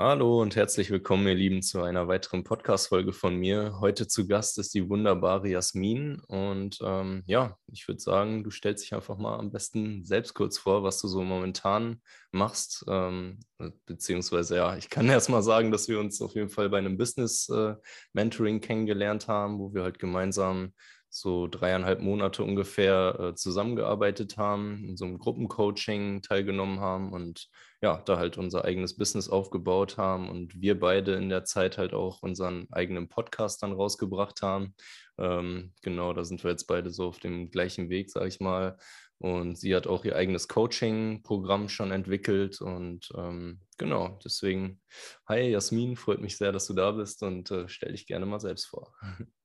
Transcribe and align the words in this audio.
Hallo 0.00 0.40
und 0.40 0.54
herzlich 0.54 0.90
willkommen, 0.90 1.26
ihr 1.26 1.34
Lieben, 1.34 1.60
zu 1.60 1.82
einer 1.82 2.06
weiteren 2.06 2.44
Podcast-Folge 2.44 3.12
von 3.12 3.34
mir. 3.34 3.80
Heute 3.80 4.06
zu 4.06 4.28
Gast 4.28 4.56
ist 4.58 4.72
die 4.72 4.88
wunderbare 4.88 5.48
Jasmin. 5.48 6.20
Und 6.28 6.78
ähm, 6.84 7.24
ja, 7.26 7.58
ich 7.66 7.88
würde 7.88 8.00
sagen, 8.00 8.44
du 8.44 8.50
stellst 8.52 8.84
dich 8.84 8.94
einfach 8.94 9.18
mal 9.18 9.36
am 9.36 9.50
besten 9.50 10.04
selbst 10.04 10.34
kurz 10.34 10.56
vor, 10.56 10.84
was 10.84 11.00
du 11.00 11.08
so 11.08 11.24
momentan 11.24 12.00
machst. 12.30 12.84
Ähm, 12.86 13.40
beziehungsweise, 13.86 14.54
ja, 14.54 14.76
ich 14.76 14.88
kann 14.88 15.08
erst 15.08 15.30
mal 15.30 15.42
sagen, 15.42 15.72
dass 15.72 15.88
wir 15.88 15.98
uns 15.98 16.22
auf 16.22 16.36
jeden 16.36 16.48
Fall 16.48 16.70
bei 16.70 16.78
einem 16.78 16.96
Business-Mentoring 16.96 18.58
äh, 18.58 18.60
kennengelernt 18.60 19.26
haben, 19.26 19.58
wo 19.58 19.74
wir 19.74 19.82
halt 19.82 19.98
gemeinsam 19.98 20.74
so 21.10 21.46
dreieinhalb 21.46 22.00
Monate 22.00 22.42
ungefähr 22.42 23.18
äh, 23.18 23.34
zusammengearbeitet 23.34 24.36
haben, 24.36 24.84
in 24.88 24.96
so 24.96 25.04
einem 25.04 25.18
Gruppencoaching 25.18 26.22
teilgenommen 26.22 26.80
haben 26.80 27.12
und 27.12 27.48
ja, 27.80 28.02
da 28.04 28.18
halt 28.18 28.38
unser 28.38 28.64
eigenes 28.64 28.96
Business 28.96 29.28
aufgebaut 29.28 29.96
haben 29.96 30.28
und 30.28 30.60
wir 30.60 30.78
beide 30.78 31.14
in 31.14 31.28
der 31.28 31.44
Zeit 31.44 31.78
halt 31.78 31.94
auch 31.94 32.22
unseren 32.22 32.66
eigenen 32.72 33.08
Podcast 33.08 33.62
dann 33.62 33.72
rausgebracht 33.72 34.42
haben. 34.42 34.74
Ähm, 35.16 35.72
genau, 35.82 36.12
da 36.12 36.24
sind 36.24 36.42
wir 36.44 36.50
jetzt 36.50 36.66
beide 36.66 36.90
so 36.90 37.08
auf 37.08 37.20
dem 37.20 37.50
gleichen 37.50 37.88
Weg, 37.88 38.10
sage 38.10 38.28
ich 38.28 38.40
mal. 38.40 38.76
Und 39.20 39.58
sie 39.58 39.74
hat 39.74 39.88
auch 39.88 40.04
ihr 40.04 40.14
eigenes 40.14 40.46
Coaching-Programm 40.46 41.68
schon 41.68 41.90
entwickelt. 41.90 42.60
Und 42.60 43.08
ähm, 43.16 43.60
genau, 43.76 44.18
deswegen, 44.24 44.80
hi 45.28 45.50
Jasmin, 45.50 45.96
freut 45.96 46.20
mich 46.20 46.36
sehr, 46.36 46.52
dass 46.52 46.66
du 46.66 46.74
da 46.74 46.92
bist 46.92 47.22
und 47.22 47.50
äh, 47.50 47.68
stell 47.68 47.92
dich 47.92 48.06
gerne 48.06 48.26
mal 48.26 48.40
selbst 48.40 48.66
vor. 48.66 48.94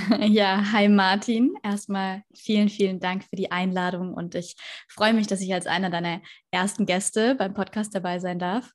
Ja, 0.20 0.72
hi 0.72 0.88
Martin. 0.88 1.54
Erstmal 1.62 2.22
vielen, 2.34 2.68
vielen 2.68 3.00
Dank 3.00 3.24
für 3.24 3.36
die 3.36 3.50
Einladung 3.50 4.14
und 4.14 4.34
ich 4.34 4.56
freue 4.88 5.12
mich, 5.12 5.26
dass 5.26 5.40
ich 5.40 5.52
als 5.52 5.66
einer 5.66 5.90
deiner 5.90 6.20
ersten 6.50 6.86
Gäste 6.86 7.34
beim 7.34 7.54
Podcast 7.54 7.94
dabei 7.94 8.18
sein 8.18 8.38
darf. 8.38 8.70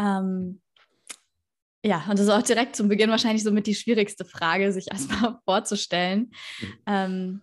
Ähm, 0.00 0.60
ja, 1.84 2.04
und 2.08 2.18
das 2.18 2.26
ist 2.26 2.32
auch 2.32 2.42
direkt 2.42 2.76
zum 2.76 2.88
Beginn 2.88 3.10
wahrscheinlich 3.10 3.42
somit 3.42 3.66
die 3.66 3.74
schwierigste 3.74 4.24
Frage, 4.24 4.72
sich 4.72 4.86
erstmal 4.90 5.38
vorzustellen. 5.44 6.30
Ähm, 6.86 7.42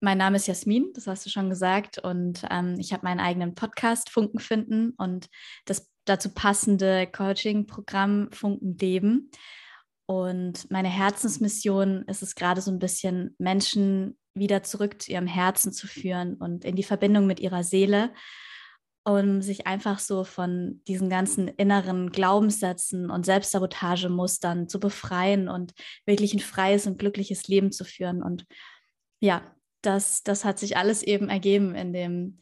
mein 0.00 0.18
Name 0.18 0.36
ist 0.36 0.46
Jasmin, 0.46 0.90
das 0.94 1.06
hast 1.06 1.26
du 1.26 1.30
schon 1.30 1.50
gesagt, 1.50 1.98
und 1.98 2.44
ähm, 2.50 2.76
ich 2.78 2.92
habe 2.92 3.04
meinen 3.04 3.20
eigenen 3.20 3.54
Podcast 3.54 4.08
Funken 4.08 4.40
finden 4.40 4.94
und 4.96 5.28
das 5.66 5.90
dazu 6.06 6.32
passende 6.32 7.06
Coaching-Programm 7.06 8.30
Funken 8.32 8.78
Leben. 8.78 9.30
Und 10.10 10.68
meine 10.72 10.88
Herzensmission 10.88 12.02
ist 12.08 12.20
es 12.20 12.34
gerade 12.34 12.60
so 12.60 12.72
ein 12.72 12.80
bisschen, 12.80 13.36
Menschen 13.38 14.18
wieder 14.34 14.64
zurück 14.64 15.00
zu 15.00 15.12
ihrem 15.12 15.28
Herzen 15.28 15.72
zu 15.72 15.86
führen 15.86 16.34
und 16.34 16.64
in 16.64 16.74
die 16.74 16.82
Verbindung 16.82 17.28
mit 17.28 17.38
ihrer 17.38 17.62
Seele, 17.62 18.12
um 19.04 19.40
sich 19.40 19.68
einfach 19.68 20.00
so 20.00 20.24
von 20.24 20.82
diesen 20.88 21.10
ganzen 21.10 21.46
inneren 21.46 22.10
Glaubenssätzen 22.10 23.08
und 23.08 23.24
Selbstsabotagemustern 23.24 24.68
zu 24.68 24.80
befreien 24.80 25.48
und 25.48 25.74
wirklich 26.06 26.34
ein 26.34 26.40
freies 26.40 26.88
und 26.88 26.98
glückliches 26.98 27.46
Leben 27.46 27.70
zu 27.70 27.84
führen. 27.84 28.20
Und 28.20 28.46
ja, 29.20 29.42
das, 29.80 30.24
das 30.24 30.44
hat 30.44 30.58
sich 30.58 30.76
alles 30.76 31.04
eben 31.04 31.28
ergeben 31.28 31.76
in 31.76 31.92
dem 31.92 32.40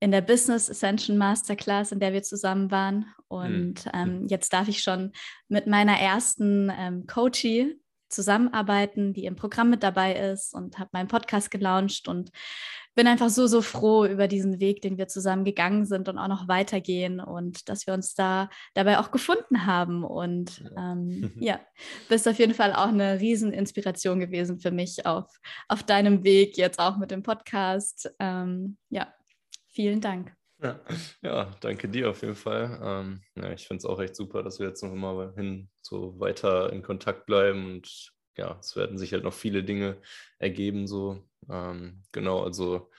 in 0.00 0.10
der 0.10 0.20
Business 0.20 0.70
Ascension 0.70 1.16
Masterclass, 1.18 1.92
in 1.92 2.00
der 2.00 2.12
wir 2.12 2.22
zusammen 2.22 2.70
waren. 2.70 3.06
Und 3.28 3.86
mhm. 3.86 3.92
ähm, 3.94 4.26
jetzt 4.28 4.52
darf 4.52 4.68
ich 4.68 4.80
schon 4.80 5.12
mit 5.48 5.66
meiner 5.66 5.98
ersten 5.98 6.72
ähm, 6.76 7.06
Coachie 7.06 7.80
zusammenarbeiten, 8.08 9.12
die 9.12 9.26
im 9.26 9.36
Programm 9.36 9.70
mit 9.70 9.82
dabei 9.82 10.14
ist 10.14 10.54
und 10.54 10.78
habe 10.78 10.90
meinen 10.92 11.08
Podcast 11.08 11.50
gelauncht 11.50 12.08
und 12.08 12.30
bin 12.94 13.06
einfach 13.06 13.28
so, 13.28 13.46
so 13.46 13.62
froh 13.62 14.06
über 14.06 14.26
diesen 14.26 14.58
Weg, 14.58 14.82
den 14.82 14.98
wir 14.98 15.06
zusammen 15.06 15.44
gegangen 15.44 15.84
sind 15.84 16.08
und 16.08 16.18
auch 16.18 16.26
noch 16.26 16.48
weitergehen 16.48 17.20
und 17.20 17.68
dass 17.68 17.86
wir 17.86 17.94
uns 17.94 18.14
da 18.14 18.48
dabei 18.74 18.98
auch 18.98 19.12
gefunden 19.12 19.66
haben. 19.66 20.02
Und 20.02 20.64
ähm, 20.76 21.32
ja, 21.38 21.60
bist 22.08 22.26
auf 22.26 22.38
jeden 22.38 22.54
Fall 22.54 22.72
auch 22.72 22.88
eine 22.88 23.20
Rieseninspiration 23.20 24.18
gewesen 24.18 24.58
für 24.58 24.72
mich 24.72 25.06
auf, 25.06 25.26
auf 25.68 25.84
deinem 25.84 26.24
Weg, 26.24 26.56
jetzt 26.56 26.80
auch 26.80 26.96
mit 26.96 27.12
dem 27.12 27.22
Podcast. 27.22 28.10
Ähm, 28.18 28.78
ja, 28.90 29.06
Vielen 29.78 30.00
Dank. 30.00 30.34
Ja, 30.60 30.80
ja, 31.22 31.54
danke 31.60 31.88
dir 31.88 32.10
auf 32.10 32.22
jeden 32.22 32.34
Fall. 32.34 32.80
Ähm, 32.82 33.20
ja, 33.36 33.52
ich 33.52 33.68
finde 33.68 33.78
es 33.78 33.84
auch 33.84 34.00
echt 34.00 34.16
super, 34.16 34.42
dass 34.42 34.58
wir 34.58 34.66
jetzt 34.66 34.82
noch 34.82 34.90
immer 34.90 35.32
hin 35.36 35.70
so 35.82 36.18
weiter 36.18 36.72
in 36.72 36.82
Kontakt 36.82 37.26
bleiben 37.26 37.64
und 37.64 38.12
ja, 38.36 38.58
es 38.58 38.74
werden 38.74 38.98
sich 38.98 39.12
halt 39.12 39.22
noch 39.22 39.32
viele 39.32 39.62
Dinge 39.62 39.98
ergeben. 40.40 40.88
So 40.88 41.22
ähm, 41.48 42.02
genau, 42.10 42.42
also 42.42 42.90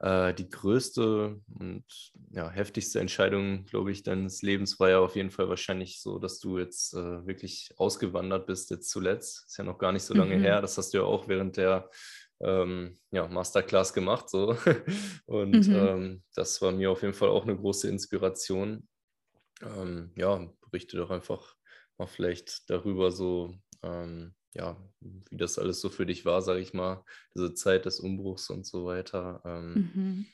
äh, 0.00 0.34
die 0.34 0.50
größte 0.50 1.40
und 1.60 1.84
ja, 2.32 2.50
heftigste 2.50 2.98
Entscheidung, 2.98 3.66
glaube 3.66 3.92
ich, 3.92 4.02
deines 4.02 4.42
Lebens 4.42 4.80
war 4.80 4.90
ja 4.90 4.98
auf 4.98 5.14
jeden 5.14 5.30
Fall 5.30 5.48
wahrscheinlich 5.48 6.00
so, 6.00 6.18
dass 6.18 6.40
du 6.40 6.58
jetzt 6.58 6.94
äh, 6.94 7.24
wirklich 7.24 7.70
ausgewandert 7.76 8.46
bist, 8.46 8.70
jetzt 8.70 8.90
zuletzt. 8.90 9.44
Ist 9.46 9.58
ja 9.58 9.64
noch 9.64 9.78
gar 9.78 9.92
nicht 9.92 10.02
so 10.02 10.14
lange 10.14 10.36
mhm. 10.38 10.42
her. 10.42 10.60
Das 10.60 10.76
hast 10.76 10.92
du 10.92 10.98
ja 10.98 11.04
auch 11.04 11.28
während 11.28 11.56
der 11.56 11.88
ähm, 12.40 12.98
ja, 13.10 13.28
Masterclass 13.28 13.92
gemacht. 13.92 14.28
So. 14.28 14.56
Und 15.26 15.68
mhm. 15.68 15.74
ähm, 15.74 16.22
das 16.34 16.60
war 16.62 16.72
mir 16.72 16.90
auf 16.90 17.02
jeden 17.02 17.14
Fall 17.14 17.28
auch 17.28 17.44
eine 17.44 17.56
große 17.56 17.88
Inspiration. 17.88 18.88
Ähm, 19.62 20.12
ja, 20.16 20.50
berichte 20.60 20.96
doch 20.96 21.10
einfach 21.10 21.56
mal 21.98 22.06
vielleicht 22.06 22.68
darüber 22.70 23.10
so, 23.10 23.54
ähm, 23.82 24.34
ja, 24.54 24.76
wie 25.00 25.36
das 25.36 25.58
alles 25.58 25.80
so 25.80 25.90
für 25.90 26.06
dich 26.06 26.24
war, 26.24 26.42
sage 26.42 26.60
ich 26.60 26.72
mal, 26.72 27.04
diese 27.34 27.54
Zeit 27.54 27.84
des 27.84 28.00
Umbruchs 28.00 28.50
und 28.50 28.66
so 28.66 28.86
weiter. 28.86 29.42
Ähm, 29.44 29.74
mhm. 29.94 30.26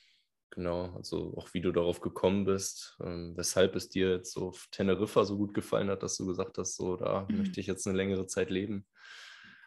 Genau, 0.51 0.95
also 0.95 1.35
auch 1.37 1.53
wie 1.53 1.61
du 1.61 1.71
darauf 1.71 2.01
gekommen 2.01 2.45
bist, 2.47 2.97
ähm, 3.03 3.35
weshalb 3.37 3.77
es 3.77 3.91
dir 3.91 4.13
jetzt 4.13 4.33
so 4.33 4.49
auf 4.49 4.69
Teneriffa 4.71 5.25
so 5.25 5.37
gut 5.37 5.53
gefallen 5.53 5.91
hat, 5.91 6.03
dass 6.03 6.17
du 6.17 6.25
gesagt 6.25 6.57
hast, 6.57 6.77
so 6.77 6.97
da 6.97 7.27
mhm. 7.29 7.39
möchte 7.39 7.61
ich 7.61 7.67
jetzt 7.67 7.87
eine 7.87 7.97
längere 7.97 8.27
Zeit 8.27 8.49
leben. 8.49 8.87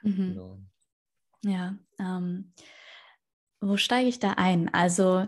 Mhm. 0.02 0.16
Genau. 0.16 0.64
Ja, 1.44 1.76
ähm, 2.00 2.54
wo 3.62 3.78
steige 3.78 4.10
ich 4.10 4.20
da 4.20 4.32
ein? 4.34 4.74
Also 4.74 5.28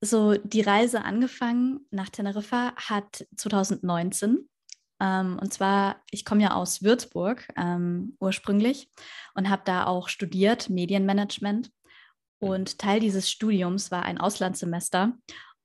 so 0.00 0.34
die 0.34 0.60
Reise 0.60 1.04
angefangen 1.04 1.86
nach 1.90 2.08
Teneriffa 2.08 2.74
hat 2.76 3.26
2019. 3.36 4.48
Ähm, 5.00 5.38
und 5.40 5.52
zwar, 5.52 6.02
ich 6.10 6.24
komme 6.24 6.42
ja 6.42 6.54
aus 6.54 6.82
Würzburg 6.82 7.48
ähm, 7.56 8.16
ursprünglich 8.20 8.90
und 9.34 9.48
habe 9.48 9.62
da 9.64 9.86
auch 9.86 10.08
studiert, 10.08 10.70
Medienmanagement. 10.70 11.70
Mhm. 12.40 12.48
Und 12.48 12.78
Teil 12.78 13.00
dieses 13.00 13.30
Studiums 13.30 13.90
war 13.90 14.04
ein 14.04 14.18
Auslandssemester. 14.18 15.16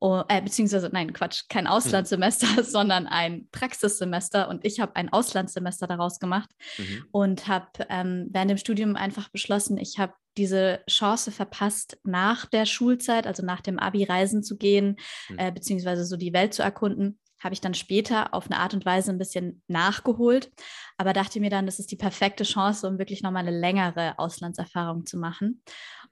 Oh, 0.06 0.22
äh, 0.28 0.42
beziehungsweise, 0.42 0.90
nein, 0.92 1.14
Quatsch, 1.14 1.44
kein. 1.48 1.66
Auslandssemester, 1.66 2.48
mhm. 2.48 2.64
sondern 2.64 3.08
ein 3.08 3.48
Praxissemester. 3.54 4.50
Und 4.50 4.66
ich 4.66 4.82
habe 4.82 4.98
ein 4.98 5.08
Auslandssemester 5.08 5.88
daraus 5.88 6.20
gemacht 6.20 6.50
mhm. 6.78 7.06
und 7.12 7.48
habe 7.48 7.70
ähm, 7.88 8.28
während 8.30 8.52
dem 8.52 8.58
Studium 8.58 8.98
einfach 8.98 9.30
beschlossen, 9.30 9.78
ich 9.78 10.00
habe 10.00 10.12
diese 10.36 10.82
Chance 10.90 11.32
verpasst, 11.32 12.00
nach 12.04 12.46
der 12.48 12.66
Schulzeit, 12.66 13.26
also 13.26 13.46
nach 13.46 13.62
dem 13.62 13.80
Abi 13.80 14.04
reisen 14.04 14.44
zu 14.44 14.58
gehen, 14.58 14.98
mhm. 15.30 15.40
äh, 15.40 15.54
beziehungsweise 15.54 16.04
so 16.04 16.18
die 16.18 16.34
Welt 16.34 16.54
zu 16.54 16.64
erkunden. 16.64 17.18
Habe 17.42 17.54
ich 17.54 17.62
dann 17.62 17.74
später 17.74 18.34
auf 18.34 18.48
eine 18.48 18.60
Art 18.60 18.74
und 18.74 18.86
Weise 18.86 19.10
ein 19.10 19.18
bisschen 19.18 19.64
nachgeholt, 19.70 20.52
aber 20.98 21.14
dachte 21.14 21.40
mir 21.40 21.50
dann, 21.50 21.66
das 21.66 21.80
ist 21.80 21.92
die 21.92 21.98
perfekte 21.98 22.44
Chance, 22.44 22.90
um 22.90 23.00
wirklich 23.00 23.24
nochmal 23.24 23.48
eine 23.48 23.58
längere 23.58 24.20
Auslandserfahrung 24.20 25.06
zu 25.06 25.18
machen. 25.18 25.64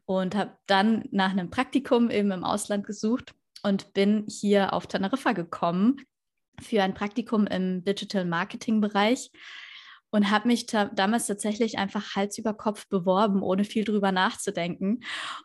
Und 0.05 0.33
habe 0.33 0.57
dann 0.65 1.03
nach 1.11 1.31
einem 1.31 1.49
Praktikum 1.49 2.09
eben 2.09 2.31
im 2.31 2.45
Ausland 2.45 2.85
gesucht 2.85 3.33
und 3.63 3.93
bin 3.93 4.25
hier 4.27 4.73
auf 4.73 4.87
Teneriffa 4.87 5.33
gekommen 5.33 6.01
für 6.59 6.83
ein 6.83 6.93
Praktikum 6.93 7.47
im 7.47 7.83
Digital 7.83 8.25
Marketing 8.25 8.81
Bereich 8.81 9.31
und 10.11 10.29
habe 10.29 10.47
mich 10.47 10.65
ta 10.65 10.85
damals 10.85 11.27
tatsächlich 11.27 11.77
einfach 11.77 12.15
Hals 12.15 12.37
über 12.37 12.53
Kopf 12.53 12.87
beworben, 12.89 13.41
ohne 13.41 13.63
viel 13.63 13.85
drüber 13.85 14.11
nachzudenken. 14.11 14.99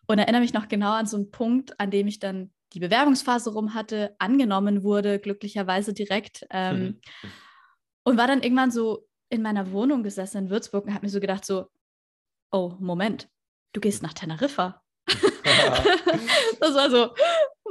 Und 0.07 0.19
erinnere 0.19 0.41
mich 0.41 0.53
noch 0.53 0.69
genau 0.69 0.93
an 0.93 1.07
so 1.07 1.17
einen 1.17 1.31
Punkt, 1.31 1.79
an 1.79 1.91
dem 1.91 2.09
ich 2.09 2.19
dann 2.19 2.53
die 2.73 2.81
Bewerbungsphase 2.81 3.53
rum 3.53 3.75
hatte, 3.75 4.17
angenommen 4.19 4.83
wurde, 4.83 5.21
glücklicherweise 5.21 5.95
direkt. 5.95 6.45
Ähm, 6.51 6.83
mhm. 6.83 7.01
Und 8.03 8.19
war 8.19 8.27
dann 8.27 8.43
irgendwann 8.43 8.73
so 8.73 9.07
in 9.29 9.43
meiner 9.43 9.71
Wohnung 9.71 10.03
gesessen 10.03 10.39
in 10.39 10.51
Würzburg 10.51 10.85
und 10.85 10.95
habe 10.95 11.07
mir 11.07 11.11
so 11.11 11.21
gedacht, 11.21 11.45
so, 11.45 11.67
oh, 12.51 12.75
Moment, 12.81 13.29
du 13.73 13.81
gehst 13.81 14.03
nach 14.03 14.15
Teneriffa. 14.15 14.83
das 16.61 16.75
war 16.75 16.91
so, 16.91 17.15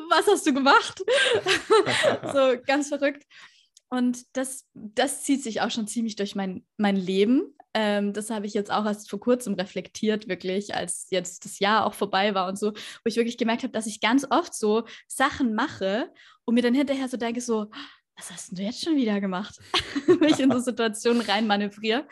was 0.09 0.27
hast 0.27 0.45
du 0.45 0.53
gemacht? 0.53 1.03
so 2.33 2.57
ganz 2.65 2.89
verrückt. 2.89 3.23
Und 3.89 4.23
das, 4.33 4.65
das 4.73 5.23
zieht 5.23 5.43
sich 5.43 5.61
auch 5.61 5.71
schon 5.71 5.87
ziemlich 5.87 6.15
durch 6.15 6.35
mein, 6.35 6.65
mein 6.77 6.95
Leben. 6.95 7.55
Ähm, 7.73 8.13
das 8.13 8.29
habe 8.29 8.45
ich 8.45 8.53
jetzt 8.53 8.71
auch 8.71 8.85
erst 8.85 9.09
vor 9.09 9.19
kurzem 9.19 9.53
reflektiert, 9.53 10.27
wirklich, 10.27 10.75
als 10.75 11.07
jetzt 11.11 11.45
das 11.45 11.59
Jahr 11.59 11.85
auch 11.85 11.93
vorbei 11.93 12.33
war 12.33 12.47
und 12.47 12.57
so, 12.57 12.71
wo 12.71 13.05
ich 13.05 13.15
wirklich 13.15 13.37
gemerkt 13.37 13.63
habe, 13.63 13.73
dass 13.73 13.85
ich 13.85 14.01
ganz 14.01 14.25
oft 14.29 14.53
so 14.53 14.85
Sachen 15.07 15.53
mache 15.53 16.11
und 16.45 16.55
mir 16.55 16.61
dann 16.61 16.73
hinterher 16.73 17.09
so 17.09 17.17
denke, 17.17 17.41
so, 17.41 17.67
was 18.15 18.31
hast 18.31 18.57
du 18.57 18.61
jetzt 18.61 18.83
schon 18.83 18.95
wieder 18.95 19.19
gemacht? 19.19 19.59
Wenn 20.07 20.29
ich 20.29 20.39
in 20.39 20.51
so 20.51 20.59
Situationen 20.59 21.21
rein 21.21 21.47
manövriere. 21.47 22.07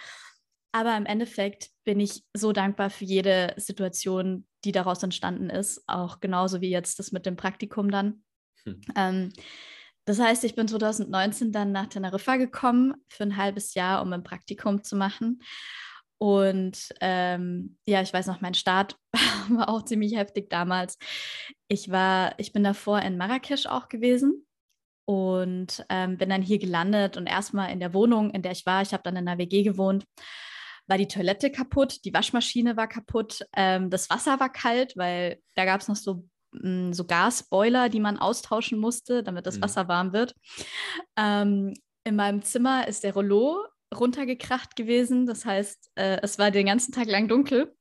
Aber 0.73 0.97
im 0.97 1.05
Endeffekt 1.05 1.69
bin 1.85 1.99
ich 1.99 2.23
so 2.33 2.51
dankbar 2.51 2.89
für 2.89 3.05
jede 3.05 3.53
Situation, 3.57 4.45
die 4.63 4.71
daraus 4.71 5.03
entstanden 5.03 5.49
ist, 5.49 5.83
auch 5.87 6.19
genauso 6.19 6.61
wie 6.61 6.69
jetzt 6.69 6.99
das 6.99 7.11
mit 7.11 7.25
dem 7.25 7.35
Praktikum 7.35 7.91
dann. 7.91 8.23
Hm. 8.63 8.81
Ähm, 8.95 9.33
das 10.05 10.19
heißt, 10.19 10.43
ich 10.43 10.55
bin 10.55 10.67
2019 10.67 11.51
dann 11.51 11.71
nach 11.71 11.87
Teneriffa 11.87 12.35
gekommen 12.35 12.93
für 13.07 13.23
ein 13.23 13.37
halbes 13.37 13.73
Jahr, 13.73 14.01
um 14.01 14.11
ein 14.11 14.23
Praktikum 14.23 14.83
zu 14.83 14.95
machen. 14.95 15.41
Und 16.17 16.93
ähm, 17.01 17.77
ja, 17.85 18.01
ich 18.01 18.13
weiß 18.13 18.27
noch, 18.27 18.41
mein 18.41 18.53
Start 18.53 18.97
war 19.49 19.69
auch 19.69 19.83
ziemlich 19.83 20.15
heftig 20.15 20.49
damals. 20.49 20.97
Ich 21.67 21.89
war, 21.89 22.37
ich 22.37 22.53
bin 22.53 22.63
davor 22.63 23.01
in 23.01 23.17
Marrakesch 23.17 23.65
auch 23.65 23.89
gewesen 23.89 24.45
und 25.05 25.85
ähm, 25.89 26.17
bin 26.17 26.29
dann 26.29 26.41
hier 26.41 26.59
gelandet 26.59 27.17
und 27.17 27.27
erstmal 27.27 27.71
in 27.71 27.79
der 27.79 27.93
Wohnung, 27.93 28.31
in 28.31 28.41
der 28.41 28.53
ich 28.53 28.65
war, 28.65 28.81
ich 28.81 28.93
habe 28.93 29.03
dann 29.03 29.15
in 29.15 29.27
einer 29.27 29.37
WG 29.37 29.63
gewohnt, 29.63 30.05
war 30.87 30.97
die 30.97 31.07
Toilette 31.07 31.51
kaputt, 31.51 32.03
die 32.05 32.13
Waschmaschine 32.13 32.75
war 32.75 32.87
kaputt, 32.87 33.45
ähm, 33.55 33.89
das 33.89 34.09
Wasser 34.09 34.39
war 34.39 34.51
kalt, 34.51 34.97
weil 34.97 35.39
da 35.55 35.65
gab 35.65 35.81
es 35.81 35.87
noch 35.87 35.95
so, 35.95 36.25
mh, 36.51 36.89
mm, 36.89 36.93
so 36.93 37.05
Gasboiler, 37.05 37.89
die 37.89 37.99
man 37.99 38.17
austauschen 38.17 38.79
musste, 38.79 39.23
damit 39.23 39.45
das 39.45 39.57
mhm. 39.57 39.61
Wasser 39.63 39.87
warm 39.87 40.13
wird. 40.13 40.35
Ähm, 41.17 41.73
in 42.03 42.15
meinem 42.15 42.41
Zimmer 42.41 42.87
ist 42.87 43.03
der 43.03 43.13
Rollo 43.13 43.65
runtergekracht 43.93 44.75
gewesen. 44.75 45.25
Das 45.25 45.45
heißt, 45.45 45.91
äh, 45.95 46.19
es 46.21 46.37
war 46.37 46.51
den 46.51 46.65
ganzen 46.65 46.91
Tag 46.91 47.07
lang 47.07 47.27
dunkel. 47.27 47.75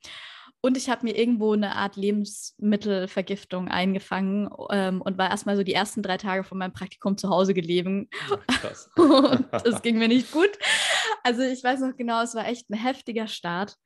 Und 0.65 0.77
ich 0.77 0.89
habe 0.89 1.05
mir 1.05 1.19
irgendwo 1.19 1.53
eine 1.53 1.75
Art 1.75 1.97
Lebensmittelvergiftung 1.97 3.67
eingefangen 3.67 4.49
ähm, 4.71 5.03
und 5.03 5.19
war 5.19 5.29
erstmal 5.29 5.57
so 5.57 5.65
die 5.65 5.75
ersten 5.75 6.03
drei 6.03 6.19
Tage 6.19 6.45
von 6.45 6.57
meinem 6.57 6.73
Praktikum 6.73 7.19
zu 7.19 7.29
Hause 7.31 7.53
gelegen. 7.53 8.09
Und 8.97 9.47
es 9.65 9.83
ging 9.83 9.99
mir 9.99 10.07
nicht 10.07 10.31
gut. 10.31 10.51
Also 11.25 11.43
ich 11.43 11.65
weiß 11.65 11.81
noch 11.81 11.97
genau, 11.97 12.23
es 12.23 12.37
war 12.37 12.47
echt 12.47 12.71
ein 12.71 12.75
heftiger 12.75 13.27
Start. 13.27 13.77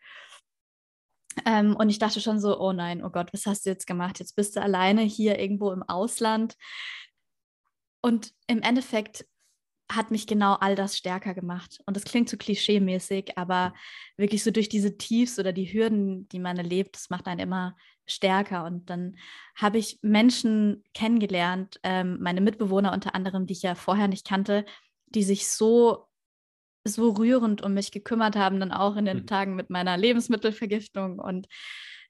Ähm, 1.47 1.77
und 1.77 1.91
ich 1.91 1.99
dachte 1.99 2.21
schon 2.21 2.41
so, 2.41 2.59
oh 2.61 2.73
nein, 2.73 3.05
oh 3.05 3.11
Gott, 3.11 3.33
was 3.33 3.47
hast 3.47 3.67
du 3.67 3.71
jetzt 3.71 3.87
gemacht? 3.87 4.19
Jetzt 4.19 4.37
bist 4.37 4.57
du 4.57 4.63
alleine 4.63 5.03
hier 5.03 5.39
irgendwo 5.39 5.73
im 5.73 5.83
Ausland. 5.83 6.57
Und 8.03 8.33
im 8.47 8.63
Endeffekt 8.63 9.27
hat 9.91 10.11
mich 10.11 10.27
genau 10.27 10.55
all 10.55 10.75
das 10.75 10.97
stärker 10.97 11.35
gemacht. 11.35 11.81
Und 11.87 11.97
das 11.97 12.05
klingt 12.05 12.29
so 12.29 12.37
klischee-mäßig, 12.37 13.37
aber 13.39 13.73
wirklich 14.17 14.43
so 14.43 14.51
durch 14.51 14.69
diese 14.69 14.97
Tiefs 14.97 15.39
oder 15.39 15.53
die 15.53 15.73
Hürden, 15.73 16.29
die 16.29 16.41
man 16.41 16.57
erlebt, 16.57 16.97
das 16.97 17.11
macht 17.11 17.27
einen 17.27 17.41
immer 17.41 17.77
stärker. 18.07 18.65
Und 18.65 18.91
dann 18.91 19.17
habe 19.55 19.79
ich 19.79 19.99
Menschen 20.03 20.83
kennengelernt, 20.95 21.79
ähm, 21.83 22.19
meine 22.21 22.41
Mitbewohner 22.41 22.93
unter 22.93 23.15
anderem, 23.15 23.47
die 23.47 23.53
ich 23.53 23.63
ja 23.63 23.75
vorher 23.75 24.09
nicht 24.09 24.27
kannte, 24.27 24.65
die 25.07 25.23
sich 25.23 25.49
so, 25.49 26.07
so 26.85 27.11
rührend 27.11 27.63
um 27.63 27.75
mich 27.75 27.93
gekümmert 27.93 28.37
haben, 28.37 28.61
dann 28.61 28.73
auch 28.73 28.97
in 28.97 29.05
den 29.05 29.19
mhm. 29.19 29.27
Tagen 29.27 29.55
mit 29.55 29.71
meiner 29.71 29.97
Lebensmittelvergiftung 29.97 31.19
und 31.19 31.47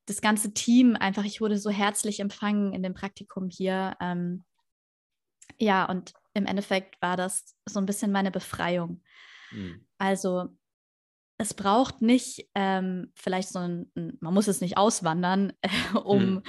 das 0.06 0.20
ganze 0.20 0.54
Team 0.54 0.96
einfach, 0.96 1.24
ich 1.24 1.40
wurde 1.40 1.58
so 1.58 1.70
herzlich 1.70 2.20
empfangen 2.20 2.72
in 2.72 2.82
dem 2.82 2.94
Praktikum 2.94 3.48
hier. 3.50 3.96
Ähm, 4.00 4.44
ja, 5.58 5.84
und 5.84 6.12
im 6.36 6.46
Endeffekt 6.46 7.00
war 7.00 7.16
das 7.16 7.56
so 7.64 7.80
ein 7.80 7.86
bisschen 7.86 8.12
meine 8.12 8.30
Befreiung. 8.30 9.02
Mhm. 9.50 9.86
Also 9.98 10.50
es 11.38 11.54
braucht 11.54 12.02
nicht 12.02 12.48
ähm, 12.54 13.12
vielleicht 13.14 13.48
so 13.48 13.58
ein, 13.58 13.90
man 14.20 14.34
muss 14.34 14.48
es 14.48 14.60
nicht 14.60 14.76
auswandern, 14.76 15.52
äh, 15.60 15.68
um, 16.04 16.26
mhm. 16.26 16.42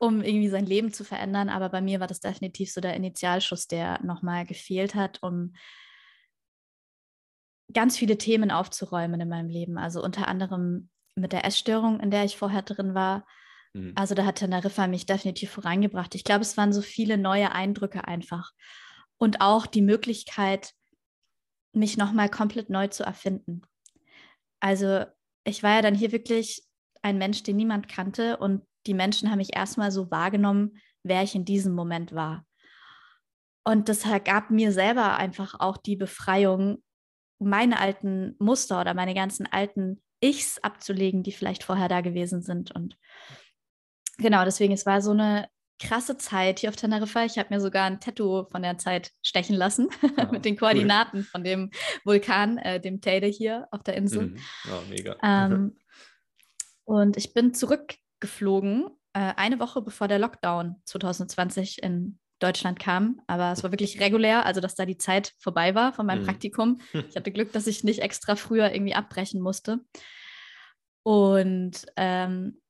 um 0.00 0.22
irgendwie 0.22 0.48
sein 0.48 0.66
Leben 0.66 0.92
zu 0.92 1.04
verändern, 1.04 1.48
aber 1.48 1.68
bei 1.68 1.80
mir 1.80 2.00
war 2.00 2.06
das 2.06 2.20
definitiv 2.20 2.72
so 2.72 2.80
der 2.80 2.94
Initialschuss, 2.94 3.66
der 3.68 4.02
nochmal 4.02 4.46
gefehlt 4.46 4.94
hat, 4.94 5.22
um 5.22 5.54
ganz 7.72 7.96
viele 7.96 8.18
Themen 8.18 8.50
aufzuräumen 8.50 9.20
in 9.20 9.28
meinem 9.28 9.48
Leben. 9.48 9.78
Also 9.78 10.02
unter 10.02 10.28
anderem 10.28 10.90
mit 11.14 11.32
der 11.32 11.44
Essstörung, 11.44 12.00
in 12.00 12.10
der 12.10 12.24
ich 12.24 12.36
vorher 12.36 12.62
drin 12.62 12.94
war. 12.94 13.26
Mhm. 13.72 13.92
Also 13.94 14.14
da 14.14 14.26
hat 14.26 14.36
Teneriffa 14.36 14.86
mich 14.86 15.06
definitiv 15.06 15.50
vorangebracht. 15.50 16.14
Ich 16.14 16.24
glaube, 16.24 16.42
es 16.42 16.56
waren 16.56 16.72
so 16.72 16.82
viele 16.82 17.16
neue 17.16 17.52
Eindrücke 17.52 18.06
einfach 18.06 18.52
und 19.22 19.40
auch 19.40 19.66
die 19.66 19.82
Möglichkeit, 19.82 20.74
mich 21.72 21.96
nochmal 21.96 22.28
komplett 22.28 22.70
neu 22.70 22.88
zu 22.88 23.04
erfinden. 23.04 23.62
Also 24.58 25.04
ich 25.44 25.62
war 25.62 25.76
ja 25.76 25.80
dann 25.80 25.94
hier 25.94 26.10
wirklich 26.10 26.64
ein 27.02 27.18
Mensch, 27.18 27.44
den 27.44 27.54
niemand 27.54 27.88
kannte 27.88 28.38
und 28.38 28.66
die 28.88 28.94
Menschen 28.94 29.30
haben 29.30 29.38
mich 29.38 29.54
erstmal 29.54 29.92
so 29.92 30.10
wahrgenommen, 30.10 30.76
wer 31.04 31.22
ich 31.22 31.36
in 31.36 31.44
diesem 31.44 31.72
Moment 31.72 32.12
war. 32.12 32.44
Und 33.64 33.88
das 33.88 34.02
gab 34.24 34.50
mir 34.50 34.72
selber 34.72 35.16
einfach 35.18 35.54
auch 35.60 35.76
die 35.76 35.94
Befreiung, 35.94 36.82
meine 37.38 37.78
alten 37.78 38.34
Muster 38.40 38.80
oder 38.80 38.92
meine 38.92 39.14
ganzen 39.14 39.46
alten 39.46 40.02
Ichs 40.20 40.58
abzulegen, 40.58 41.22
die 41.22 41.30
vielleicht 41.30 41.62
vorher 41.62 41.86
da 41.86 42.00
gewesen 42.00 42.42
sind. 42.42 42.72
Und 42.72 42.98
genau, 44.18 44.44
deswegen, 44.44 44.72
es 44.72 44.84
war 44.84 45.00
so 45.00 45.12
eine 45.12 45.46
krasse 45.82 46.16
Zeit 46.16 46.60
hier 46.60 46.70
auf 46.70 46.76
Teneriffa. 46.76 47.24
Ich 47.24 47.38
habe 47.38 47.52
mir 47.52 47.60
sogar 47.60 47.84
ein 47.84 48.00
Tattoo 48.00 48.44
von 48.50 48.62
der 48.62 48.78
Zeit 48.78 49.10
stechen 49.22 49.56
lassen 49.56 49.88
ja, 50.16 50.26
mit 50.32 50.44
den 50.44 50.56
Koordinaten 50.56 51.18
cool. 51.18 51.24
von 51.24 51.44
dem 51.44 51.70
Vulkan, 52.04 52.58
äh, 52.58 52.80
dem 52.80 53.00
Teide 53.00 53.26
hier 53.26 53.66
auf 53.70 53.82
der 53.82 53.96
Insel. 53.96 54.28
Mhm. 54.28 54.38
Oh, 54.70 54.88
mega. 54.88 55.16
Ähm, 55.22 55.76
und 56.84 57.16
ich 57.16 57.34
bin 57.34 57.52
zurückgeflogen, 57.52 58.86
äh, 59.12 59.34
eine 59.36 59.58
Woche 59.58 59.82
bevor 59.82 60.08
der 60.08 60.18
Lockdown 60.18 60.76
2020 60.84 61.82
in 61.82 62.18
Deutschland 62.38 62.78
kam. 62.78 63.20
Aber 63.26 63.52
es 63.52 63.62
war 63.62 63.72
wirklich 63.72 64.00
regulär, 64.00 64.46
also 64.46 64.60
dass 64.60 64.74
da 64.74 64.86
die 64.86 64.98
Zeit 64.98 65.34
vorbei 65.38 65.74
war 65.74 65.92
von 65.92 66.06
meinem 66.06 66.22
mhm. 66.22 66.26
Praktikum. 66.26 66.80
Ich 67.08 67.16
hatte 67.16 67.32
Glück, 67.32 67.52
dass 67.52 67.66
ich 67.66 67.82
nicht 67.82 68.00
extra 68.00 68.36
früher 68.36 68.72
irgendwie 68.72 68.94
abbrechen 68.94 69.40
musste. 69.40 69.80
Und 71.04 71.84
ähm, 71.96 72.61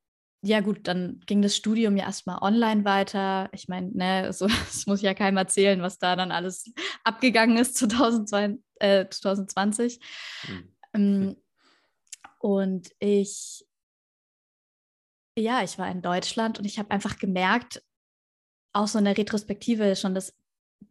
ja 0.45 0.61
gut, 0.61 0.89
dann 0.89 1.21
ging 1.27 1.41
das 1.41 1.57
Studium 1.57 1.97
ja 1.97 2.05
erstmal 2.05 2.39
online 2.43 2.85
weiter. 2.85 3.49
Ich 3.53 3.69
meine, 3.69 3.91
ne, 3.93 4.33
so, 4.33 4.47
das 4.47 4.87
muss 4.87 4.99
ich 4.99 5.05
ja 5.05 5.15
keinem 5.15 5.37
erzählen, 5.37 5.81
was 5.83 5.99
da 5.99 6.17
dann 6.17 6.33
alles 6.33 6.71
abgegangen 7.05 7.57
ist 7.57 7.77
2020. 7.79 8.63
Äh, 8.81 9.09
2020. 9.09 10.01
Mhm. 10.49 10.77
Ähm, 10.95 11.37
und 12.41 12.91
ich, 12.99 13.65
ja, 15.39 15.63
ich 15.63 15.79
war 15.79 15.89
in 15.89 16.03
Deutschland 16.03 16.59
und 16.59 16.65
ich 16.65 16.81
habe 16.81 16.91
einfach 16.91 17.19
gemerkt, 17.19 17.81
auch 18.73 18.89
so 18.89 18.99
in 18.99 19.05
der 19.05 19.17
Retrospektive 19.17 19.95
schon, 19.95 20.15
dass 20.15 20.35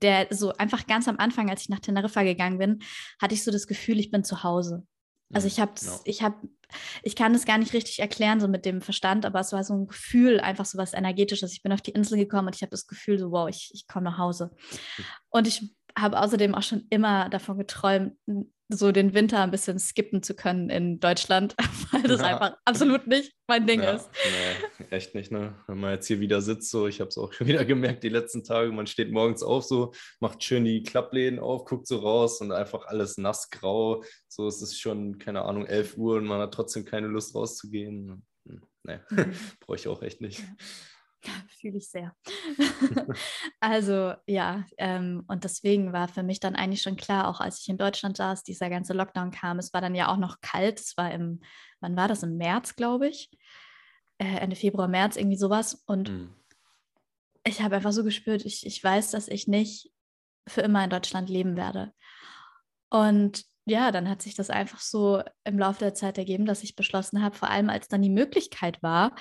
der 0.01 0.27
so 0.29 0.53
einfach 0.53 0.87
ganz 0.87 1.09
am 1.09 1.17
Anfang, 1.17 1.49
als 1.49 1.63
ich 1.63 1.69
nach 1.69 1.79
Teneriffa 1.79 2.23
gegangen 2.23 2.57
bin, 2.57 2.81
hatte 3.21 3.33
ich 3.33 3.43
so 3.43 3.51
das 3.51 3.67
Gefühl, 3.67 3.99
ich 3.99 4.09
bin 4.09 4.23
zu 4.23 4.43
Hause. 4.43 4.87
Also 5.33 5.47
ich 5.47 5.59
habe, 5.59 5.73
no. 5.83 5.99
ich 6.05 6.21
habe, 6.21 6.47
ich 7.03 7.15
kann 7.15 7.33
es 7.35 7.45
gar 7.45 7.57
nicht 7.57 7.73
richtig 7.73 7.99
erklären 7.99 8.39
so 8.39 8.47
mit 8.47 8.65
dem 8.65 8.81
Verstand, 8.81 9.25
aber 9.25 9.39
es 9.39 9.53
war 9.53 9.63
so 9.63 9.73
ein 9.73 9.87
Gefühl, 9.87 10.39
einfach 10.39 10.65
so 10.65 10.77
was 10.77 10.93
energetisches. 10.93 11.53
Ich 11.53 11.63
bin 11.63 11.71
auf 11.71 11.81
die 11.81 11.91
Insel 11.91 12.17
gekommen 12.17 12.47
und 12.47 12.55
ich 12.55 12.61
habe 12.61 12.71
das 12.71 12.87
Gefühl, 12.87 13.19
so 13.19 13.31
wow, 13.31 13.49
ich, 13.49 13.71
ich 13.73 13.87
komme 13.87 14.05
nach 14.05 14.17
Hause. 14.17 14.51
Hm. 14.95 15.05
Und 15.29 15.47
ich 15.47 15.75
habe 15.97 16.19
außerdem 16.19 16.55
auch 16.55 16.63
schon 16.63 16.85
immer 16.89 17.29
davon 17.29 17.57
geträumt, 17.57 18.13
so 18.71 18.91
den 18.91 19.13
Winter 19.13 19.41
ein 19.41 19.51
bisschen 19.51 19.79
skippen 19.79 20.23
zu 20.23 20.33
können 20.33 20.69
in 20.69 20.99
Deutschland, 20.99 21.55
weil 21.91 22.03
das 22.03 22.21
ja. 22.21 22.27
einfach 22.27 22.57
absolut 22.65 23.07
nicht 23.07 23.33
mein 23.47 23.67
Ding 23.67 23.81
ja, 23.83 23.91
ist. 23.91 24.09
Nee, 24.79 24.85
echt 24.91 25.13
nicht, 25.13 25.31
ne? 25.31 25.55
Wenn 25.67 25.79
man 25.79 25.91
jetzt 25.91 26.07
hier 26.07 26.19
wieder 26.19 26.41
sitzt, 26.41 26.69
so, 26.71 26.87
ich 26.87 26.99
habe 26.99 27.09
es 27.09 27.17
auch 27.17 27.33
schon 27.33 27.47
wieder 27.47 27.65
gemerkt, 27.65 28.03
die 28.03 28.09
letzten 28.09 28.43
Tage, 28.43 28.71
man 28.71 28.87
steht 28.87 29.11
morgens 29.11 29.43
auf, 29.43 29.63
so, 29.63 29.93
macht 30.19 30.43
schön 30.43 30.65
die 30.65 30.83
Klappläden 30.83 31.39
auf, 31.39 31.65
guckt 31.65 31.87
so 31.87 31.99
raus 31.99 32.41
und 32.41 32.51
einfach 32.51 32.85
alles 32.85 33.17
nass 33.17 33.49
grau. 33.49 34.03
So, 34.27 34.47
es 34.47 34.61
ist 34.61 34.79
schon, 34.79 35.17
keine 35.17 35.43
Ahnung, 35.43 35.65
11 35.65 35.97
Uhr 35.97 36.17
und 36.17 36.25
man 36.25 36.39
hat 36.39 36.53
trotzdem 36.53 36.85
keine 36.85 37.07
Lust 37.07 37.35
rauszugehen. 37.35 38.25
Hm, 38.47 38.61
nee, 38.83 38.99
mhm. 39.09 39.33
brauche 39.59 39.77
ich 39.77 39.87
auch 39.87 40.01
echt 40.01 40.21
nicht. 40.21 40.41
Fühle 41.59 41.77
ich 41.77 41.89
sehr. 41.89 42.15
also 43.59 44.13
ja, 44.25 44.65
ähm, 44.77 45.23
und 45.27 45.43
deswegen 45.43 45.93
war 45.93 46.07
für 46.07 46.23
mich 46.23 46.39
dann 46.39 46.55
eigentlich 46.55 46.81
schon 46.81 46.95
klar, 46.95 47.27
auch 47.27 47.39
als 47.39 47.61
ich 47.61 47.69
in 47.69 47.77
Deutschland 47.77 48.17
saß, 48.17 48.43
dieser 48.43 48.69
ganze 48.69 48.93
Lockdown 48.93 49.31
kam, 49.31 49.59
es 49.59 49.73
war 49.73 49.81
dann 49.81 49.95
ja 49.95 50.11
auch 50.11 50.17
noch 50.17 50.41
kalt, 50.41 50.79
es 50.79 50.97
war 50.97 51.11
im, 51.11 51.41
wann 51.79 51.95
war 51.95 52.07
das, 52.07 52.23
im 52.23 52.37
März, 52.37 52.75
glaube 52.75 53.07
ich, 53.07 53.29
äh, 54.17 54.37
Ende 54.37 54.55
Februar, 54.55 54.87
März, 54.87 55.15
irgendwie 55.15 55.37
sowas. 55.37 55.83
Und 55.85 56.09
mhm. 56.09 56.35
ich 57.43 57.61
habe 57.61 57.75
einfach 57.75 57.91
so 57.91 58.03
gespürt, 58.03 58.45
ich, 58.45 58.65
ich 58.65 58.83
weiß, 58.83 59.11
dass 59.11 59.27
ich 59.27 59.47
nicht 59.47 59.91
für 60.47 60.61
immer 60.61 60.83
in 60.83 60.89
Deutschland 60.89 61.29
leben 61.29 61.55
werde. 61.55 61.93
Und 62.89 63.45
ja, 63.65 63.91
dann 63.91 64.09
hat 64.09 64.21
sich 64.21 64.35
das 64.35 64.49
einfach 64.49 64.79
so 64.79 65.21
im 65.43 65.59
Laufe 65.59 65.79
der 65.79 65.93
Zeit 65.93 66.17
ergeben, 66.17 66.45
dass 66.45 66.63
ich 66.63 66.75
beschlossen 66.75 67.21
habe, 67.21 67.35
vor 67.35 67.49
allem 67.49 67.69
als 67.69 67.87
dann 67.87 68.01
die 68.01 68.09
Möglichkeit 68.09 68.81
war, 68.81 69.15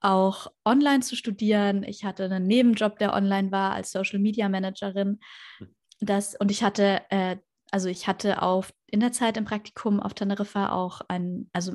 auch 0.00 0.48
online 0.64 1.00
zu 1.00 1.16
studieren. 1.16 1.82
Ich 1.84 2.04
hatte 2.04 2.24
einen 2.24 2.46
Nebenjob, 2.46 2.98
der 2.98 3.14
online 3.14 3.52
war 3.52 3.72
als 3.72 3.92
Social 3.92 4.18
Media 4.18 4.48
Managerin. 4.48 5.20
Hm. 5.58 5.74
Das, 6.00 6.34
und 6.34 6.50
ich 6.50 6.62
hatte, 6.62 7.02
äh, 7.10 7.36
also 7.70 7.88
ich 7.88 8.08
hatte 8.08 8.42
auf, 8.42 8.74
in 8.86 9.00
der 9.00 9.12
Zeit 9.12 9.36
im 9.36 9.44
Praktikum 9.44 10.00
auf 10.00 10.14
Teneriffa 10.14 10.72
auch 10.72 11.00
einen, 11.08 11.48
also 11.52 11.74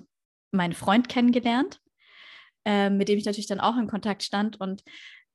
meinen 0.51 0.73
Freund 0.73 1.09
kennengelernt, 1.09 1.79
äh, 2.65 2.89
mit 2.89 3.07
dem 3.07 3.17
ich 3.17 3.25
natürlich 3.25 3.47
dann 3.47 3.59
auch 3.59 3.77
in 3.77 3.87
Kontakt 3.87 4.23
stand. 4.23 4.59
Und 4.59 4.83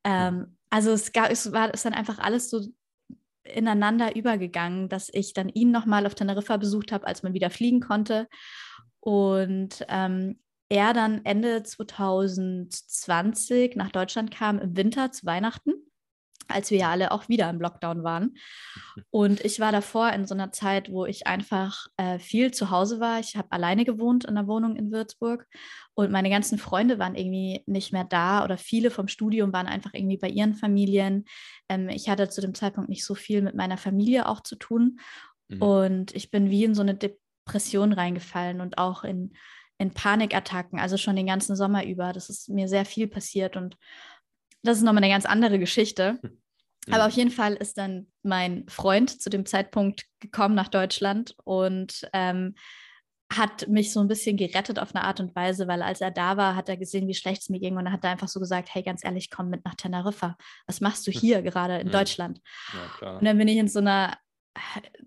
ähm, 0.04 0.58
also 0.70 0.92
es 0.92 1.12
gab, 1.12 1.30
es 1.30 1.50
war 1.52 1.72
es 1.72 1.82
dann 1.82 1.94
einfach 1.94 2.18
alles 2.18 2.50
so 2.50 2.60
ineinander 3.44 4.16
übergegangen, 4.16 4.88
dass 4.88 5.10
ich 5.12 5.34
dann 5.34 5.48
ihn 5.48 5.70
nochmal 5.70 6.06
auf 6.06 6.14
Teneriffa 6.14 6.56
besucht 6.56 6.92
habe, 6.92 7.06
als 7.06 7.22
man 7.22 7.34
wieder 7.34 7.50
fliegen 7.50 7.80
konnte. 7.80 8.28
Und 9.00 9.84
ähm, 9.88 10.38
er 10.68 10.94
dann 10.94 11.24
Ende 11.24 11.62
2020 11.62 13.76
nach 13.76 13.90
Deutschland 13.90 14.30
kam 14.30 14.58
im 14.58 14.76
Winter 14.76 15.12
zu 15.12 15.26
Weihnachten. 15.26 15.72
Als 16.48 16.70
wir 16.70 16.78
ja 16.78 16.90
alle 16.90 17.10
auch 17.10 17.28
wieder 17.28 17.48
im 17.48 17.60
Lockdown 17.60 18.04
waren. 18.04 18.36
Und 19.10 19.44
ich 19.44 19.60
war 19.60 19.72
davor 19.72 20.10
in 20.12 20.26
so 20.26 20.34
einer 20.34 20.52
Zeit, 20.52 20.90
wo 20.90 21.06
ich 21.06 21.26
einfach 21.26 21.86
äh, 21.96 22.18
viel 22.18 22.52
zu 22.52 22.70
Hause 22.70 23.00
war. 23.00 23.20
Ich 23.20 23.36
habe 23.36 23.50
alleine 23.50 23.84
gewohnt 23.84 24.24
in 24.24 24.36
einer 24.36 24.46
Wohnung 24.46 24.76
in 24.76 24.92
Würzburg 24.92 25.46
und 25.94 26.10
meine 26.10 26.30
ganzen 26.30 26.58
Freunde 26.58 26.98
waren 26.98 27.14
irgendwie 27.14 27.62
nicht 27.66 27.92
mehr 27.92 28.04
da 28.04 28.44
oder 28.44 28.58
viele 28.58 28.90
vom 28.90 29.08
Studium 29.08 29.52
waren 29.52 29.66
einfach 29.66 29.92
irgendwie 29.94 30.16
bei 30.16 30.28
ihren 30.28 30.54
Familien. 30.54 31.24
Ähm, 31.68 31.88
ich 31.88 32.08
hatte 32.08 32.28
zu 32.28 32.40
dem 32.40 32.54
Zeitpunkt 32.54 32.90
nicht 32.90 33.04
so 33.04 33.14
viel 33.14 33.42
mit 33.42 33.54
meiner 33.54 33.76
Familie 33.76 34.28
auch 34.28 34.40
zu 34.40 34.56
tun. 34.56 34.98
Mhm. 35.48 35.62
Und 35.62 36.14
ich 36.14 36.30
bin 36.30 36.50
wie 36.50 36.64
in 36.64 36.74
so 36.74 36.82
eine 36.82 36.94
Depression 36.94 37.92
reingefallen 37.92 38.60
und 38.60 38.78
auch 38.78 39.04
in, 39.04 39.34
in 39.78 39.92
Panikattacken, 39.92 40.80
also 40.80 40.96
schon 40.96 41.16
den 41.16 41.26
ganzen 41.26 41.56
Sommer 41.56 41.84
über. 41.84 42.12
Das 42.12 42.28
ist 42.28 42.48
mir 42.48 42.68
sehr 42.68 42.84
viel 42.84 43.06
passiert 43.06 43.56
und 43.56 43.76
das 44.64 44.78
ist 44.78 44.83
nochmal 44.83 45.02
eine 45.04 45.12
ganz 45.12 45.26
andere 45.26 45.59
Geschichte. 45.59 46.18
Aber 46.88 47.04
mhm. 47.04 47.09
auf 47.09 47.12
jeden 47.12 47.30
Fall 47.30 47.54
ist 47.54 47.78
dann 47.78 48.09
mein 48.23 48.66
Freund 48.68 49.23
zu 49.23 49.30
dem 49.30 49.47
Zeitpunkt 49.47 50.04
gekommen 50.21 50.54
nach 50.54 50.68
Deutschland 50.68 51.35
und 51.44 52.09
ähm, 52.12 52.54
hat 53.33 53.68
mich 53.68 53.92
so 53.92 54.00
ein 54.00 54.09
bisschen 54.09 54.37
gerettet 54.37 54.78
auf 54.78 54.94
eine 54.94 55.04
Art 55.04 55.18
und 55.18 55.35
Weise, 55.35 55.66
weil 55.66 55.83
als 55.83 56.00
er 56.00 56.11
da 56.11 56.37
war, 56.37 56.54
hat 56.56 56.68
er 56.68 56.76
gesehen, 56.76 57.09
wie 57.09 57.14
schlecht 57.14 57.42
es 57.42 57.49
mir 57.49 57.59
ging 57.59 57.76
und 57.76 57.90
hat 57.90 58.04
er 58.04 58.11
einfach 58.11 58.28
so 58.28 58.38
gesagt, 58.38 58.68
hey, 58.73 58.83
ganz 58.83 59.04
ehrlich, 59.04 59.30
komm 59.30 59.49
mit 59.49 59.64
nach 59.64 59.75
Teneriffa. 59.75 60.37
Was 60.66 60.80
machst 60.80 61.06
du 61.06 61.11
hier 61.11 61.42
gerade 61.42 61.78
in 61.78 61.88
ja. 61.88 61.92
Deutschland? 61.92 62.40
Ja, 63.00 63.16
und 63.16 63.25
dann 63.25 63.38
bin 63.38 63.49
ich 63.49 63.56
in 63.56 63.68
so 63.68 63.78
einer 63.78 64.16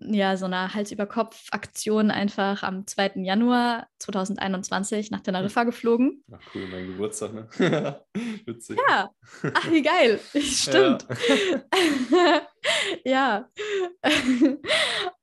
ja, 0.00 0.36
so 0.36 0.44
einer 0.44 0.74
Hals-über-Kopf-Aktion 0.74 2.10
einfach 2.10 2.62
am 2.62 2.86
2. 2.86 3.12
Januar 3.16 3.88
2021 3.98 5.10
nach 5.10 5.20
Teneriffa 5.20 5.64
geflogen. 5.64 6.22
Ach 6.30 6.40
cool, 6.54 6.66
mein 6.70 6.86
Geburtstag, 6.86 7.32
ne? 7.32 7.48
Witzig. 8.44 8.78
Ja, 8.88 9.10
ach 9.54 9.70
wie 9.70 9.82
geil, 9.82 10.20
stimmt. 10.34 11.06
Ja. 13.04 13.48
ja. 13.50 13.50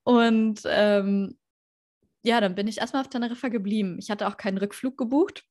Und 0.03 0.61
ähm, 0.65 1.37
ja, 2.23 2.41
dann 2.41 2.55
bin 2.55 2.67
ich 2.67 2.79
erstmal 2.79 3.03
auf 3.03 3.09
Teneriffa 3.09 3.49
geblieben. 3.49 3.97
Ich 3.99 4.09
hatte 4.09 4.27
auch 4.27 4.37
keinen 4.37 4.57
Rückflug 4.57 4.97
gebucht. 4.97 5.45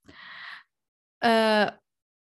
Äh, 1.20 1.70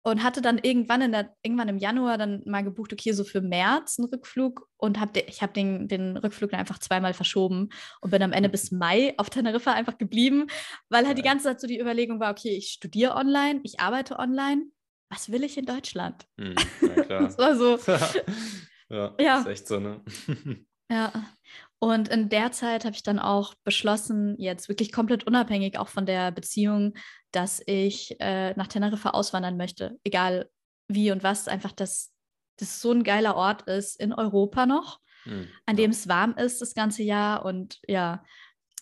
und 0.03 0.23
hatte 0.23 0.41
dann 0.41 0.59
irgendwann 0.59 1.03
in 1.03 1.13
der, 1.13 1.35
irgendwann 1.43 1.69
im 1.69 1.79
Januar 1.79 2.19
dann 2.19 2.43
mal 2.47 2.63
gebucht, 2.63 2.93
okay, 2.93 3.13
so 3.13 3.25
für 3.25 3.41
März 3.41 3.99
einen 3.99 4.09
Rückflug 4.09 4.69
und 4.77 5.01
hab 5.01 5.13
de, 5.13 5.25
ich 5.27 5.43
habe 5.43 5.53
den, 5.53 5.89
den 5.89 6.17
Rückflug 6.17 6.51
dann 6.51 6.61
einfach 6.61 6.79
zweimal 6.79 7.15
verschoben 7.15 7.69
und 8.01 8.11
bin 8.11 8.23
am 8.23 8.33
Ende 8.33 8.49
bis 8.49 8.71
Mai 8.71 9.15
auf 9.19 9.31
Teneriffa 9.31 9.73
einfach 9.73 9.99
geblieben, 9.99 10.47
weil 10.89 11.07
halt 11.07 11.19
ja. 11.19 11.23
die 11.23 11.29
ganze 11.29 11.45
Zeit 11.45 11.61
so 11.61 11.67
die 11.67 11.81
Überlegung 11.81 12.21
war, 12.21 12.31
okay, 12.31 12.57
ich 12.57 12.69
studiere 12.69 13.15
online, 13.15 13.61
ich 13.65 13.81
arbeite 13.81 14.19
online, 14.19 14.67
was 15.11 15.31
will 15.33 15.45
ich 15.45 15.59
in 15.59 15.67
Deutschland? 15.67 16.27
Hm, 16.39 16.55
ja, 16.97 17.03
klar. 17.03 17.23
das 17.23 17.39
war 17.39 17.57
so. 17.57 17.79
ja, 18.89 19.15
ja, 19.19 19.39
ist 19.41 19.47
echt 19.47 19.69
so, 19.69 19.81
ne? 19.81 20.03
ja. 20.91 21.13
Und 21.81 22.09
in 22.09 22.29
der 22.29 22.51
Zeit 22.51 22.85
habe 22.85 22.97
ich 22.97 23.05
dann 23.05 23.21
auch 23.21 23.55
beschlossen, 23.63 24.35
jetzt 24.39 24.69
wirklich 24.69 24.91
komplett 24.91 25.27
unabhängig 25.29 25.79
auch 25.79 25.89
von 25.89 26.07
der 26.07 26.33
Beziehung, 26.33 26.95
dass 27.33 27.63
ich 27.67 28.17
äh, 28.21 28.55
nach 28.55 28.69
Teneriffa 28.69 29.11
auswandern 29.11 29.57
möchte. 29.57 29.99
Egal 30.05 30.49
wie 30.89 31.11
und 31.11 31.23
was, 31.23 31.49
einfach, 31.49 31.73
dass 31.73 32.13
das 32.57 32.81
so 32.81 32.93
ein 32.93 33.05
geiler 33.05 33.37
Ort 33.37 33.63
ist 33.63 34.01
in 34.01 34.13
Europa 34.13 34.67
noch, 34.67 35.01
mhm. 35.25 35.49
an 35.67 35.77
dem 35.77 35.91
es 35.91 36.09
warm 36.09 36.35
ist 36.37 36.61
das 36.61 36.75
ganze 36.75 37.03
Jahr. 37.03 37.45
Und 37.45 37.79
ja, 37.87 38.25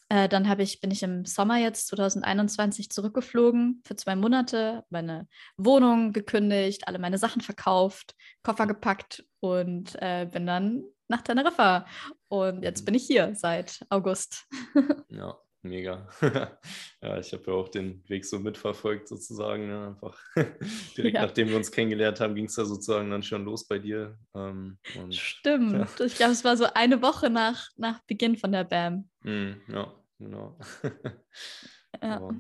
äh, 0.09 0.29
dann 0.29 0.49
ich, 0.61 0.81
bin 0.81 0.91
ich 0.91 1.03
im 1.03 1.25
Sommer 1.25 1.59
jetzt 1.59 1.89
2021 1.89 2.91
zurückgeflogen 2.91 3.83
für 3.85 3.97
zwei 3.97 4.15
Monate, 4.15 4.85
meine 4.89 5.29
Wohnung 5.57 6.13
gekündigt, 6.13 6.87
alle 6.87 6.99
meine 6.99 7.19
Sachen 7.19 7.43
verkauft, 7.43 8.15
Koffer 8.43 8.67
gepackt 8.67 9.25
und 9.41 9.97
äh, 10.01 10.29
bin 10.31 10.47
dann 10.47 10.85
nach 11.09 11.23
Teneriffa. 11.23 11.87
Und 12.29 12.63
jetzt 12.63 12.85
bin 12.85 12.95
ich 12.95 13.07
hier 13.07 13.35
seit 13.35 13.85
August. 13.91 14.47
ja, 15.09 15.37
mega. 15.69 16.09
ja, 17.03 17.19
ich 17.19 17.33
habe 17.33 17.45
ja 17.47 17.53
auch 17.53 17.69
den 17.69 18.03
Weg 18.09 18.25
so 18.25 18.39
mitverfolgt, 18.39 19.09
sozusagen. 19.09 19.69
Ne? 19.69 19.89
Einfach 19.89 20.19
direkt 20.97 21.15
ja. 21.15 21.23
nachdem 21.23 21.49
wir 21.49 21.57
uns 21.57 21.71
kennengelernt 21.71 22.21
haben, 22.21 22.35
ging 22.35 22.47
es 22.47 22.57
ja 22.57 22.65
sozusagen 22.65 23.11
dann 23.11 23.23
schon 23.23 23.45
los 23.45 23.67
bei 23.67 23.79
dir. 23.79 24.19
Ähm, 24.35 24.79
und, 24.99 25.15
Stimmt. 25.15 25.73
Ja. 25.73 26.07
Ich 26.07 26.17
glaube, 26.17 26.33
es 26.33 26.45
war 26.45 26.57
so 26.57 26.67
eine 26.75 27.03
Woche 27.03 27.31
nach, 27.31 27.69
nach 27.77 28.01
Beginn 28.07 28.37
von 28.37 28.53
der 28.53 28.65
BAM. 28.65 29.09
Mm, 29.23 29.53
ja, 29.69 29.93
genau. 30.19 30.59
ja. 32.03 32.17
Aber, 32.17 32.35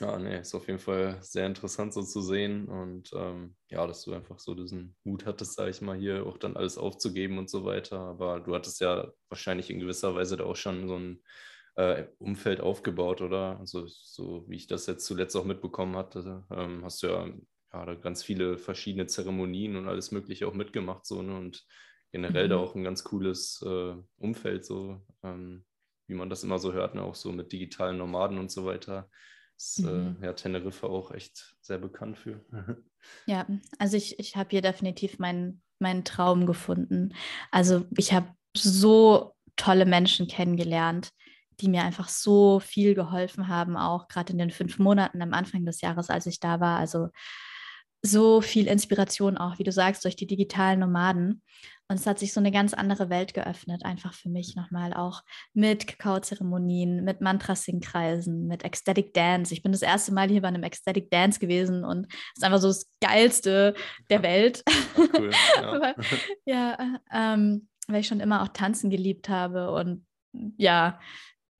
ja, 0.00 0.16
nee, 0.18 0.38
ist 0.38 0.54
auf 0.54 0.68
jeden 0.68 0.78
Fall 0.78 1.18
sehr 1.22 1.46
interessant 1.46 1.92
so 1.92 2.02
zu 2.02 2.20
sehen 2.20 2.68
und 2.68 3.10
ähm, 3.14 3.56
ja, 3.68 3.84
dass 3.86 4.02
du 4.02 4.12
einfach 4.12 4.38
so 4.38 4.54
diesen 4.54 4.94
Mut 5.02 5.26
hattest, 5.26 5.54
sage 5.54 5.70
ich 5.70 5.80
mal, 5.80 5.98
hier 5.98 6.24
auch 6.24 6.38
dann 6.38 6.56
alles 6.56 6.78
aufzugeben 6.78 7.38
und 7.38 7.50
so 7.50 7.64
weiter. 7.64 7.98
Aber 7.98 8.38
du 8.40 8.54
hattest 8.54 8.80
ja 8.80 9.10
wahrscheinlich 9.28 9.70
in 9.70 9.80
gewisser 9.80 10.14
Weise 10.14 10.36
da 10.36 10.44
auch 10.44 10.56
schon 10.56 10.86
so 10.86 10.96
ein 10.96 11.22
äh, 11.78 12.08
Umfeld 12.18 12.60
aufgebaut, 12.60 13.20
oder? 13.22 13.58
Also 13.60 13.86
so 13.86 14.44
wie 14.48 14.56
ich 14.56 14.66
das 14.66 14.86
jetzt 14.86 15.06
zuletzt 15.06 15.36
auch 15.36 15.44
mitbekommen 15.44 15.96
hatte, 15.96 16.44
ähm, 16.50 16.84
hast 16.84 17.02
du 17.02 17.06
ja, 17.06 17.28
ja 17.72 17.86
da 17.86 17.94
ganz 17.94 18.24
viele 18.24 18.58
verschiedene 18.58 19.06
Zeremonien 19.06 19.76
und 19.76 19.86
alles 19.86 20.10
Mögliche 20.10 20.48
auch 20.48 20.54
mitgemacht 20.54 21.06
so 21.06 21.22
ne? 21.22 21.36
und 21.36 21.64
generell 22.10 22.46
mhm. 22.46 22.50
da 22.50 22.56
auch 22.56 22.74
ein 22.74 22.82
ganz 22.82 23.04
cooles 23.04 23.64
äh, 23.64 23.94
Umfeld 24.16 24.64
so, 24.64 25.00
ähm, 25.22 25.64
wie 26.08 26.14
man 26.14 26.28
das 26.28 26.42
immer 26.42 26.58
so 26.58 26.72
hört, 26.72 26.96
ne? 26.96 27.02
auch 27.02 27.14
so 27.14 27.30
mit 27.30 27.52
digitalen 27.52 27.98
Nomaden 27.98 28.38
und 28.38 28.50
so 28.50 28.66
weiter 28.66 29.08
ist 29.56 29.78
äh, 29.78 29.82
mhm. 29.86 30.16
äh, 30.20 30.26
ja 30.26 30.32
Teneriffa 30.32 30.88
auch 30.88 31.12
echt 31.12 31.54
sehr 31.60 31.78
bekannt 31.78 32.18
für. 32.18 32.44
ja, 33.26 33.46
also 33.78 33.96
ich, 33.96 34.18
ich 34.18 34.34
habe 34.34 34.50
hier 34.50 34.62
definitiv 34.62 35.20
meinen, 35.20 35.62
meinen 35.78 36.04
Traum 36.04 36.44
gefunden. 36.44 37.14
Also 37.52 37.86
ich 37.96 38.12
habe 38.12 38.34
so 38.56 39.36
tolle 39.54 39.86
Menschen 39.86 40.26
kennengelernt, 40.26 41.10
die 41.60 41.68
mir 41.68 41.82
einfach 41.82 42.08
so 42.08 42.60
viel 42.60 42.94
geholfen 42.94 43.48
haben, 43.48 43.76
auch 43.76 44.08
gerade 44.08 44.32
in 44.32 44.38
den 44.38 44.50
fünf 44.50 44.78
Monaten 44.78 45.22
am 45.22 45.32
Anfang 45.32 45.64
des 45.64 45.80
Jahres, 45.80 46.10
als 46.10 46.26
ich 46.26 46.40
da 46.40 46.60
war. 46.60 46.78
Also 46.78 47.08
so 48.02 48.40
viel 48.40 48.66
Inspiration 48.66 49.36
auch, 49.36 49.58
wie 49.58 49.64
du 49.64 49.72
sagst, 49.72 50.04
durch 50.04 50.16
die 50.16 50.26
digitalen 50.26 50.80
Nomaden. 50.80 51.42
Und 51.90 51.98
es 51.98 52.06
hat 52.06 52.18
sich 52.18 52.34
so 52.34 52.40
eine 52.40 52.50
ganz 52.50 52.74
andere 52.74 53.08
Welt 53.08 53.32
geöffnet, 53.32 53.82
einfach 53.84 54.12
für 54.12 54.28
mich 54.28 54.54
nochmal 54.54 54.92
auch 54.92 55.22
mit 55.54 55.86
Kakao-Zeremonien, 55.86 57.02
mit 57.02 57.22
Mantrasing-Kreisen, 57.22 58.46
mit 58.46 58.62
Ecstatic 58.62 59.14
Dance. 59.14 59.54
Ich 59.54 59.62
bin 59.62 59.72
das 59.72 59.80
erste 59.80 60.12
Mal 60.12 60.28
hier 60.28 60.42
bei 60.42 60.48
einem 60.48 60.64
Ecstatic 60.64 61.10
Dance 61.10 61.40
gewesen 61.40 61.84
und 61.84 62.06
es 62.12 62.36
ist 62.36 62.44
einfach 62.44 62.60
so 62.60 62.68
das 62.68 62.90
Geilste 63.00 63.74
der 64.10 64.22
Welt. 64.22 64.62
Cool, 64.96 65.30
ja. 65.56 65.94
Ja, 66.44 67.00
ähm, 67.10 67.68
weil 67.88 68.00
ich 68.00 68.06
schon 68.06 68.20
immer 68.20 68.42
auch 68.42 68.48
tanzen 68.48 68.90
geliebt 68.90 69.30
habe 69.30 69.72
und 69.72 70.04
ja, 70.58 71.00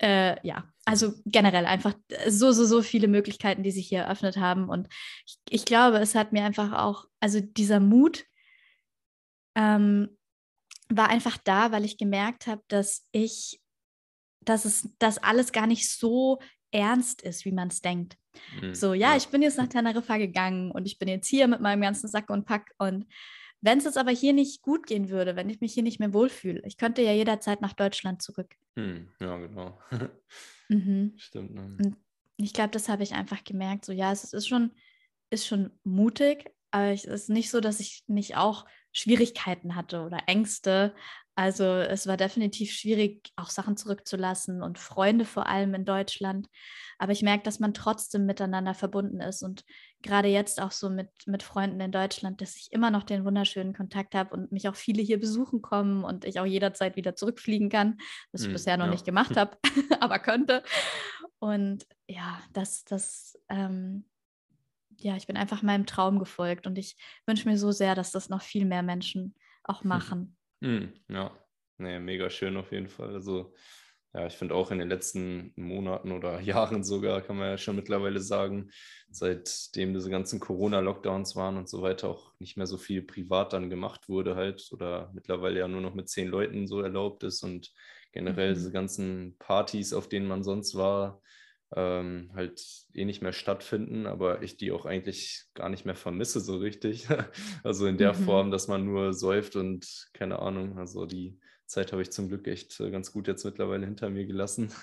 äh, 0.01 0.47
ja, 0.47 0.65
also 0.85 1.13
generell 1.27 1.67
einfach 1.67 1.95
so, 2.29 2.53
so, 2.53 2.65
so 2.65 2.83
viele 2.83 3.09
Möglichkeiten, 3.09 3.63
die 3.63 3.71
sich 3.71 3.89
hier 3.89 4.01
eröffnet 4.01 4.37
haben. 4.37 4.69
Und 4.69 4.89
ich, 5.27 5.39
ich 5.51 5.65
glaube, 5.65 5.99
es 5.99 6.15
hat 6.15 6.33
mir 6.33 6.45
einfach 6.45 6.73
auch, 6.73 7.07
also 7.21 7.41
dieser 7.41 7.81
Mut, 7.81 8.25
ähm, 9.57 10.17
war 10.89 11.11
einfach 11.11 11.37
da, 11.37 11.73
weil 11.73 11.85
ich 11.85 11.99
gemerkt 11.99 12.47
habe, 12.47 12.63
dass 12.69 13.07
ich, 13.13 13.61
dass 14.41 14.65
es, 14.65 14.89
dass 14.99 15.19
alles 15.19 15.53
gar 15.53 15.67
nicht 15.67 15.91
so 15.91 16.39
ernst 16.71 17.23
ist, 17.23 17.45
wie 17.45 17.53
man 17.53 17.69
es 17.69 17.81
denkt. 17.81 18.17
Mhm. 18.61 18.75
So, 18.75 18.95
ja, 18.95 19.17
ich 19.17 19.29
bin 19.29 19.43
jetzt 19.43 19.59
nach 19.59 19.69
Teneriffa 19.69 20.17
gegangen 20.17 20.71
und 20.71 20.87
ich 20.87 20.99
bin 20.99 21.09
jetzt 21.09 21.27
hier 21.27 21.49
mit 21.49 21.61
meinem 21.61 21.83
ganzen 21.83 22.09
Sack 22.09 22.31
und 22.31 22.47
Pack 22.47 22.73
und 22.79 23.07
wenn 23.61 23.79
es 23.79 23.85
jetzt 23.85 23.99
aber 23.99 24.11
hier 24.11 24.33
nicht 24.33 24.63
gut 24.63 24.87
gehen 24.87 25.09
würde, 25.09 25.37
wenn 25.37 25.51
ich 25.51 25.61
mich 25.61 25.75
hier 25.75 25.83
nicht 25.83 25.99
mehr 25.99 26.13
wohlfühle, 26.13 26.63
ich 26.65 26.77
könnte 26.77 27.03
ja 27.03 27.13
jederzeit 27.13 27.61
nach 27.61 27.73
Deutschland 27.73 28.23
zurück. 28.23 28.55
Hm, 28.77 29.09
ja, 29.21 29.37
genau. 29.39 29.79
mhm. 30.69 31.15
Stimmt. 31.17 31.55
Ne? 31.55 31.77
Und 32.39 32.45
ich 32.45 32.53
glaube, 32.53 32.71
das 32.71 32.89
habe 32.89 33.03
ich 33.03 33.15
einfach 33.15 33.43
gemerkt. 33.43 33.85
So, 33.85 33.93
ja, 33.93 34.13
es 34.13 34.33
ist 34.33 34.47
schon, 34.47 34.73
ist 35.31 35.47
schon 35.47 35.71
mutig, 35.83 36.51
aber 36.71 36.93
es 36.93 37.05
ist 37.05 37.31
nicht 37.31 37.51
so, 37.51 37.61
dass 37.61 37.81
ich 37.81 38.05
nicht 38.07 38.37
auch 38.37 38.65
Schwierigkeiten 38.93 39.75
hatte 39.75 40.03
oder 40.03 40.19
Ängste. 40.27 40.95
Also 41.39 41.63
es 41.67 42.09
war 42.09 42.17
definitiv 42.17 42.73
schwierig, 42.73 43.31
auch 43.37 43.49
Sachen 43.49 43.77
zurückzulassen 43.77 44.61
und 44.61 44.77
Freunde 44.77 45.25
vor 45.25 45.47
allem 45.47 45.73
in 45.73 45.85
Deutschland. 45.85 46.49
Aber 46.99 47.13
ich 47.13 47.23
merke, 47.23 47.45
dass 47.45 47.61
man 47.61 47.73
trotzdem 47.75 48.27
miteinander 48.27 48.75
verbunden 48.75 49.21
ist 49.21 49.45
und 49.45 49.65
gerade 50.03 50.27
jetzt 50.27 50.61
auch 50.61 50.73
so 50.73 50.91
mit, 50.91 51.11
mit 51.27 51.45
Freunden 51.45 51.79
in 51.79 51.93
Deutschland, 51.93 52.41
dass 52.41 52.57
ich 52.57 52.73
immer 52.73 52.91
noch 52.91 53.05
den 53.05 53.25
wunderschönen 53.25 53.73
Kontakt 53.73 54.17
habe 54.17 54.35
und 54.35 54.51
mich 54.51 54.69
auch 54.69 54.75
viele 54.75 55.01
hier 55.01 55.21
besuchen 55.21 55.63
kommen 55.63 56.03
und 56.03 56.25
ich 56.25 56.41
auch 56.41 56.45
jederzeit 56.45 56.97
wieder 56.97 57.15
zurückfliegen 57.15 57.69
kann, 57.69 57.99
was 58.33 58.43
ich 58.43 58.49
mm, 58.49 58.55
bisher 58.55 58.77
noch 58.77 58.87
ja. 58.87 58.91
nicht 58.91 59.05
gemacht 59.05 59.37
habe, 59.37 59.59
aber 60.01 60.19
könnte. 60.19 60.65
Und 61.39 61.87
ja, 62.09 62.41
das, 62.53 62.83
das 62.83 63.39
ähm, 63.49 64.07
ja, 64.99 65.15
ich 65.15 65.29
bin 65.29 65.37
einfach 65.37 65.63
meinem 65.63 65.87
Traum 65.87 66.19
gefolgt 66.19 66.67
und 66.67 66.79
ich 66.79 66.97
wünsche 67.27 67.49
mir 67.49 67.59
so 67.59 67.71
sehr, 67.71 67.95
dass 67.95 68.11
das 68.11 68.29
noch 68.29 68.43
viel 68.43 68.65
mehr 68.65 68.83
Menschen 68.83 69.37
auch 69.63 69.85
machen. 69.85 70.35
Hm, 70.63 70.93
ja, 71.09 71.31
nee, 71.79 71.99
mega 72.01 72.31
schön 72.31 72.57
auf 72.57 72.73
jeden 72.73 72.89
Fall. 72.89 73.15
Also 73.15 73.55
ja, 74.15 74.27
ich 74.27 74.35
finde 74.35 74.55
auch 74.55 74.71
in 74.71 74.79
den 74.79 74.89
letzten 74.89 75.53
Monaten 75.57 76.13
oder 76.13 76.41
Jahren 76.41 76.83
sogar, 76.83 77.23
kann 77.23 77.37
man 77.37 77.51
ja 77.51 77.59
schon 77.59 77.77
mittlerweile 77.77 78.21
sagen, 78.21 78.71
seitdem 79.11 79.95
diese 79.95 80.11
ganzen 80.11 80.41
Corona-Lockdowns 80.41 81.37
waren 81.37 81.57
und 81.57 81.69
so 81.69 81.83
weiter, 81.83 82.09
auch 82.09 82.33
nicht 82.41 82.57
mehr 82.57 82.67
so 82.67 82.79
viel 82.79 83.03
privat 83.03 83.53
dann 83.53 83.71
gemacht 83.71 84.09
wurde 84.09 84.35
halt 84.35 84.69
oder 84.73 85.13
mittlerweile 85.15 85.61
ja 85.61 85.69
nur 85.69 85.81
noch 85.81 85.95
mit 85.95 86.09
zehn 86.09 86.29
Leuten 86.29 86.67
so 86.67 86.81
erlaubt 86.81 87.23
ist 87.23 87.43
und 87.45 87.73
generell 88.13 88.51
mhm. 88.51 88.55
diese 88.55 88.73
ganzen 88.73 89.37
Partys, 89.39 89.93
auf 89.93 90.09
denen 90.09 90.27
man 90.27 90.43
sonst 90.43 90.75
war, 90.75 91.23
ähm, 91.75 92.31
halt 92.35 92.63
eh 92.95 93.05
nicht 93.05 93.23
mehr 93.23 93.33
stattfinden, 93.33 94.07
aber 94.07 94.43
ich 94.43 94.57
die 94.57 94.73
auch 94.73 94.87
eigentlich 94.87 95.45
gar 95.55 95.69
nicht 95.69 95.85
mehr 95.85 95.95
vermisse 95.95 96.41
so 96.41 96.57
richtig. 96.57 97.07
also 97.65 97.87
in 97.87 97.99
der 97.99 98.15
mhm. 98.15 98.25
Form, 98.25 98.51
dass 98.51 98.69
man 98.69 98.85
nur 98.85 99.13
säuft 99.13 99.57
und 99.57 100.09
keine 100.13 100.39
Ahnung, 100.39 100.79
also 100.79 101.07
die 101.07 101.39
Zeit 101.67 101.93
habe 101.93 102.03
ich 102.03 102.11
zum 102.11 102.29
Glück 102.29 102.47
echt 102.49 102.81
äh, 102.81 102.91
ganz 102.91 103.13
gut 103.13 103.29
jetzt 103.29 103.45
mittlerweile 103.45 103.85
hinter 103.85 104.09
mir 104.09 104.27
gelassen. 104.27 104.73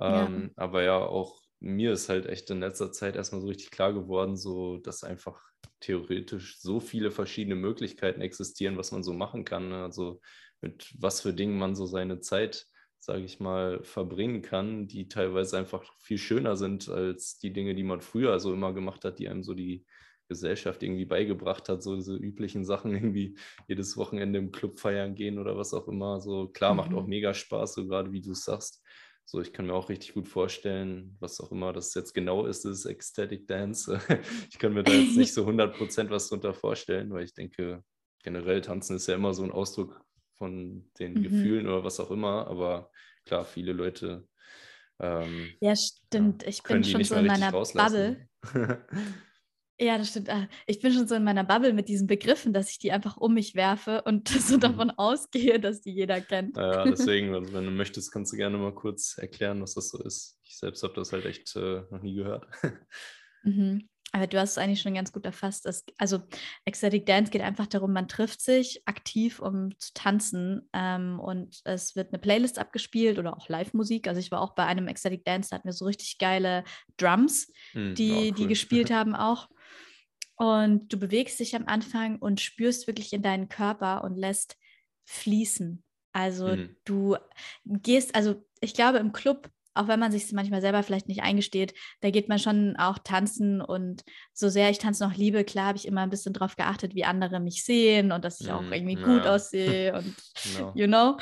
ähm, 0.00 0.50
ja. 0.56 0.62
Aber 0.62 0.82
ja, 0.82 0.98
auch 0.98 1.40
mir 1.60 1.92
ist 1.92 2.08
halt 2.08 2.26
echt 2.26 2.50
in 2.50 2.60
letzter 2.60 2.92
Zeit 2.92 3.16
erstmal 3.16 3.40
so 3.40 3.48
richtig 3.48 3.70
klar 3.70 3.92
geworden, 3.92 4.36
so 4.36 4.78
dass 4.78 5.04
einfach 5.04 5.40
theoretisch 5.80 6.60
so 6.60 6.80
viele 6.80 7.10
verschiedene 7.10 7.54
Möglichkeiten 7.54 8.20
existieren, 8.20 8.76
was 8.76 8.92
man 8.92 9.02
so 9.02 9.12
machen 9.12 9.44
kann. 9.44 9.70
Ne? 9.70 9.82
Also 9.82 10.20
mit 10.60 10.94
was 10.98 11.22
für 11.22 11.32
Dingen 11.32 11.58
man 11.58 11.74
so 11.74 11.86
seine 11.86 12.20
Zeit, 12.20 12.66
sage 13.00 13.24
ich 13.24 13.40
mal, 13.40 13.82
verbringen 13.82 14.42
kann, 14.42 14.86
die 14.86 15.08
teilweise 15.08 15.58
einfach 15.58 15.82
viel 15.98 16.18
schöner 16.18 16.54
sind 16.56 16.88
als 16.88 17.38
die 17.38 17.52
Dinge, 17.52 17.74
die 17.74 17.82
man 17.82 18.02
früher 18.02 18.38
so 18.38 18.52
immer 18.52 18.74
gemacht 18.74 19.04
hat, 19.04 19.18
die 19.18 19.28
einem 19.28 19.42
so 19.42 19.54
die 19.54 19.86
Gesellschaft 20.28 20.82
irgendwie 20.82 21.06
beigebracht 21.06 21.68
hat, 21.68 21.82
so 21.82 21.96
diese 21.96 22.14
üblichen 22.14 22.64
Sachen, 22.64 22.92
irgendwie 22.94 23.36
jedes 23.68 23.96
Wochenende 23.96 24.38
im 24.38 24.52
Club 24.52 24.78
feiern 24.78 25.14
gehen 25.14 25.38
oder 25.38 25.56
was 25.56 25.74
auch 25.74 25.88
immer. 25.88 26.20
So 26.20 26.48
klar, 26.48 26.72
mhm. 26.72 26.76
macht 26.76 26.94
auch 26.94 27.04
mhm. 27.04 27.08
mega 27.08 27.34
Spaß, 27.34 27.74
so 27.74 27.86
gerade 27.86 28.12
wie 28.12 28.20
du 28.20 28.34
sagst. 28.34 28.82
So, 29.24 29.40
ich 29.40 29.52
kann 29.52 29.66
mir 29.66 29.74
auch 29.74 29.88
richtig 29.88 30.14
gut 30.14 30.28
vorstellen, 30.28 31.16
was 31.20 31.40
auch 31.40 31.52
immer 31.52 31.72
das 31.72 31.94
jetzt 31.94 32.14
genau 32.14 32.46
ist, 32.46 32.64
ist 32.64 32.84
Ecstatic 32.84 33.46
Dance. 33.46 34.00
ich 34.50 34.58
kann 34.58 34.74
mir 34.74 34.82
da 34.82 34.92
jetzt 34.92 35.16
nicht 35.16 35.32
so 35.34 35.46
100% 35.46 36.10
was 36.10 36.28
drunter 36.28 36.52
vorstellen, 36.52 37.10
weil 37.10 37.24
ich 37.24 37.32
denke, 37.32 37.82
generell 38.22 38.60
tanzen 38.60 38.96
ist 38.96 39.06
ja 39.06 39.14
immer 39.14 39.32
so 39.32 39.42
ein 39.44 39.52
Ausdruck 39.52 40.04
von 40.40 40.90
den 40.98 41.12
mhm. 41.14 41.22
Gefühlen 41.22 41.66
oder 41.66 41.84
was 41.84 42.00
auch 42.00 42.10
immer. 42.10 42.46
Aber 42.46 42.90
klar, 43.26 43.44
viele 43.44 43.74
Leute. 43.74 44.26
Ähm, 44.98 45.50
ja, 45.60 45.76
stimmt. 45.76 46.46
Ich 46.46 46.62
bin 46.62 46.82
schon 46.82 47.04
so 47.04 47.16
in 47.16 47.26
meiner 47.26 47.52
Bubble. 47.52 48.26
Ja, 49.82 49.96
das 49.96 50.10
stimmt. 50.10 50.28
Ah, 50.28 50.46
ich 50.66 50.78
bin 50.80 50.92
schon 50.92 51.08
so 51.08 51.14
in 51.14 51.24
meiner 51.24 51.42
Bubble 51.42 51.72
mit 51.72 51.88
diesen 51.88 52.06
Begriffen, 52.06 52.52
dass 52.52 52.70
ich 52.70 52.78
die 52.78 52.92
einfach 52.92 53.16
um 53.16 53.32
mich 53.32 53.54
werfe 53.54 54.02
und 54.02 54.28
so 54.28 54.56
mhm. 54.56 54.60
davon 54.60 54.90
ausgehe, 54.90 55.58
dass 55.58 55.80
die 55.80 55.92
jeder 55.92 56.20
kennt. 56.20 56.58
Ja, 56.58 56.84
deswegen, 56.90 57.34
also 57.34 57.54
wenn 57.54 57.64
du 57.64 57.70
möchtest, 57.70 58.12
kannst 58.12 58.30
du 58.30 58.36
gerne 58.36 58.58
mal 58.58 58.74
kurz 58.74 59.16
erklären, 59.16 59.62
was 59.62 59.72
das 59.72 59.88
so 59.88 60.02
ist. 60.04 60.38
Ich 60.42 60.58
selbst 60.58 60.82
habe 60.82 60.92
das 60.92 61.14
halt 61.14 61.24
echt 61.24 61.56
äh, 61.56 61.82
noch 61.90 62.02
nie 62.02 62.14
gehört. 62.14 62.46
Mhm. 63.42 63.88
Aber 64.12 64.26
du 64.26 64.40
hast 64.40 64.52
es 64.52 64.58
eigentlich 64.58 64.80
schon 64.80 64.94
ganz 64.94 65.12
gut 65.12 65.24
erfasst. 65.24 65.66
Das, 65.66 65.84
also 65.96 66.20
Ecstatic 66.64 67.06
Dance 67.06 67.30
geht 67.30 67.42
einfach 67.42 67.66
darum, 67.66 67.92
man 67.92 68.08
trifft 68.08 68.40
sich 68.40 68.82
aktiv, 68.86 69.38
um 69.38 69.76
zu 69.78 69.92
tanzen 69.94 70.68
ähm, 70.72 71.20
und 71.20 71.60
es 71.64 71.94
wird 71.94 72.12
eine 72.12 72.18
Playlist 72.18 72.58
abgespielt 72.58 73.18
oder 73.18 73.36
auch 73.36 73.48
Live-Musik. 73.48 74.08
Also 74.08 74.18
ich 74.18 74.30
war 74.30 74.40
auch 74.40 74.54
bei 74.54 74.66
einem 74.66 74.88
Ecstatic 74.88 75.24
Dance, 75.24 75.50
da 75.50 75.56
hatten 75.56 75.68
wir 75.68 75.72
so 75.72 75.84
richtig 75.84 76.18
geile 76.18 76.64
Drums, 76.96 77.52
mhm, 77.72 77.94
die, 77.94 78.12
oh, 78.12 78.16
cool. 78.16 78.32
die 78.32 78.46
gespielt 78.48 78.90
haben 78.92 79.14
auch. 79.14 79.48
Und 80.34 80.92
du 80.92 80.98
bewegst 80.98 81.38
dich 81.38 81.54
am 81.54 81.66
Anfang 81.66 82.16
und 82.16 82.40
spürst 82.40 82.86
wirklich 82.86 83.12
in 83.12 83.22
deinen 83.22 83.48
Körper 83.48 84.02
und 84.02 84.16
lässt 84.16 84.56
fließen. 85.04 85.84
Also 86.12 86.48
mhm. 86.48 86.76
du 86.84 87.16
gehst, 87.64 88.14
also 88.14 88.42
ich 88.60 88.74
glaube 88.74 88.98
im 88.98 89.12
Club 89.12 89.50
auch 89.74 89.88
wenn 89.88 90.00
man 90.00 90.10
sich 90.10 90.32
manchmal 90.32 90.60
selber 90.60 90.82
vielleicht 90.82 91.08
nicht 91.08 91.22
eingesteht, 91.22 91.74
da 92.00 92.10
geht 92.10 92.28
man 92.28 92.38
schon 92.38 92.76
auch 92.76 92.98
tanzen 92.98 93.60
und 93.60 94.02
so 94.32 94.48
sehr 94.48 94.70
ich 94.70 94.78
tanzen 94.78 95.08
noch 95.08 95.16
liebe, 95.16 95.44
klar 95.44 95.66
habe 95.66 95.78
ich 95.78 95.86
immer 95.86 96.02
ein 96.02 96.10
bisschen 96.10 96.32
darauf 96.32 96.56
geachtet, 96.56 96.94
wie 96.94 97.04
andere 97.04 97.40
mich 97.40 97.64
sehen 97.64 98.12
und 98.12 98.24
dass 98.24 98.40
ich 98.40 98.50
auch 98.50 98.62
mhm, 98.62 98.72
irgendwie 98.72 98.98
ja. 98.98 99.06
gut 99.06 99.26
aussehe 99.26 99.94
und 99.94 100.16
no. 100.58 100.72
you 100.74 100.86
know. 100.86 101.16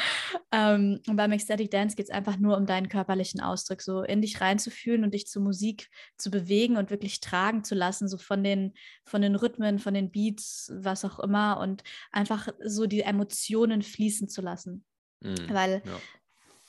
Ähm, 0.53 1.01
und 1.07 1.17
beim 1.17 1.33
Ecstatic 1.33 1.71
Dance 1.71 1.97
geht 1.97 2.07
es 2.07 2.11
einfach 2.11 2.39
nur 2.39 2.57
um 2.57 2.67
deinen 2.67 2.89
körperlichen 2.89 3.41
Ausdruck, 3.41 3.83
so 3.83 4.03
in 4.03 4.23
dich 4.23 4.41
reinzufühlen 4.41 5.05
und 5.05 5.15
dich 5.15 5.27
zur 5.27 5.43
Musik 5.43 5.89
zu 6.17 6.31
bewegen 6.31 6.77
und 6.77 6.91
wirklich 6.91 7.21
tragen 7.21 7.65
zu 7.65 7.75
lassen, 7.75 8.09
so 8.09 8.17
von 8.17 8.43
den, 8.43 8.75
von 9.05 9.23
den 9.23 9.35
Rhythmen, 9.35 9.79
von 9.79 9.95
den 9.95 10.11
Beats, 10.11 10.73
was 10.75 11.05
auch 11.05 11.19
immer 11.19 11.59
und 11.61 11.83
einfach 12.13 12.49
so 12.65 12.87
die 12.87 13.03
Emotionen 13.03 13.83
fließen 13.83 14.29
zu 14.29 14.41
lassen. 14.41 14.85
Mm, 15.21 15.35
Weil 15.49 15.83
ja. 15.85 15.99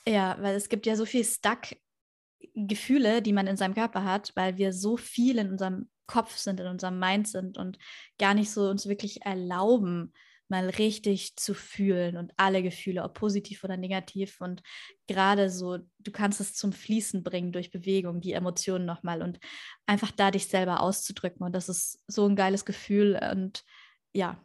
Ja, 0.10 0.38
weil 0.41 0.56
es 0.56 0.69
gibt 0.69 0.88
ja 0.88 0.95
so 0.95 1.06
viel 1.06 1.24
Stuck-Gefühle, 1.24 3.22
die 3.22 3.32
man 3.32 3.45
in 3.45 3.58
seinem 3.58 3.76
Körper 3.76 4.04
hat, 4.04 4.32
weil 4.36 4.58
wir 4.58 4.74
so 4.74 4.98
viel 4.98 5.38
in 5.38 5.52
unserem 5.52 5.88
Kopf 6.08 6.36
sind, 6.36 6.60
in 6.60 6.65
unserem 6.65 6.98
Mind 6.98 7.28
sind 7.28 7.60
und 7.60 7.78
gar 8.17 8.34
nicht 8.34 8.50
so 8.50 8.69
uns 8.69 8.88
wirklich 8.88 9.22
erlauben, 9.22 10.12
mal 10.48 10.67
richtig 10.67 11.36
zu 11.36 11.54
fühlen 11.54 12.17
und 12.17 12.34
alle 12.38 12.63
Gefühle, 12.63 13.04
ob 13.04 13.13
positiv 13.13 13.63
oder 13.63 13.78
negativ. 13.78 14.41
Und 14.41 14.63
gerade 15.06 15.52
so, 15.52 15.78
du 16.00 16.12
kannst 16.12 16.41
es 16.41 16.56
zum 16.56 16.74
Fließen 16.74 17.22
bringen 17.22 17.52
durch 17.52 17.69
Bewegung, 17.69 18.19
die 18.19 18.34
Emotionen 18.34 18.88
nochmal 18.88 19.22
und 19.22 19.39
einfach 19.86 20.10
da 20.10 20.32
dich 20.32 20.48
selber 20.48 20.82
auszudrücken. 20.82 21.45
Und 21.45 21.54
das 21.54 21.69
ist 21.69 22.04
so 22.08 22.28
ein 22.28 22.36
geiles 22.36 22.65
Gefühl. 22.65 23.19
Und 23.32 23.63
ja, 24.12 24.43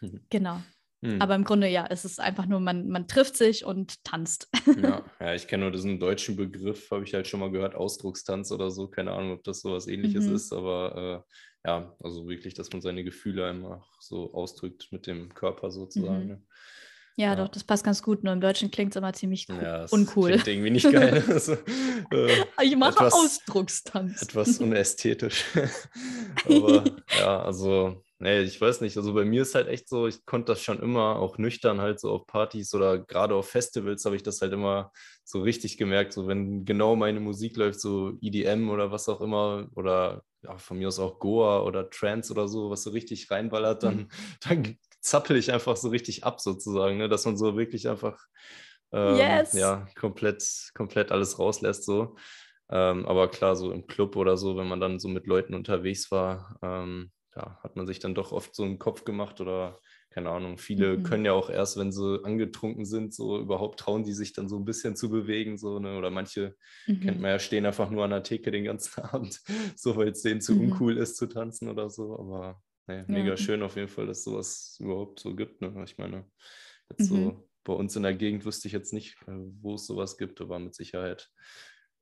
genau. 0.30 0.62
Hm. 1.04 1.20
Aber 1.20 1.34
im 1.34 1.44
Grunde 1.44 1.68
ja, 1.68 1.86
es 1.90 2.04
ist 2.04 2.20
einfach 2.20 2.46
nur, 2.46 2.60
man, 2.60 2.88
man 2.88 3.08
trifft 3.08 3.36
sich 3.36 3.64
und 3.64 4.04
tanzt. 4.04 4.48
Ja, 4.80 5.04
ja 5.20 5.34
ich 5.34 5.48
kenne 5.48 5.64
nur 5.64 5.72
diesen 5.72 5.98
deutschen 5.98 6.36
Begriff, 6.36 6.90
habe 6.90 7.04
ich 7.04 7.12
halt 7.12 7.26
schon 7.26 7.40
mal 7.40 7.50
gehört, 7.50 7.74
Ausdruckstanz 7.74 8.52
oder 8.52 8.70
so. 8.70 8.88
Keine 8.88 9.12
Ahnung, 9.12 9.32
ob 9.32 9.44
das 9.44 9.60
so 9.60 9.72
was 9.72 9.88
ähnliches 9.88 10.26
mhm. 10.26 10.34
ist, 10.34 10.52
aber 10.52 11.24
äh, 11.26 11.68
ja, 11.68 11.96
also 12.02 12.28
wirklich, 12.28 12.54
dass 12.54 12.72
man 12.72 12.80
seine 12.80 13.04
Gefühle 13.04 13.46
einfach 13.46 13.84
so 14.00 14.32
ausdrückt 14.32 14.88
mit 14.92 15.06
dem 15.06 15.34
Körper 15.34 15.70
sozusagen. 15.70 16.22
Mhm. 16.22 16.28
Ne? 16.28 16.42
Ja, 17.16 17.26
ja, 17.26 17.36
doch, 17.36 17.48
das 17.48 17.62
passt 17.64 17.84
ganz 17.84 18.02
gut. 18.02 18.24
Nur 18.24 18.32
im 18.32 18.40
Deutschen 18.40 18.70
klingt 18.70 18.92
es 18.92 18.96
immer 18.96 19.12
ziemlich 19.12 19.46
cool. 19.50 19.60
Ja, 19.62 19.84
uncool. 19.90 20.30
Klingt 20.30 20.48
irgendwie 20.48 20.70
nicht 20.70 20.90
geil. 20.90 21.22
also, 21.28 21.52
äh, 21.52 22.44
ich 22.62 22.76
mache 22.76 22.94
etwas, 22.94 23.12
Ausdruckstanz. 23.12 24.22
Etwas 24.22 24.58
unästhetisch. 24.58 25.44
Aber 26.46 26.84
ja, 27.18 27.42
also 27.42 28.02
Nee, 28.22 28.42
ich 28.42 28.60
weiß 28.60 28.82
nicht. 28.82 28.96
Also 28.96 29.14
bei 29.14 29.24
mir 29.24 29.42
ist 29.42 29.56
halt 29.56 29.66
echt 29.66 29.88
so, 29.88 30.06
ich 30.06 30.24
konnte 30.24 30.52
das 30.52 30.62
schon 30.62 30.78
immer, 30.78 31.16
auch 31.16 31.38
nüchtern 31.38 31.80
halt 31.80 31.98
so 31.98 32.08
auf 32.12 32.24
Partys 32.28 32.72
oder 32.72 33.00
gerade 33.00 33.34
auf 33.34 33.48
Festivals 33.48 34.04
habe 34.04 34.14
ich 34.14 34.22
das 34.22 34.40
halt 34.40 34.52
immer 34.52 34.92
so 35.24 35.42
richtig 35.42 35.76
gemerkt. 35.76 36.12
So 36.12 36.28
wenn 36.28 36.64
genau 36.64 36.94
meine 36.94 37.18
Musik 37.18 37.56
läuft, 37.56 37.80
so 37.80 38.16
EDM 38.20 38.70
oder 38.70 38.92
was 38.92 39.08
auch 39.08 39.20
immer, 39.22 39.66
oder 39.74 40.22
ja, 40.42 40.56
von 40.56 40.78
mir 40.78 40.86
aus 40.86 41.00
auch 41.00 41.18
Goa 41.18 41.62
oder 41.62 41.90
Trance 41.90 42.32
oder 42.32 42.46
so, 42.46 42.70
was 42.70 42.84
so 42.84 42.90
richtig 42.90 43.28
reinballert, 43.28 43.82
dann, 43.82 43.96
mhm. 43.96 44.08
dann 44.48 44.78
zappel 45.00 45.36
ich 45.36 45.52
einfach 45.52 45.76
so 45.76 45.88
richtig 45.88 46.22
ab 46.22 46.40
sozusagen, 46.40 46.98
ne? 46.98 47.08
dass 47.08 47.24
man 47.24 47.36
so 47.36 47.56
wirklich 47.56 47.88
einfach 47.88 48.24
ähm, 48.92 49.16
yes. 49.16 49.52
ja, 49.54 49.88
komplett, 49.98 50.44
komplett 50.74 51.10
alles 51.10 51.40
rauslässt 51.40 51.84
so. 51.84 52.14
Ähm, 52.70 53.04
aber 53.04 53.28
klar, 53.28 53.56
so 53.56 53.72
im 53.72 53.88
Club 53.88 54.14
oder 54.14 54.36
so, 54.36 54.56
wenn 54.56 54.68
man 54.68 54.78
dann 54.78 55.00
so 55.00 55.08
mit 55.08 55.26
Leuten 55.26 55.54
unterwegs 55.54 56.12
war, 56.12 56.56
ähm, 56.62 57.10
ja, 57.36 57.58
hat 57.62 57.76
man 57.76 57.86
sich 57.86 57.98
dann 57.98 58.14
doch 58.14 58.32
oft 58.32 58.54
so 58.54 58.62
einen 58.62 58.78
Kopf 58.78 59.04
gemacht 59.04 59.40
oder 59.40 59.80
keine 60.12 60.30
Ahnung, 60.30 60.58
viele 60.58 60.98
mhm. 60.98 61.02
können 61.04 61.24
ja 61.24 61.32
auch 61.32 61.48
erst, 61.48 61.78
wenn 61.78 61.90
sie 61.90 62.22
angetrunken 62.22 62.84
sind, 62.84 63.14
so 63.14 63.38
überhaupt 63.40 63.80
trauen 63.80 64.04
die 64.04 64.12
sich 64.12 64.34
dann 64.34 64.48
so 64.48 64.58
ein 64.58 64.64
bisschen 64.64 64.94
zu 64.94 65.08
bewegen, 65.08 65.56
so, 65.56 65.78
ne? 65.78 65.96
Oder 65.96 66.10
manche 66.10 66.54
mhm. 66.86 67.00
kennt 67.00 67.20
man 67.20 67.30
ja, 67.30 67.38
stehen 67.38 67.64
einfach 67.64 67.90
nur 67.90 68.04
an 68.04 68.10
der 68.10 68.22
Theke 68.22 68.50
den 68.50 68.64
ganzen 68.64 69.00
Abend, 69.02 69.40
so 69.74 69.96
weil 69.96 70.08
es 70.08 70.22
denen 70.22 70.42
zu 70.42 70.54
mhm. 70.54 70.72
uncool 70.72 70.98
ist 70.98 71.16
zu 71.16 71.26
tanzen 71.26 71.68
oder 71.68 71.88
so. 71.88 72.18
Aber 72.18 72.62
nee, 72.86 73.04
mega 73.06 73.30
ja. 73.30 73.36
schön 73.36 73.62
auf 73.62 73.76
jeden 73.76 73.88
Fall, 73.88 74.06
dass 74.06 74.24
sowas 74.24 74.76
überhaupt 74.80 75.20
so 75.20 75.34
gibt. 75.34 75.62
Ne? 75.62 75.82
Ich 75.84 75.96
meine, 75.96 76.26
jetzt 76.90 77.08
so 77.08 77.14
mhm. 77.14 77.42
bei 77.64 77.72
uns 77.72 77.96
in 77.96 78.02
der 78.02 78.14
Gegend 78.14 78.44
wüsste 78.44 78.68
ich 78.68 78.74
jetzt 78.74 78.92
nicht, 78.92 79.16
äh, 79.26 79.32
wo 79.62 79.76
es 79.76 79.86
sowas 79.86 80.18
gibt, 80.18 80.42
aber 80.42 80.58
mit 80.58 80.74
Sicherheit 80.74 81.30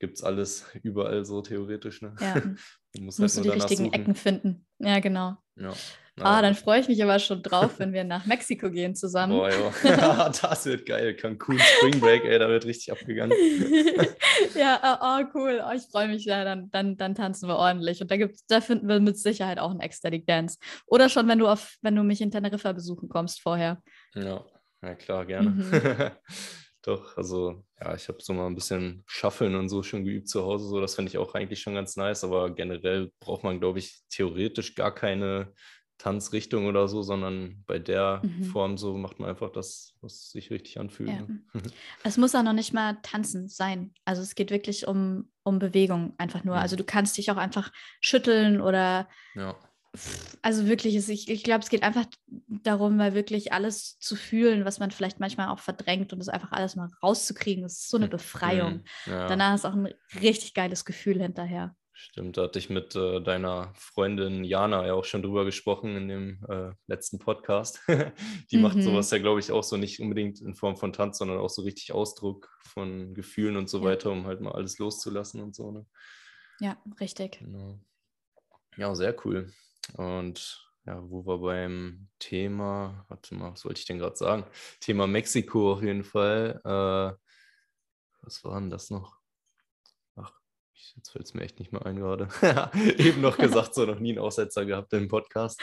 gibt 0.01 0.17
es 0.17 0.25
alles 0.25 0.67
überall 0.83 1.25
so 1.25 1.43
theoretisch. 1.43 2.03
Ne? 2.03 2.17
Ja. 2.19 2.43
musst, 2.99 3.19
musst 3.21 3.37
halt 3.37 3.47
du 3.47 3.51
die 3.51 3.57
richtigen 3.57 3.85
suchen. 3.85 3.95
Ecken 3.95 4.15
finden. 4.15 4.67
Ja, 4.79 4.99
genau. 5.01 5.37
Ja. 5.57 5.73
Ah, 6.23 6.43
dann 6.43 6.55
freue 6.55 6.81
ich 6.81 6.89
mich 6.89 7.03
aber 7.03 7.19
schon 7.19 7.43
drauf, 7.43 7.79
wenn 7.79 7.93
wir 7.93 8.05
nach 8.05 8.27
Mexiko 8.27 8.71
gehen 8.71 8.95
zusammen. 8.95 9.33
Boah, 9.33 9.51
ja. 9.85 10.29
das 10.43 10.67
wird 10.67 10.87
geil. 10.87 11.15
Cancun 11.15 11.59
Spring 11.59 11.99
Break, 12.01 12.25
ey, 12.25 12.39
da 12.39 12.49
wird 12.49 12.67
richtig 12.67 12.93
abgegangen. 12.93 13.37
ja, 14.55 14.81
oh, 14.83 15.05
oh, 15.05 15.25
cool. 15.35 15.63
Oh, 15.67 15.73
ich 15.75 15.83
freue 15.91 16.09
mich, 16.09 16.25
ja, 16.25 16.45
dann, 16.45 16.71
dann, 16.71 16.97
dann 16.97 17.15
tanzen 17.15 17.49
wir 17.49 17.57
ordentlich. 17.57 18.01
Und 18.01 18.11
da, 18.11 18.17
gibt's, 18.17 18.45
da 18.47 18.61
finden 18.61 18.89
wir 18.89 19.01
mit 19.01 19.19
Sicherheit 19.19 19.59
auch 19.59 19.71
einen 19.71 19.81
Ecstatic 19.81 20.27
Dance. 20.27 20.59
Oder 20.87 21.09
schon, 21.09 21.27
wenn 21.29 21.39
du, 21.39 21.49
auf, 21.49 21.77
wenn 21.81 21.97
du 21.97 22.03
mich 22.03 22.21
in 22.21 22.31
Teneriffa 22.31 22.73
besuchen 22.73 23.09
kommst 23.09 23.41
vorher. 23.41 23.83
Ja, 24.15 24.45
ja 24.83 24.95
klar, 24.95 25.25
gerne. 25.25 25.51
Mhm. 25.51 26.11
Doch, 26.83 27.17
also 27.17 27.63
ja, 27.79 27.95
ich 27.95 28.09
habe 28.09 28.19
so 28.21 28.33
mal 28.33 28.47
ein 28.47 28.55
bisschen 28.55 29.03
Schaffeln 29.07 29.55
und 29.55 29.69
so 29.69 29.83
schon 29.83 30.05
geübt 30.05 30.29
zu 30.29 30.43
Hause. 30.43 30.67
So, 30.67 30.81
das 30.81 30.95
finde 30.95 31.11
ich 31.11 31.19
auch 31.19 31.35
eigentlich 31.35 31.61
schon 31.61 31.75
ganz 31.75 31.97
nice. 31.97 32.25
Aber 32.25 32.55
generell 32.55 33.13
braucht 33.21 33.45
man, 33.45 33.61
glaube 33.61 33.79
ich, 33.79 34.03
theoretisch 34.09 34.75
gar 34.75 34.95
keine 34.95 35.53
Tanzrichtung 36.01 36.67
oder 36.67 36.89
so, 36.89 37.03
sondern 37.03 37.63
bei 37.67 37.79
der 37.79 38.23
mhm. 38.25 38.45
Form 38.45 38.79
so 38.79 38.97
macht 38.97 39.21
man 39.21 39.29
einfach 39.29 39.53
das, 39.53 39.95
was 40.01 40.31
sich 40.31 40.51
richtig 40.51 40.81
anfühlt. 40.81 41.11
Ja. 41.11 41.21
Ne? 41.21 41.43
es 42.05 42.17
muss 42.17 42.35
auch 42.35 42.43
noch 42.43 42.55
nicht 42.55 42.73
mal 42.73 42.97
tanzen 43.03 43.49
sein. 43.49 43.93
Also 44.07 44.23
es 44.23 44.35
geht 44.35 44.51
wirklich 44.51 44.87
um, 44.87 45.31
um 45.43 45.59
Bewegung 45.59 46.15
einfach 46.17 46.43
nur. 46.43 46.57
Mhm. 46.57 46.63
Also 46.63 46.77
du 46.77 46.85
kannst 46.85 47.19
dich 47.19 47.31
auch 47.31 47.37
einfach 47.37 47.71
schütteln 48.01 48.63
oder 48.63 49.09
ja. 49.35 49.55
Also 50.43 50.67
wirklich, 50.67 50.97
ich, 50.97 51.29
ich 51.29 51.43
glaube, 51.43 51.61
es 51.61 51.71
geht 51.71 51.83
einfach 51.83 52.07
darum, 52.49 52.97
mal 52.97 53.15
wirklich 53.15 53.53
alles 53.53 53.99
zu 53.99 54.15
fühlen, 54.15 54.65
was 54.65 54.79
man 54.79 54.91
vielleicht 54.91 55.19
manchmal 55.19 55.49
auch 55.49 55.59
verdrängt 55.59 56.13
und 56.13 56.21
es 56.21 56.29
einfach 56.29 56.53
alles 56.53 56.77
mal 56.77 56.89
rauszukriegen. 57.03 57.63
Das 57.63 57.73
ist 57.73 57.91
so 57.91 57.97
eine 57.97 58.07
hm. 58.07 58.11
Befreiung. 58.11 58.73
Mhm. 59.07 59.13
Ja. 59.13 59.27
Danach 59.27 59.55
ist 59.55 59.65
auch 59.65 59.75
ein 59.75 59.93
richtig 60.21 60.55
geiles 60.55 60.85
Gefühl 60.85 61.21
hinterher. 61.21 61.75
Stimmt, 61.93 62.39
da 62.39 62.45
hatte 62.45 62.59
ich 62.59 62.71
mit 62.71 62.97
äh, 62.97 63.21
deiner 63.21 63.75
Freundin 63.75 64.43
Jana 64.43 64.87
ja 64.87 64.95
auch 64.95 65.05
schon 65.05 65.21
drüber 65.21 65.45
gesprochen 65.45 65.97
in 65.97 66.09
dem 66.09 66.47
äh, 66.49 66.71
letzten 66.87 67.19
Podcast. 67.19 67.81
die 68.51 68.57
mhm. 68.57 68.63
macht 68.63 68.83
sowas 68.83 69.11
ja, 69.11 69.19
glaube 69.19 69.41
ich, 69.41 69.53
auch 69.53 69.65
so 69.65 69.77
nicht 69.77 70.01
unbedingt 70.01 70.41
in 70.41 70.55
Form 70.55 70.79
von 70.79 70.95
Tanz, 70.95 71.19
sondern 71.19 71.39
auch 71.39 71.51
so 71.51 71.61
richtig 71.61 71.93
Ausdruck 71.93 72.49
von 72.63 73.13
Gefühlen 73.13 73.57
und 73.59 73.69
so 73.69 73.81
ja. 73.81 73.85
weiter, 73.85 74.11
um 74.13 74.27
halt 74.27 74.41
mal 74.41 74.53
alles 74.53 74.79
loszulassen 74.79 75.43
und 75.43 75.55
so. 75.55 75.73
Ne? 75.73 75.87
Ja, 76.61 76.79
richtig. 77.01 77.41
Genau. 77.41 77.79
Ja, 78.79 78.95
sehr 78.95 79.15
cool. 79.27 79.53
Und 79.95 80.67
ja, 80.87 81.03
wo 81.11 81.27
wir 81.27 81.39
beim 81.39 82.09
Thema, 82.19 83.05
warte 83.09 83.35
mal, 83.35 83.53
was 83.53 83.65
wollte 83.65 83.81
ich 83.81 83.87
denn 83.87 83.99
gerade 83.99 84.17
sagen? 84.17 84.45
Thema 84.81 85.07
Mexiko 85.07 85.73
auf 85.73 85.83
jeden 85.83 86.05
Fall. 86.05 86.61
Äh, 86.65 87.17
was 88.23 88.45
war 88.45 88.61
denn 88.61 88.71
das 88.71 88.91
noch? 88.91 89.21
Jetzt 90.97 91.11
fällt 91.11 91.25
es 91.25 91.35
mir 91.35 91.43
echt 91.43 91.59
nicht 91.59 91.73
mehr 91.73 91.85
ein 91.87 91.97
gerade. 91.97 92.29
Eben 92.99 93.21
noch 93.21 93.39
gesagt, 93.39 93.75
so 93.75 93.85
noch 93.87 94.01
nie 94.01 94.11
einen 94.11 94.19
Aussetzer 94.19 94.65
gehabt 94.65 94.93
im 94.93 95.09
Podcast. 95.09 95.63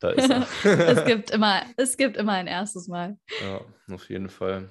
Da 0.00 0.10
ist 0.10 0.30
er. 0.30 0.46
es, 0.64 1.04
gibt 1.04 1.30
immer, 1.30 1.62
es 1.76 1.96
gibt 1.96 2.16
immer 2.16 2.32
ein 2.32 2.46
erstes 2.46 2.88
Mal. 2.88 3.16
Ja, 3.42 3.60
auf 3.92 4.08
jeden 4.08 4.28
Fall. 4.28 4.70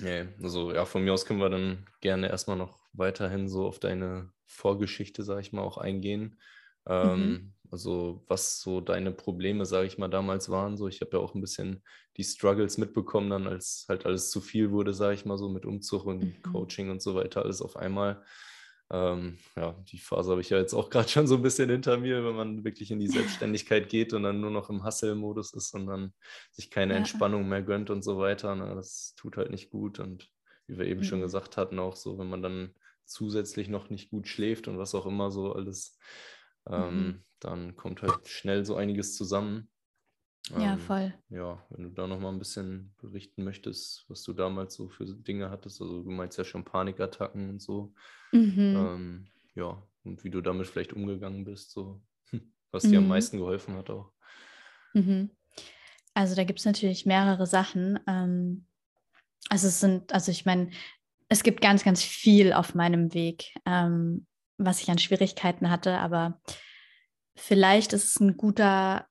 Nee, 0.00 0.28
also 0.42 0.72
ja, 0.72 0.84
von 0.84 1.04
mir 1.04 1.12
aus 1.12 1.26
können 1.26 1.40
wir 1.40 1.50
dann 1.50 1.86
gerne 2.00 2.28
erstmal 2.28 2.56
noch 2.56 2.78
weiterhin 2.92 3.48
so 3.48 3.66
auf 3.66 3.78
deine 3.78 4.30
Vorgeschichte, 4.46 5.22
sage 5.22 5.40
ich 5.40 5.52
mal, 5.52 5.62
auch 5.62 5.78
eingehen. 5.78 6.38
Ähm, 6.86 7.30
mhm. 7.30 7.54
Also 7.72 8.22
was 8.28 8.60
so 8.60 8.82
deine 8.82 9.12
Probleme, 9.12 9.64
sage 9.64 9.86
ich 9.86 9.96
mal, 9.96 10.08
damals 10.08 10.50
waren. 10.50 10.76
So, 10.76 10.88
ich 10.88 11.00
habe 11.00 11.16
ja 11.16 11.22
auch 11.22 11.34
ein 11.34 11.40
bisschen 11.40 11.82
die 12.18 12.24
Struggles 12.24 12.76
mitbekommen, 12.76 13.30
dann 13.30 13.46
als 13.46 13.86
halt 13.88 14.04
alles 14.04 14.30
zu 14.30 14.42
viel 14.42 14.70
wurde, 14.70 14.92
sage 14.92 15.14
ich 15.14 15.24
mal, 15.24 15.38
so 15.38 15.48
mit 15.48 15.64
Umzug 15.64 16.04
und 16.04 16.22
mhm. 16.22 16.42
Coaching 16.42 16.90
und 16.90 17.00
so 17.00 17.14
weiter, 17.14 17.42
alles 17.42 17.62
auf 17.62 17.76
einmal. 17.76 18.22
Ähm, 18.90 19.38
ja, 19.56 19.72
die 19.90 19.98
Phase 19.98 20.32
habe 20.32 20.42
ich 20.42 20.50
ja 20.50 20.58
jetzt 20.58 20.74
auch 20.74 20.90
gerade 20.90 21.08
schon 21.08 21.26
so 21.26 21.36
ein 21.36 21.42
bisschen 21.42 21.70
hinter 21.70 21.96
mir, 21.96 22.22
wenn 22.26 22.36
man 22.36 22.62
wirklich 22.62 22.90
in 22.90 23.00
die 23.00 23.08
Selbstständigkeit 23.08 23.88
geht 23.88 24.12
und 24.12 24.22
dann 24.24 24.42
nur 24.42 24.50
noch 24.50 24.68
im 24.68 24.84
Hustle-Modus 24.84 25.54
ist 25.54 25.72
und 25.74 25.86
dann 25.86 26.12
sich 26.50 26.70
keine 26.70 26.92
ja. 26.92 26.98
Entspannung 26.98 27.48
mehr 27.48 27.62
gönnt 27.62 27.88
und 27.88 28.04
so 28.04 28.18
weiter. 28.18 28.54
Ne? 28.54 28.74
Das 28.74 29.14
tut 29.16 29.38
halt 29.38 29.50
nicht 29.50 29.70
gut. 29.70 29.98
Und 29.98 30.28
wie 30.66 30.76
wir 30.76 30.84
eben 30.84 31.00
mhm. 31.00 31.04
schon 31.04 31.20
gesagt 31.22 31.56
hatten, 31.56 31.78
auch 31.78 31.96
so, 31.96 32.18
wenn 32.18 32.28
man 32.28 32.42
dann 32.42 32.74
zusätzlich 33.06 33.68
noch 33.68 33.88
nicht 33.88 34.10
gut 34.10 34.28
schläft 34.28 34.68
und 34.68 34.76
was 34.76 34.94
auch 34.94 35.06
immer 35.06 35.30
so 35.30 35.54
alles, 35.54 35.98
ähm, 36.68 37.06
mhm. 37.06 37.24
dann 37.40 37.76
kommt 37.76 38.02
halt 38.02 38.26
schnell 38.28 38.64
so 38.64 38.76
einiges 38.76 39.16
zusammen. 39.16 39.68
Ja, 40.50 40.74
ähm, 40.74 40.80
voll. 40.80 41.14
Ja, 41.28 41.64
wenn 41.70 41.84
du 41.84 41.90
da 41.90 42.06
noch 42.06 42.18
mal 42.18 42.30
ein 42.30 42.38
bisschen 42.38 42.94
berichten 42.98 43.44
möchtest, 43.44 44.04
was 44.08 44.22
du 44.22 44.32
damals 44.32 44.74
so 44.74 44.88
für 44.88 45.06
Dinge 45.06 45.50
hattest. 45.50 45.80
Also 45.80 46.02
du 46.02 46.10
meinst 46.10 46.36
ja 46.38 46.44
schon 46.44 46.64
Panikattacken 46.64 47.48
und 47.48 47.62
so. 47.62 47.94
Mhm. 48.32 48.76
Ähm, 48.76 49.26
ja, 49.54 49.82
und 50.04 50.24
wie 50.24 50.30
du 50.30 50.40
damit 50.40 50.66
vielleicht 50.66 50.92
umgegangen 50.92 51.44
bist, 51.44 51.70
so 51.70 52.02
was 52.72 52.82
dir 52.82 53.00
mhm. 53.00 53.04
am 53.04 53.08
meisten 53.08 53.38
geholfen 53.38 53.76
hat 53.76 53.90
auch. 53.90 54.12
Mhm. 54.94 55.30
Also 56.14 56.34
da 56.34 56.44
gibt 56.44 56.58
es 56.58 56.64
natürlich 56.64 57.06
mehrere 57.06 57.46
Sachen. 57.46 57.98
Ähm, 58.06 58.66
also 59.48 59.68
es 59.68 59.80
sind, 59.80 60.12
also 60.12 60.30
ich 60.30 60.44
meine, 60.44 60.70
es 61.28 61.42
gibt 61.42 61.60
ganz, 61.60 61.84
ganz 61.84 62.02
viel 62.02 62.52
auf 62.52 62.74
meinem 62.74 63.14
Weg, 63.14 63.54
ähm, 63.64 64.26
was 64.58 64.82
ich 64.82 64.90
an 64.90 64.98
Schwierigkeiten 64.98 65.70
hatte, 65.70 65.98
aber 65.98 66.40
vielleicht 67.34 67.92
ist 67.92 68.04
es 68.04 68.20
ein 68.20 68.36
guter 68.36 69.06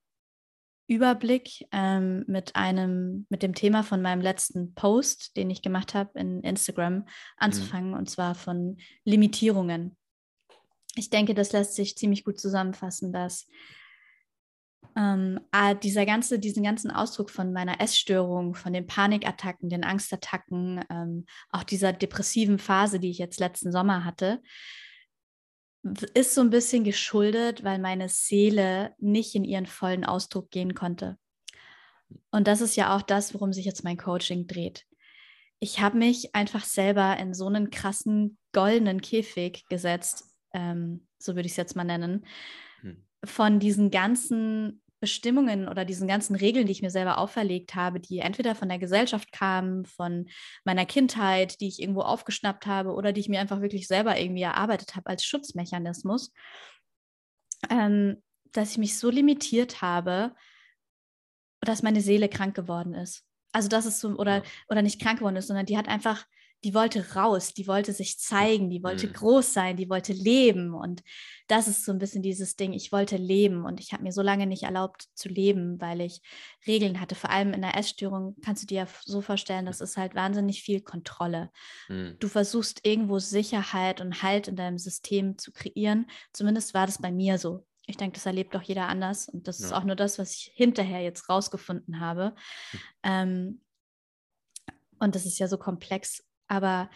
Überblick 0.88 1.66
ähm, 1.72 2.26
mit 2.28 2.56
einem, 2.58 3.26
mit 3.30 3.44
dem 3.44 3.56
Thema 3.56 3.82
von 3.82 4.02
meinem 4.02 4.22
letzten 4.22 4.74
Post, 4.74 5.38
den 5.38 5.50
ich 5.50 5.62
gemacht 5.62 5.94
habe 5.94 6.20
in 6.20 6.42
Instagram, 6.42 6.96
mhm. 6.96 7.06
anzufangen, 7.38 7.92
mhm. 7.92 7.98
und 7.98 8.10
zwar 8.10 8.36
von 8.36 8.78
Limitierungen. 9.06 9.96
Ich 10.96 11.10
denke, 11.10 11.34
das 11.34 11.54
lässt 11.54 11.76
sich 11.76 11.96
ziemlich 11.96 12.26
gut 12.26 12.40
zusammenfassen, 12.40 13.14
dass 13.14 13.48
ähm, 14.98 15.40
dieser 15.82 16.06
ganze, 16.06 16.40
diesen 16.40 16.64
ganzen 16.64 16.92
Ausdruck 16.92 17.30
von 17.30 17.54
meiner 17.54 17.80
Essstörung, 17.80 18.56
von 18.56 18.74
den 18.74 18.88
Panikattacken, 18.88 19.70
den 19.70 19.86
Angstattacken, 19.86 20.84
ähm, 20.90 21.26
auch 21.50 21.64
dieser 21.64 21.94
depressiven 21.94 22.60
Phase, 22.60 23.00
die 23.00 23.12
ich 23.12 23.18
jetzt 23.18 23.40
letzten 23.40 23.72
Sommer 23.72 24.04
hatte, 24.04 24.42
ist 26.14 26.36
so 26.36 26.42
ein 26.42 26.50
bisschen 26.50 26.84
geschuldet, 26.84 27.64
weil 27.64 27.80
meine 27.80 28.10
Seele 28.10 28.94
nicht 29.00 29.36
in 29.36 29.44
ihren 29.44 29.66
vollen 29.66 30.06
Ausdruck 30.06 30.52
gehen 30.52 30.76
konnte. 30.76 31.18
Und 32.30 32.48
das 32.48 32.62
ist 32.62 32.76
ja 32.76 32.96
auch 32.96 33.02
das, 33.02 33.34
worum 33.34 33.54
sich 33.54 33.66
jetzt 33.66 33.84
mein 33.84 33.98
Coaching 33.98 34.48
dreht. 34.48 34.86
Ich 35.60 35.80
habe 35.80 35.98
mich 35.98 36.36
einfach 36.36 36.64
selber 36.64 37.18
in 37.18 37.34
so 37.34 37.48
einen 37.48 37.70
krassen 37.70 38.38
goldenen 38.52 39.02
Käfig 39.02 39.66
gesetzt, 39.70 40.26
ähm, 40.54 41.08
so 41.18 41.36
würde 41.36 41.46
ich 41.46 41.54
es 41.54 41.58
jetzt 41.58 41.76
mal 41.76 41.84
nennen, 41.84 42.26
hm. 42.82 43.04
von 43.24 43.60
diesen 43.60 43.92
ganzen 43.92 44.81
Bestimmungen 45.02 45.68
oder 45.68 45.84
diesen 45.84 46.08
ganzen 46.08 46.36
Regeln, 46.36 46.68
die 46.68 46.72
ich 46.72 46.84
mir 46.84 46.92
selber 46.92 47.18
auferlegt 47.18 47.76
habe, 47.76 48.00
die 48.00 48.20
entweder 48.20 48.56
von 48.56 48.70
der 48.70 48.78
Gesellschaft 48.78 49.32
kamen, 49.32 49.84
von 49.86 50.30
meiner 50.64 50.86
Kindheit, 50.86 51.60
die 51.60 51.68
ich 51.68 51.82
irgendwo 51.82 52.02
aufgeschnappt 52.02 52.68
habe 52.68 52.94
oder 52.94 53.12
die 53.12 53.20
ich 53.20 53.28
mir 53.28 53.42
einfach 53.42 53.62
wirklich 53.62 53.88
selber 53.88 54.18
irgendwie 54.18 54.44
erarbeitet 54.44 54.96
habe 54.96 55.10
als 55.10 55.26
Schutzmechanismus, 55.26 56.32
ähm, 57.70 58.22
dass 58.52 58.72
ich 58.72 58.78
mich 58.78 58.98
so 58.98 59.10
limitiert 59.10 59.82
habe, 59.82 60.36
dass 61.62 61.84
meine 61.84 62.02
Seele 62.02 62.30
krank 62.30 62.56
geworden 62.56 62.94
ist. 62.94 63.26
Also 63.54 63.70
das 63.70 63.86
ist 63.86 64.00
so, 64.00 64.10
oder, 64.10 64.44
oder 64.70 64.84
nicht 64.84 65.02
krank 65.02 65.20
geworden 65.20 65.36
ist, 65.36 65.48
sondern 65.48 65.66
die 65.66 65.78
hat 65.78 65.88
einfach 65.88 66.26
die 66.64 66.74
wollte 66.76 67.16
raus, 67.16 67.54
die 67.54 67.68
wollte 67.68 67.92
sich 67.92 68.20
zeigen, 68.20 68.70
die 68.70 68.84
wollte 68.84 69.08
mhm. 69.08 69.14
groß 69.14 69.54
sein, 69.54 69.78
die 69.78 69.90
wollte 69.90 70.14
leben. 70.14 70.74
Und 70.74 71.04
das 71.48 71.68
ist 71.68 71.86
so 71.86 71.92
ein 71.92 71.98
bisschen 71.98 72.22
dieses 72.22 72.56
Ding, 72.56 72.74
ich 72.74 72.92
wollte 72.92 73.18
leben 73.18 73.66
und 73.66 73.80
ich 73.80 73.94
habe 73.94 74.04
mir 74.04 74.12
so 74.12 74.22
lange 74.22 74.46
nicht 74.46 74.64
erlaubt 74.64 75.08
zu 75.16 75.28
leben, 75.28 75.82
weil 75.82 76.02
ich 76.02 76.22
Regeln 76.68 77.02
hatte. 77.02 77.16
Vor 77.16 77.32
allem 77.32 77.54
in 77.54 77.62
der 77.62 77.76
Essstörung 77.76 78.36
kannst 78.44 78.64
du 78.64 78.68
dir 78.68 78.88
so 79.04 79.22
vorstellen, 79.22 79.66
das 79.66 79.82
ist 79.82 79.98
halt 79.98 80.14
wahnsinnig 80.14 80.62
viel 80.62 80.82
Kontrolle. 80.82 81.50
Mhm. 81.90 82.18
Du 82.20 82.28
versuchst 82.28 82.86
irgendwo 82.86 83.18
Sicherheit 83.20 84.00
und 84.00 84.22
Halt 84.22 84.48
in 84.48 84.56
deinem 84.56 84.78
System 84.78 85.38
zu 85.40 85.52
kreieren. 85.52 86.06
Zumindest 86.32 86.76
war 86.76 86.86
das 86.86 87.02
bei 87.02 87.12
mir 87.12 87.40
so. 87.40 87.66
Ich 87.88 87.98
denke, 87.98 88.16
das 88.16 88.28
erlebt 88.28 88.56
auch 88.56 88.62
jeder 88.62 88.88
anders. 88.88 89.28
Und 89.28 89.48
das 89.48 89.60
ja. 89.60 89.66
ist 89.66 89.74
auch 89.74 89.84
nur 89.84 89.96
das, 89.96 90.20
was 90.20 90.36
ich 90.36 90.52
hinterher 90.54 91.02
jetzt 91.02 91.28
rausgefunden 91.28 92.00
habe. 92.00 92.36
Mhm. 92.72 92.80
Ähm, 93.04 93.62
und 95.00 95.16
das 95.16 95.26
ist 95.26 95.40
ja 95.40 95.48
so 95.48 95.58
komplex 95.58 96.24
aber 96.52 96.90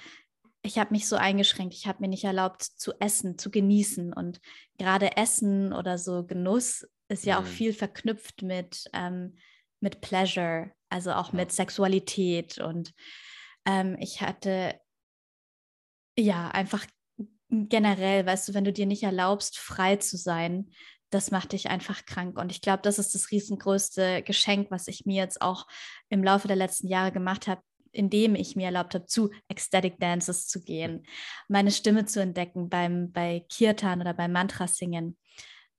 ich 0.64 0.78
habe 0.78 0.92
mich 0.92 1.08
so 1.08 1.16
eingeschränkt. 1.16 1.76
Ich 1.76 1.88
habe 1.88 2.00
mir 2.02 2.10
nicht 2.10 2.26
erlaubt 2.26 2.62
zu 2.62 2.92
essen, 3.00 3.38
zu 3.38 3.50
genießen. 3.50 4.12
Und 4.12 4.42
gerade 4.78 5.16
Essen 5.16 5.72
oder 5.72 5.98
so 5.98 6.26
Genuss 6.26 6.86
ist 7.08 7.26
ja 7.26 7.40
mhm. 7.40 7.46
auch 7.46 7.50
viel 7.50 7.72
verknüpft 7.72 8.42
mit, 8.42 8.90
ähm, 8.92 9.38
mit 9.80 10.02
Pleasure, 10.02 10.72
also 10.90 11.14
auch 11.14 11.32
ja. 11.32 11.38
mit 11.38 11.54
Sexualität. 11.54 12.58
Und 12.58 12.94
ähm, 13.66 13.96
ich 14.00 14.22
hatte 14.22 14.78
ja 16.18 16.50
einfach 16.50 16.86
generell, 17.50 18.26
weißt 18.26 18.50
du, 18.50 18.54
wenn 18.56 18.66
du 18.66 18.74
dir 18.74 18.88
nicht 18.88 19.04
erlaubst, 19.04 19.58
frei 19.58 19.96
zu 19.96 20.18
sein, 20.18 20.72
das 21.12 21.32
macht 21.32 21.54
dich 21.54 21.70
einfach 21.70 22.06
krank. 22.06 22.38
Und 22.38 22.52
ich 22.52 22.60
glaube, 22.60 22.82
das 22.82 23.00
ist 23.00 23.16
das 23.16 23.32
riesengrößte 23.32 24.22
Geschenk, 24.24 24.70
was 24.70 24.90
ich 24.90 25.06
mir 25.06 25.16
jetzt 25.16 25.42
auch 25.42 25.66
im 26.10 26.26
Laufe 26.26 26.50
der 26.50 26.58
letzten 26.58 26.88
Jahre 26.88 27.14
gemacht 27.14 27.48
habe, 27.48 27.62
indem 27.96 28.36
ich 28.36 28.56
mir 28.56 28.66
erlaubt 28.66 28.94
habe, 28.94 29.06
zu 29.06 29.32
Ecstatic 29.48 30.00
Dances 30.00 30.48
zu 30.48 30.62
gehen, 30.62 31.06
meine 31.48 31.72
Stimme 31.72 32.06
zu 32.06 32.22
entdecken 32.22 32.70
beim, 32.70 33.12
bei 33.12 33.46
Kirtan 33.50 34.02
oder 34.02 34.14
beim 34.14 34.32
Mantra 34.32 34.68
singen. 34.68 35.18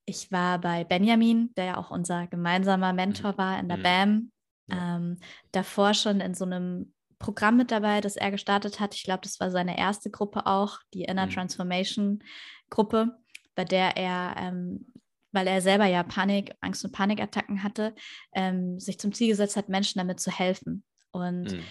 Ich 0.05 0.31
war 0.31 0.59
bei 0.59 0.83
Benjamin, 0.83 1.53
der 1.55 1.65
ja 1.65 1.77
auch 1.77 1.91
unser 1.91 2.27
gemeinsamer 2.27 2.93
Mentor 2.93 3.33
mhm. 3.33 3.37
war 3.37 3.59
in 3.59 3.67
der 3.67 3.77
mhm. 3.77 3.83
BAM, 3.83 4.31
ähm, 4.71 5.17
davor 5.51 5.93
schon 5.93 6.19
in 6.19 6.33
so 6.33 6.45
einem 6.45 6.93
Programm 7.19 7.57
mit 7.57 7.71
dabei, 7.71 8.01
das 8.01 8.15
er 8.15 8.31
gestartet 8.31 8.79
hat. 8.79 8.95
Ich 8.95 9.03
glaube, 9.03 9.21
das 9.23 9.39
war 9.39 9.49
seine 9.49 9.77
erste 9.77 10.09
Gruppe 10.09 10.45
auch, 10.45 10.79
die 10.93 11.03
Inner 11.03 11.25
mhm. 11.27 11.31
Transformation 11.31 12.23
Gruppe, 12.69 13.17
bei 13.55 13.63
der 13.63 13.97
er 13.97 14.35
ähm, 14.37 14.87
weil 15.33 15.47
er 15.47 15.61
selber 15.61 15.85
ja 15.85 16.03
Panik, 16.03 16.55
Angst 16.61 16.83
und 16.85 16.93
Panikattacken 16.93 17.61
hatte, 17.61 17.93
ähm, 18.33 18.79
sich 18.79 18.97
zum 18.97 19.13
Ziel 19.13 19.27
gesetzt 19.27 19.55
hat, 19.55 19.69
Menschen 19.69 19.99
damit 19.99 20.19
zu 20.19 20.31
helfen. 20.31 20.83
Und 21.11 21.51
mhm 21.51 21.63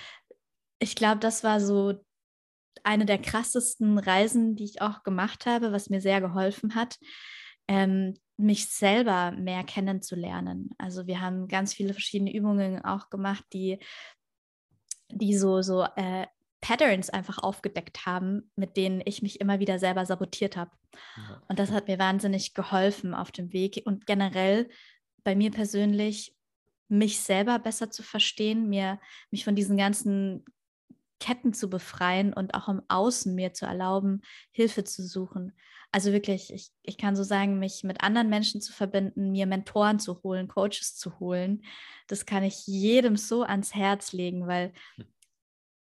ich 0.79 0.95
glaube, 0.95 1.19
das 1.19 1.45
war 1.45 1.61
so 1.61 1.95
eine 2.85 3.07
der 3.07 3.19
krassesten 3.19 3.99
Reisen, 3.99 4.57
die 4.57 4.65
ich 4.65 4.83
auch 4.83 5.03
gemacht 5.03 5.47
habe, 5.47 5.73
was 5.73 5.91
mir 5.91 6.01
sehr 6.01 6.21
geholfen 6.21 6.75
hat. 6.75 6.99
Ähm, 7.69 8.15
mich 8.37 8.69
selber 8.69 9.33
mehr 9.33 9.65
kennenzulernen. 9.65 10.71
Also 10.79 11.07
wir 11.07 11.21
haben 11.21 11.49
ganz 11.49 11.73
viele 11.73 11.95
verschiedene 11.95 12.35
Übungen 12.35 12.85
auch 12.85 13.09
gemacht, 13.09 13.45
die, 13.53 13.79
die 15.11 15.37
so, 15.37 15.63
so 15.63 15.85
äh, 15.97 16.27
Patterns 16.61 17.11
einfach 17.11 17.39
aufgedeckt 17.39 18.07
haben, 18.07 18.51
mit 18.57 18.77
denen 18.77 19.03
ich 19.05 19.23
mich 19.23 19.41
immer 19.41 19.59
wieder 19.59 19.79
selber 19.79 20.05
sabotiert 20.05 20.57
habe. 20.57 20.71
Ja. 21.17 21.43
Und 21.49 21.59
das 21.59 21.71
hat 21.71 21.89
mir 21.89 21.99
wahnsinnig 21.99 22.55
geholfen 22.55 23.15
auf 23.15 23.33
dem 23.33 23.53
Weg 23.53 23.83
und 23.85 24.07
generell 24.07 24.69
bei 25.25 25.35
mir 25.35 25.51
persönlich 25.51 26.37
mich 26.89 27.21
selber 27.21 27.59
besser 27.59 27.91
zu 27.91 28.03
verstehen, 28.03 28.69
mir 28.69 29.01
mich 29.31 29.45
von 29.45 29.57
diesen 29.57 29.77
ganzen 29.77 30.45
Ketten 31.19 31.53
zu 31.53 31.71
befreien 31.71 32.33
und 32.33 32.55
auch 32.55 32.69
im 32.69 32.83
Außen 32.89 33.35
mir 33.35 33.53
zu 33.53 33.67
erlauben, 33.67 34.23
Hilfe 34.53 34.85
zu 34.85 35.07
suchen. 35.07 35.53
Also 35.93 36.13
wirklich, 36.13 36.53
ich, 36.53 36.71
ich 36.83 36.99
kann 36.99 37.17
so 37.17 37.23
sagen, 37.23 37.59
mich 37.59 37.85
mit 37.85 38.03
anderen 38.03 38.29
Menschen 38.29 38.61
zu 38.61 38.73
verbinden, 38.73 39.31
mir 39.33 39.47
Mentoren 39.47 39.99
zu 39.99 40.23
holen, 40.23 40.49
Coaches 40.49 40.97
zu 40.97 41.19
holen, 41.21 41.63
das 42.07 42.27
kann 42.27 42.43
ich 42.43 42.67
jedem 42.67 43.17
so 43.17 43.43
ans 43.45 43.75
Herz 43.75 44.13
legen, 44.13 44.47
weil 44.47 44.73
hm 44.97 45.07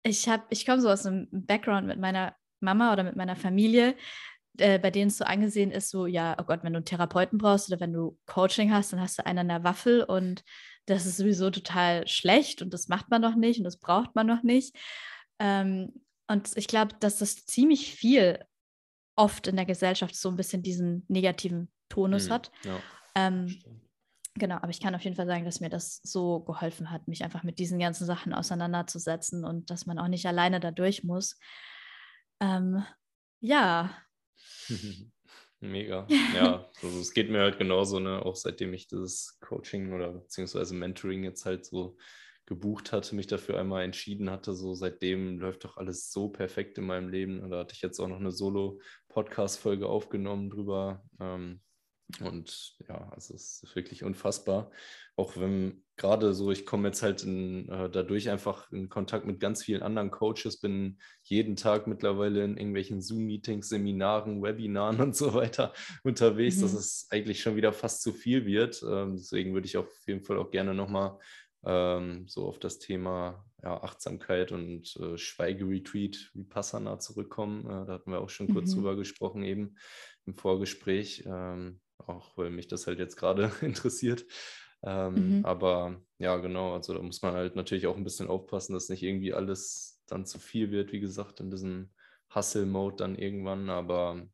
ich 0.05 0.29
habe, 0.29 0.43
ich 0.49 0.65
komme 0.65 0.81
so 0.81 0.89
aus 0.89 1.05
einem 1.05 1.27
Background 1.31 1.87
mit 1.87 1.99
meiner 1.99 2.35
Mama 2.59 2.93
oder 2.93 3.03
mit 3.03 3.15
meiner 3.15 3.35
Familie, 3.35 3.95
äh, 4.57 4.79
bei 4.79 4.91
denen 4.91 5.07
es 5.07 5.17
so 5.17 5.25
angesehen 5.25 5.71
ist, 5.71 5.89
so, 5.89 6.05
ja, 6.05 6.37
oh 6.39 6.43
Gott, 6.43 6.63
wenn 6.63 6.73
du 6.73 6.77
einen 6.77 6.85
Therapeuten 6.85 7.39
brauchst 7.39 7.69
oder 7.69 7.79
wenn 7.79 7.91
du 7.91 8.17
Coaching 8.27 8.71
hast, 8.71 8.93
dann 8.93 9.01
hast 9.01 9.17
du 9.17 9.25
einen 9.25 9.39
an 9.39 9.47
der 9.47 9.63
Waffel 9.63 10.03
und 10.03 10.43
das 10.85 11.07
ist 11.07 11.17
sowieso 11.17 11.49
total 11.49 12.07
schlecht 12.07 12.61
und 12.61 12.73
das 12.73 12.87
macht 12.87 13.09
man 13.09 13.21
noch 13.21 13.35
nicht 13.35 13.57
und 13.57 13.63
das 13.63 13.79
braucht 13.79 14.15
man 14.15 14.27
noch 14.27 14.43
nicht. 14.43 14.77
Ähm, 15.39 16.01
und 16.27 16.51
ich 16.55 16.67
glaube, 16.67 16.95
dass 16.99 17.19
das 17.19 17.45
ziemlich 17.45 17.93
viel 17.93 18.43
oft 19.15 19.47
in 19.47 19.55
der 19.55 19.65
Gesellschaft 19.65 20.15
so 20.15 20.29
ein 20.29 20.37
bisschen 20.37 20.63
diesen 20.63 21.05
negativen 21.07 21.71
Tonus 21.89 22.27
mhm, 22.27 22.33
hat. 22.33 22.51
Ja, 22.63 22.79
ähm, 23.15 23.61
Genau, 24.37 24.55
aber 24.55 24.69
ich 24.69 24.81
kann 24.81 24.93
auf 24.95 25.01
jeden 25.01 25.15
Fall 25.15 25.27
sagen, 25.27 25.45
dass 25.45 25.61
mir 25.61 25.69
das 25.69 26.01
so 26.03 26.41
geholfen 26.41 26.91
hat, 26.91 27.07
mich 27.07 27.23
einfach 27.23 27.43
mit 27.43 27.57
diesen 27.57 27.79
ganzen 27.79 28.05
Sachen 28.05 28.33
auseinanderzusetzen 28.33 29.45
und 29.45 29.69
dass 29.69 29.85
man 29.85 29.97
auch 29.97 30.09
nicht 30.09 30.25
alleine 30.25 30.59
da 30.59 30.71
durch 30.71 31.05
muss. 31.05 31.39
Ähm, 32.41 32.83
ja. 33.39 33.97
Mega. 35.61 36.05
Ja, 36.35 36.69
also 36.83 36.99
es 36.99 37.13
geht 37.13 37.29
mir 37.29 37.39
halt 37.39 37.57
genauso, 37.57 38.01
ne? 38.01 38.25
Auch 38.25 38.35
seitdem 38.35 38.73
ich 38.73 38.89
das 38.89 39.37
Coaching 39.39 39.93
oder 39.93 40.11
beziehungsweise 40.11 40.75
Mentoring 40.75 41.23
jetzt 41.23 41.45
halt 41.45 41.65
so 41.65 41.95
gebucht 42.45 42.91
hatte, 42.91 43.15
mich 43.15 43.27
dafür 43.27 43.59
einmal 43.59 43.83
entschieden 43.83 44.29
hatte, 44.29 44.53
so 44.53 44.75
seitdem 44.75 45.39
läuft 45.39 45.63
doch 45.63 45.77
alles 45.77 46.11
so 46.11 46.29
perfekt 46.29 46.77
in 46.77 46.85
meinem 46.85 47.09
Leben. 47.09 47.39
Und 47.39 47.49
da 47.49 47.59
hatte 47.59 47.73
ich 47.73 47.81
jetzt 47.81 47.99
auch 47.99 48.07
noch 48.07 48.19
eine 48.19 48.31
Solo-Podcast-Folge 48.31 49.87
aufgenommen 49.87 50.49
drüber. 50.49 51.03
Ähm, 51.19 51.61
und 52.21 52.75
ja, 52.87 53.09
also 53.09 53.33
es 53.33 53.63
ist 53.63 53.75
wirklich 53.75 54.03
unfassbar. 54.03 54.69
Auch 55.15 55.37
wenn 55.37 55.83
gerade 55.97 56.33
so, 56.33 56.51
ich 56.51 56.65
komme 56.65 56.89
jetzt 56.89 57.01
halt 57.01 57.23
in, 57.23 57.67
äh, 57.69 57.89
dadurch 57.89 58.29
einfach 58.29 58.71
in 58.71 58.89
Kontakt 58.89 59.25
mit 59.25 59.39
ganz 59.39 59.63
vielen 59.63 59.81
anderen 59.81 60.11
Coaches, 60.11 60.59
bin 60.59 60.99
jeden 61.23 61.55
Tag 61.55 61.87
mittlerweile 61.87 62.43
in 62.43 62.57
irgendwelchen 62.57 63.01
Zoom-Meetings, 63.01 63.69
Seminaren, 63.69 64.43
Webinaren 64.43 64.99
und 65.01 65.15
so 65.15 65.33
weiter 65.33 65.73
unterwegs, 66.03 66.57
mhm. 66.57 66.61
dass 66.61 66.73
es 66.73 67.07
eigentlich 67.09 67.41
schon 67.41 67.55
wieder 67.55 67.73
fast 67.73 68.03
zu 68.03 68.13
viel 68.13 68.45
wird. 68.45 68.83
Ähm, 68.87 69.15
deswegen 69.15 69.53
würde 69.53 69.67
ich 69.67 69.77
auf 69.77 69.89
jeden 70.05 70.21
Fall 70.21 70.37
auch 70.37 70.51
gerne 70.51 70.75
nochmal 70.75 71.17
ähm, 71.65 72.27
so 72.27 72.47
auf 72.47 72.59
das 72.59 72.79
Thema 72.79 73.45
ja, 73.63 73.81
Achtsamkeit 73.81 74.51
und 74.51 74.95
äh, 74.97 75.17
Schweigeretreat, 75.17 76.31
Vipassana 76.33 76.99
zurückkommen. 76.99 77.65
Äh, 77.65 77.85
da 77.85 77.93
hatten 77.93 78.11
wir 78.11 78.21
auch 78.21 78.29
schon 78.29 78.53
kurz 78.53 78.71
mhm. 78.71 78.75
drüber 78.75 78.95
gesprochen 78.95 79.43
eben 79.43 79.75
im 80.25 80.35
Vorgespräch. 80.35 81.23
Ähm, 81.25 81.79
auch 82.07 82.37
weil 82.37 82.49
mich 82.49 82.67
das 82.67 82.87
halt 82.87 82.99
jetzt 82.99 83.15
gerade 83.15 83.51
interessiert. 83.61 84.25
Ähm, 84.83 85.39
mhm. 85.39 85.45
Aber 85.45 86.01
ja, 86.19 86.37
genau, 86.37 86.73
also 86.73 86.93
da 86.93 87.01
muss 87.01 87.21
man 87.21 87.33
halt 87.33 87.55
natürlich 87.55 87.87
auch 87.87 87.97
ein 87.97 88.03
bisschen 88.03 88.27
aufpassen, 88.27 88.73
dass 88.73 88.89
nicht 88.89 89.03
irgendwie 89.03 89.33
alles 89.33 90.03
dann 90.07 90.25
zu 90.25 90.39
viel 90.39 90.71
wird, 90.71 90.91
wie 90.91 90.99
gesagt, 90.99 91.39
in 91.39 91.49
diesem 91.49 91.91
Hustle-Mode 92.33 92.97
dann 92.97 93.15
irgendwann. 93.15 93.69
Aber 93.69 94.27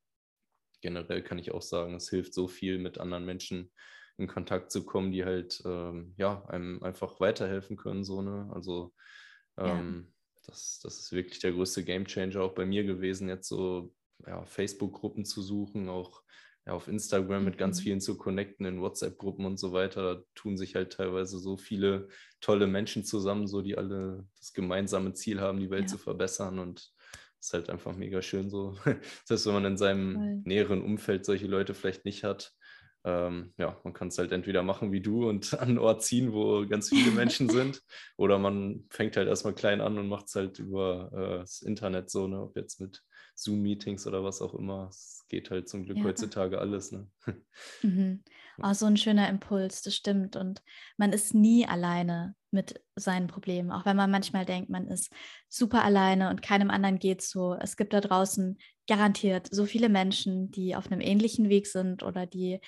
generell 0.81 1.21
kann 1.21 1.39
ich 1.39 1.51
auch 1.51 1.61
sagen, 1.61 1.95
es 1.95 2.09
hilft 2.09 2.33
so 2.33 2.47
viel, 2.47 2.79
mit 2.79 2.97
anderen 2.97 3.25
Menschen 3.25 3.71
in 4.21 4.27
Kontakt 4.27 4.71
zu 4.71 4.85
kommen, 4.85 5.11
die 5.11 5.25
halt 5.25 5.61
ähm, 5.65 6.13
ja, 6.17 6.45
einem 6.47 6.81
einfach 6.83 7.19
weiterhelfen 7.19 7.75
können. 7.75 8.03
So, 8.03 8.21
ne? 8.21 8.49
Also 8.53 8.93
ähm, 9.57 10.07
ja. 10.07 10.41
das, 10.47 10.79
das 10.81 10.99
ist 10.99 11.11
wirklich 11.11 11.39
der 11.39 11.51
größte 11.51 11.83
Gamechanger 11.83 12.41
auch 12.41 12.53
bei 12.53 12.65
mir 12.65 12.83
gewesen, 12.83 13.27
jetzt 13.27 13.49
so 13.49 13.93
ja, 14.25 14.45
Facebook-Gruppen 14.45 15.25
zu 15.25 15.41
suchen, 15.41 15.89
auch 15.89 16.21
ja, 16.67 16.73
auf 16.73 16.87
Instagram 16.87 17.43
mit 17.43 17.57
ganz 17.57 17.79
mhm. 17.79 17.83
vielen 17.83 18.01
zu 18.01 18.17
connecten, 18.17 18.65
in 18.65 18.81
WhatsApp-Gruppen 18.81 19.45
und 19.45 19.59
so 19.59 19.73
weiter. 19.73 20.15
Da 20.15 20.23
tun 20.35 20.57
sich 20.57 20.75
halt 20.75 20.93
teilweise 20.93 21.39
so 21.39 21.57
viele 21.57 22.07
tolle 22.39 22.67
Menschen 22.67 23.03
zusammen, 23.03 23.47
so 23.47 23.61
die 23.61 23.77
alle 23.77 24.27
das 24.37 24.53
gemeinsame 24.53 25.13
Ziel 25.13 25.41
haben, 25.41 25.59
die 25.59 25.71
Welt 25.71 25.83
ja. 25.83 25.87
zu 25.87 25.97
verbessern. 25.97 26.59
Und 26.59 26.91
es 27.39 27.47
ist 27.47 27.53
halt 27.53 27.69
einfach 27.71 27.95
mega 27.95 28.21
schön 28.21 28.51
so. 28.51 28.77
Selbst 29.25 29.47
wenn 29.47 29.53
man 29.53 29.65
in 29.65 29.77
seinem 29.77 30.13
Voll. 30.13 30.41
näheren 30.45 30.81
Umfeld 30.83 31.25
solche 31.25 31.47
Leute 31.47 31.73
vielleicht 31.73 32.05
nicht 32.05 32.23
hat, 32.23 32.53
ähm, 33.03 33.53
ja, 33.57 33.79
man 33.83 33.93
kann 33.93 34.09
es 34.09 34.17
halt 34.17 34.31
entweder 34.31 34.63
machen 34.63 34.91
wie 34.91 35.01
du 35.01 35.27
und 35.27 35.53
an 35.59 35.69
einen 35.69 35.77
Ort 35.77 36.03
ziehen, 36.03 36.33
wo 36.33 36.65
ganz 36.67 36.89
viele 36.89 37.11
Menschen 37.11 37.49
sind, 37.49 37.81
oder 38.17 38.37
man 38.39 38.85
fängt 38.89 39.17
halt 39.17 39.27
erstmal 39.27 39.55
klein 39.55 39.81
an 39.81 39.97
und 39.97 40.07
macht 40.07 40.27
es 40.27 40.35
halt 40.35 40.59
über 40.59 41.11
äh, 41.13 41.39
das 41.39 41.61
Internet 41.61 42.09
so, 42.09 42.27
ne? 42.27 42.41
ob 42.41 42.55
jetzt 42.55 42.79
mit 42.79 43.01
Zoom-Meetings 43.35 44.05
oder 44.07 44.23
was 44.23 44.41
auch 44.41 44.53
immer. 44.53 44.87
Es 44.89 45.25
geht 45.29 45.49
halt 45.49 45.67
zum 45.67 45.85
Glück 45.85 45.97
ja. 45.97 46.03
heutzutage 46.03 46.59
alles. 46.59 46.91
Ne? 46.91 47.07
Mhm. 47.81 48.23
Oh, 48.61 48.73
so 48.73 48.85
ein 48.85 48.97
schöner 48.97 49.29
Impuls, 49.29 49.81
das 49.81 49.95
stimmt. 49.95 50.35
Und 50.35 50.61
man 50.97 51.13
ist 51.13 51.33
nie 51.33 51.65
alleine 51.65 52.35
mit 52.51 52.81
seinen 52.95 53.27
Problemen, 53.27 53.71
auch 53.71 53.85
wenn 53.85 53.95
man 53.95 54.11
manchmal 54.11 54.45
denkt, 54.45 54.69
man 54.69 54.87
ist 54.87 55.11
super 55.47 55.83
alleine 55.83 56.29
und 56.29 56.41
keinem 56.41 56.69
anderen 56.69 56.99
geht 56.99 57.21
so. 57.21 57.55
Es 57.55 57.77
gibt 57.77 57.93
da 57.93 58.01
draußen 58.01 58.57
garantiert 58.87 59.47
so 59.49 59.65
viele 59.65 59.89
Menschen, 59.89 60.51
die 60.51 60.75
auf 60.75 60.91
einem 60.91 61.01
ähnlichen 61.01 61.49
Weg 61.49 61.65
sind 61.65 62.03
oder 62.03 62.25
die 62.25 62.59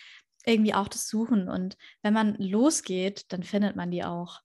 irgendwie 0.45 0.73
auch 0.73 0.87
das 0.87 1.07
suchen. 1.07 1.49
Und 1.49 1.77
wenn 2.01 2.13
man 2.13 2.35
losgeht, 2.35 3.31
dann 3.31 3.43
findet 3.43 3.75
man 3.75 3.91
die 3.91 4.03
auch. 4.03 4.41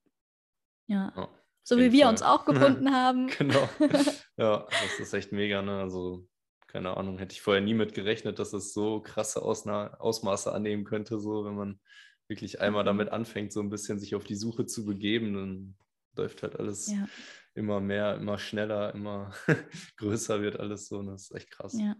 Ja. 0.86 1.12
ja 1.16 1.28
so 1.68 1.76
wie 1.78 1.92
wir 1.92 2.04
Fall. 2.04 2.12
uns 2.12 2.22
auch 2.22 2.44
gefunden 2.46 2.92
haben. 2.94 3.28
genau. 3.28 3.68
Ja, 4.38 4.66
das 4.70 5.00
ist 5.00 5.12
echt 5.14 5.32
mega, 5.32 5.62
ne? 5.62 5.80
Also, 5.80 6.28
keine 6.68 6.96
Ahnung, 6.96 7.18
hätte 7.18 7.32
ich 7.32 7.42
vorher 7.42 7.60
nie 7.60 7.74
mit 7.74 7.92
gerechnet, 7.92 8.38
dass 8.38 8.52
es 8.52 8.72
so 8.72 9.00
krasse 9.00 9.42
Ausna 9.42 9.94
Ausmaße 9.98 10.52
annehmen 10.52 10.84
könnte, 10.84 11.18
so 11.18 11.44
wenn 11.44 11.56
man 11.56 11.80
wirklich 12.28 12.60
einmal 12.60 12.84
mhm. 12.84 12.86
damit 12.86 13.08
anfängt, 13.10 13.52
so 13.52 13.60
ein 13.60 13.68
bisschen 13.68 13.98
sich 13.98 14.14
auf 14.14 14.22
die 14.22 14.36
Suche 14.36 14.64
zu 14.64 14.84
begeben, 14.84 15.34
dann 15.34 15.76
läuft 16.16 16.42
halt 16.42 16.56
alles 16.56 16.92
ja. 16.92 17.08
immer 17.54 17.80
mehr, 17.80 18.14
immer 18.14 18.38
schneller, 18.38 18.94
immer 18.94 19.32
größer 19.96 20.40
wird 20.40 20.60
alles 20.60 20.88
so. 20.88 20.98
Und 20.98 21.08
das 21.08 21.22
ist 21.22 21.34
echt 21.34 21.50
krass. 21.50 21.74
Ja. 21.78 21.96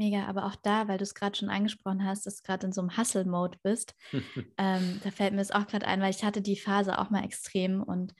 Mega, 0.00 0.24
aber 0.24 0.46
auch 0.46 0.56
da, 0.56 0.88
weil 0.88 0.96
du 0.96 1.02
es 1.02 1.14
gerade 1.14 1.36
schon 1.36 1.50
angesprochen 1.50 2.06
hast, 2.06 2.24
dass 2.24 2.36
du 2.36 2.42
gerade 2.42 2.64
in 2.64 2.72
so 2.72 2.80
einem 2.80 2.96
Hustle-Mode 2.96 3.58
bist, 3.62 3.94
ähm, 4.56 4.98
da 5.04 5.10
fällt 5.10 5.34
mir 5.34 5.42
es 5.42 5.50
auch 5.50 5.66
gerade 5.66 5.86
ein, 5.86 6.00
weil 6.00 6.08
ich 6.08 6.24
hatte 6.24 6.40
die 6.40 6.56
Phase 6.56 6.98
auch 6.98 7.10
mal 7.10 7.22
extrem 7.22 7.82
und 7.82 8.14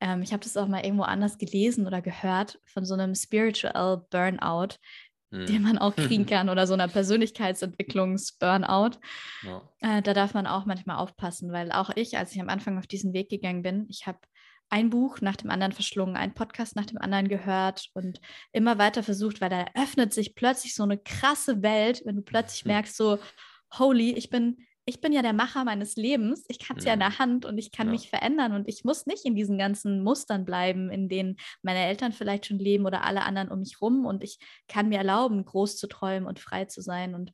ähm, 0.00 0.20
ich 0.20 0.34
habe 0.34 0.44
das 0.44 0.58
auch 0.58 0.68
mal 0.68 0.84
irgendwo 0.84 1.04
anders 1.04 1.38
gelesen 1.38 1.86
oder 1.86 2.02
gehört 2.02 2.60
von 2.66 2.84
so 2.84 2.92
einem 2.92 3.14
Spiritual 3.14 4.04
Burnout, 4.10 4.74
hm. 5.30 5.46
den 5.46 5.62
man 5.62 5.78
auch 5.78 5.96
kriegen 5.96 6.26
kann 6.26 6.50
oder 6.50 6.66
so 6.66 6.74
einer 6.74 6.88
Persönlichkeitsentwicklungs-Burnout. 6.88 8.98
Ja. 9.44 9.62
Äh, 9.80 10.02
da 10.02 10.12
darf 10.12 10.34
man 10.34 10.46
auch 10.46 10.66
manchmal 10.66 10.98
aufpassen, 10.98 11.52
weil 11.52 11.72
auch 11.72 11.88
ich, 11.96 12.18
als 12.18 12.32
ich 12.32 12.40
am 12.42 12.50
Anfang 12.50 12.76
auf 12.76 12.86
diesen 12.86 13.14
Weg 13.14 13.30
gegangen 13.30 13.62
bin, 13.62 13.86
ich 13.88 14.06
habe 14.06 14.18
ein 14.70 14.90
Buch 14.90 15.20
nach 15.20 15.36
dem 15.36 15.50
anderen 15.50 15.72
verschlungen, 15.72 16.16
einen 16.16 16.34
Podcast 16.34 16.76
nach 16.76 16.86
dem 16.86 16.98
anderen 16.98 17.28
gehört 17.28 17.90
und 17.94 18.20
immer 18.52 18.78
weiter 18.78 19.02
versucht, 19.02 19.40
weil 19.40 19.50
da 19.50 19.66
öffnet 19.74 20.12
sich 20.12 20.34
plötzlich 20.34 20.74
so 20.74 20.82
eine 20.82 20.98
krasse 20.98 21.62
Welt, 21.62 22.02
wenn 22.04 22.16
du 22.16 22.22
plötzlich 22.22 22.64
merkst, 22.64 22.96
so, 22.96 23.18
holy, 23.78 24.12
ich 24.12 24.30
bin 24.30 24.58
ich 24.86 25.00
bin 25.00 25.12
ja 25.12 25.22
der 25.22 25.32
Macher 25.32 25.64
meines 25.64 25.96
Lebens, 25.96 26.44
ich 26.48 26.58
kann 26.58 26.76
es 26.76 26.84
ja. 26.84 26.90
ja 26.90 26.94
in 26.94 27.00
der 27.00 27.18
Hand 27.18 27.46
und 27.46 27.56
ich 27.56 27.72
kann 27.72 27.86
ja. 27.86 27.92
mich 27.92 28.10
verändern 28.10 28.52
und 28.52 28.68
ich 28.68 28.84
muss 28.84 29.06
nicht 29.06 29.24
in 29.24 29.34
diesen 29.34 29.56
ganzen 29.56 30.02
Mustern 30.02 30.44
bleiben, 30.44 30.90
in 30.90 31.08
denen 31.08 31.36
meine 31.62 31.86
Eltern 31.86 32.12
vielleicht 32.12 32.46
schon 32.46 32.58
leben 32.58 32.84
oder 32.84 33.02
alle 33.02 33.22
anderen 33.22 33.50
um 33.50 33.60
mich 33.60 33.80
rum 33.80 34.04
und 34.04 34.22
ich 34.22 34.38
kann 34.68 34.90
mir 34.90 34.98
erlauben, 34.98 35.44
groß 35.44 35.78
zu 35.78 35.86
träumen 35.86 36.28
und 36.28 36.38
frei 36.38 36.66
zu 36.66 36.82
sein 36.82 37.14
und 37.14 37.32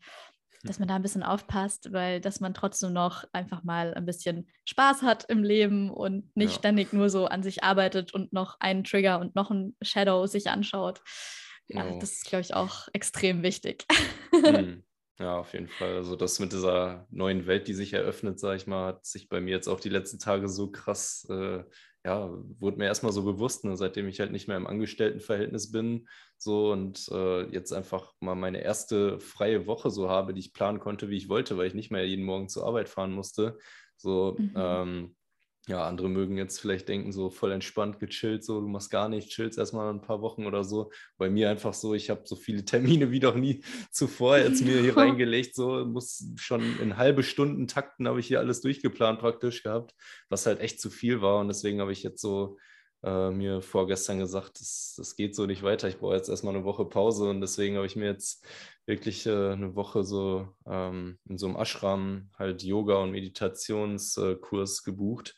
dass 0.63 0.79
man 0.79 0.89
da 0.89 0.97
ein 0.97 1.03
bisschen 1.03 1.23
aufpasst, 1.23 1.93
weil 1.93 2.21
dass 2.21 2.41
man 2.41 2.55
trotzdem 2.55 2.93
noch 2.93 3.25
einfach 3.33 3.65
mal 3.65 3.95
ein 3.95 4.05
bisschen 4.05 4.49
Spaß 4.67 5.03
hat 5.03 5.25
im 5.29 5.43
Leben 5.43 5.91
und 5.91 6.35
nicht 6.37 6.53
ja. 6.53 6.59
ständig 6.59 6.93
nur 6.93 7.09
so 7.09 7.27
an 7.27 7.43
sich 7.43 7.65
arbeitet 7.65 8.13
und 8.13 8.33
noch 8.33 8.59
einen 8.61 8.85
Trigger 8.85 9.21
und 9.21 9.35
noch 9.35 9.51
einen 9.51 9.77
Shadow 9.83 10.27
sich 10.27 10.49
anschaut. 10.51 11.01
Ja, 11.69 11.89
oh. 11.89 11.99
das 12.01 12.13
ist, 12.13 12.27
glaube 12.27 12.43
ich, 12.43 12.55
auch 12.55 12.89
extrem 12.93 13.43
wichtig. 13.43 13.87
Mhm. 14.33 14.83
Ja, 15.21 15.37
auf 15.37 15.53
jeden 15.53 15.69
Fall. 15.69 15.97
Also 15.97 16.17
das 16.17 16.39
mit 16.39 16.51
dieser 16.55 17.07
neuen 17.11 17.47
Welt, 17.47 17.69
die 17.69 17.75
sich 17.75 17.93
eröffnet, 17.93 18.41
sage 18.41 18.57
ich 18.57 18.67
mal, 18.67 18.87
hat 18.87 19.05
sich 19.05 19.29
bei 19.29 19.43
mir 19.43 19.51
jetzt 19.51 19.69
auch 19.69 19.79
die 19.79 19.91
letzten 19.91 20.19
Tage 20.19 20.49
so 20.49 20.71
krass 20.71 21.27
äh, 21.29 21.63
ja, 22.05 22.31
wurde 22.59 22.79
mir 22.79 22.87
erstmal 22.87 23.13
so 23.13 23.23
bewusst, 23.25 23.65
ne, 23.65 23.77
seitdem 23.77 24.09
ich 24.09 24.21
halt 24.21 24.33
nicht 24.33 24.49
mehr 24.49 24.57
im 24.57 24.67
Angestelltenverhältnis 24.67 25.71
bin, 25.71 26.09
so 26.39 26.73
und 26.73 27.09
äh, 27.13 27.43
jetzt 27.53 27.73
einfach 27.73 28.15
mal 28.21 28.35
meine 28.35 28.63
erste 28.63 29.21
freie 29.21 29.67
Woche 29.67 29.91
so 29.91 30.09
habe, 30.09 30.33
die 30.33 30.41
ich 30.41 30.55
planen 30.55 30.81
konnte, 30.81 31.11
wie 31.11 31.17
ich 31.17 31.29
wollte, 31.29 31.59
weil 31.59 31.67
ich 31.67 31.75
nicht 31.75 31.91
mehr 31.91 32.07
jeden 32.07 32.25
Morgen 32.25 32.49
zur 32.49 32.67
Arbeit 32.67 32.89
fahren 32.89 33.13
musste. 33.13 33.59
So, 33.97 34.37
mhm. 34.39 34.53
ähm, 34.57 35.17
ja, 35.69 35.87
andere 35.87 36.09
mögen 36.09 36.37
jetzt 36.37 36.59
vielleicht 36.59 36.89
denken, 36.89 37.13
so 37.13 37.31
voll 37.31 37.53
entspannt, 37.53 38.01
gechillt, 38.01 38.45
so, 38.45 38.61
du 38.61 38.67
machst 38.67 38.91
gar 38.91 39.09
nichts, 39.09 39.33
chillst 39.33 39.59
erstmal 39.59 39.93
ein 39.93 40.01
paar 40.01 40.23
Wochen 40.23 40.47
oder 40.47 40.65
so. 40.65 40.91
Bei 41.19 41.29
mir 41.29 41.51
einfach 41.51 41.75
so, 41.75 41.95
ich 41.95 42.11
habe 42.11 42.23
so 42.25 42.35
viele 42.35 42.65
Termine 42.65 43.11
wie 43.11 43.21
noch 43.21 43.35
nie 43.35 43.63
zuvor 43.91 44.39
jetzt 44.39 44.65
mir 44.65 44.81
hier 44.81 44.97
reingelegt, 44.97 45.55
so, 45.55 45.85
muss 45.85 46.25
schon 46.37 46.79
in 46.81 46.97
halbe 46.97 47.23
Stunden 47.23 47.69
Takten 47.69 48.09
habe 48.09 48.21
ich 48.21 48.27
hier 48.27 48.41
alles 48.41 48.63
durchgeplant 48.63 49.21
praktisch 49.21 49.63
gehabt, 49.63 49.95
was 50.29 50.47
halt 50.47 50.61
echt 50.61 50.81
zu 50.81 50.91
viel 50.91 51.21
war 51.21 51.39
und 51.41 51.49
deswegen 51.49 51.81
habe 51.81 51.93
ich 51.93 52.03
jetzt 52.03 52.23
so 52.23 52.57
äh, 53.03 53.31
mir 53.31 53.63
vorgestern 53.63 54.19
gesagt, 54.19 54.61
das, 54.61 54.95
das 54.97 55.17
geht 55.17 55.35
so 55.35 55.47
nicht 55.47 55.63
weiter. 55.63 55.89
Ich 55.89 55.99
brauche 55.99 56.17
jetzt 56.17 56.29
erstmal 56.29 56.55
eine 56.55 56.65
Woche 56.65 56.85
Pause 56.85 57.31
und 57.31 57.41
deswegen 57.41 57.77
habe 57.77 57.87
ich 57.87 57.97
mir 57.97 58.07
jetzt 58.07 58.45
wirklich 58.87 59.27
äh, 59.27 59.53
eine 59.53 59.75
Woche 59.77 60.05
so 60.05 60.49
ähm, 60.67 61.19
in 61.29 61.39
so 61.39 61.47
einem 61.47 61.57
Ashram 61.57 62.31
halt 62.39 62.63
Yoga- 62.63 63.03
und 63.03 63.13
Meditationskurs 63.13 64.83
gebucht. 64.85 65.37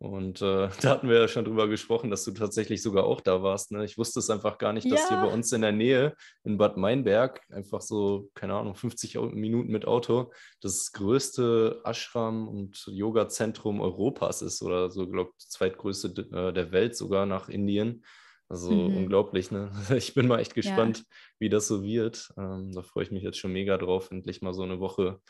Und 0.00 0.42
äh, 0.42 0.68
da 0.80 0.90
hatten 0.90 1.08
wir 1.08 1.20
ja 1.20 1.28
schon 1.28 1.44
drüber 1.44 1.68
gesprochen, 1.68 2.10
dass 2.10 2.24
du 2.24 2.30
tatsächlich 2.30 2.82
sogar 2.82 3.04
auch 3.04 3.20
da 3.20 3.42
warst. 3.42 3.72
Ne? 3.72 3.84
Ich 3.84 3.98
wusste 3.98 4.20
es 4.20 4.30
einfach 4.30 4.58
gar 4.58 4.72
nicht, 4.72 4.90
dass 4.90 5.02
ja. 5.02 5.08
hier 5.08 5.28
bei 5.28 5.32
uns 5.32 5.52
in 5.52 5.62
der 5.62 5.72
Nähe 5.72 6.14
in 6.44 6.56
Bad 6.56 6.76
Meinberg 6.76 7.40
einfach 7.50 7.80
so, 7.80 8.30
keine 8.34 8.54
Ahnung, 8.54 8.74
50 8.74 9.16
Minuten 9.32 9.72
mit 9.72 9.86
Auto 9.86 10.32
das 10.60 10.92
größte 10.92 11.80
Ashram- 11.84 12.48
und 12.48 12.84
Yoga-Zentrum 12.86 13.80
Europas 13.80 14.42
ist 14.42 14.62
oder 14.62 14.90
so, 14.90 15.08
glaube 15.08 15.32
ich, 15.36 15.48
zweitgrößte 15.48 16.08
äh, 16.32 16.52
der 16.52 16.72
Welt 16.72 16.96
sogar 16.96 17.26
nach 17.26 17.48
Indien. 17.48 18.04
Also 18.50 18.72
mhm. 18.72 18.96
unglaublich, 18.96 19.50
ne? 19.50 19.70
Ich 19.96 20.14
bin 20.14 20.26
mal 20.26 20.38
echt 20.38 20.54
gespannt, 20.54 20.98
ja. 20.98 21.04
wie 21.38 21.48
das 21.48 21.68
so 21.68 21.82
wird. 21.82 22.32
Ähm, 22.38 22.72
da 22.72 22.82
freue 22.82 23.04
ich 23.04 23.10
mich 23.10 23.22
jetzt 23.22 23.38
schon 23.38 23.52
mega 23.52 23.76
drauf, 23.76 24.10
endlich 24.10 24.40
mal 24.40 24.54
so 24.54 24.62
eine 24.62 24.80
Woche 24.80 25.20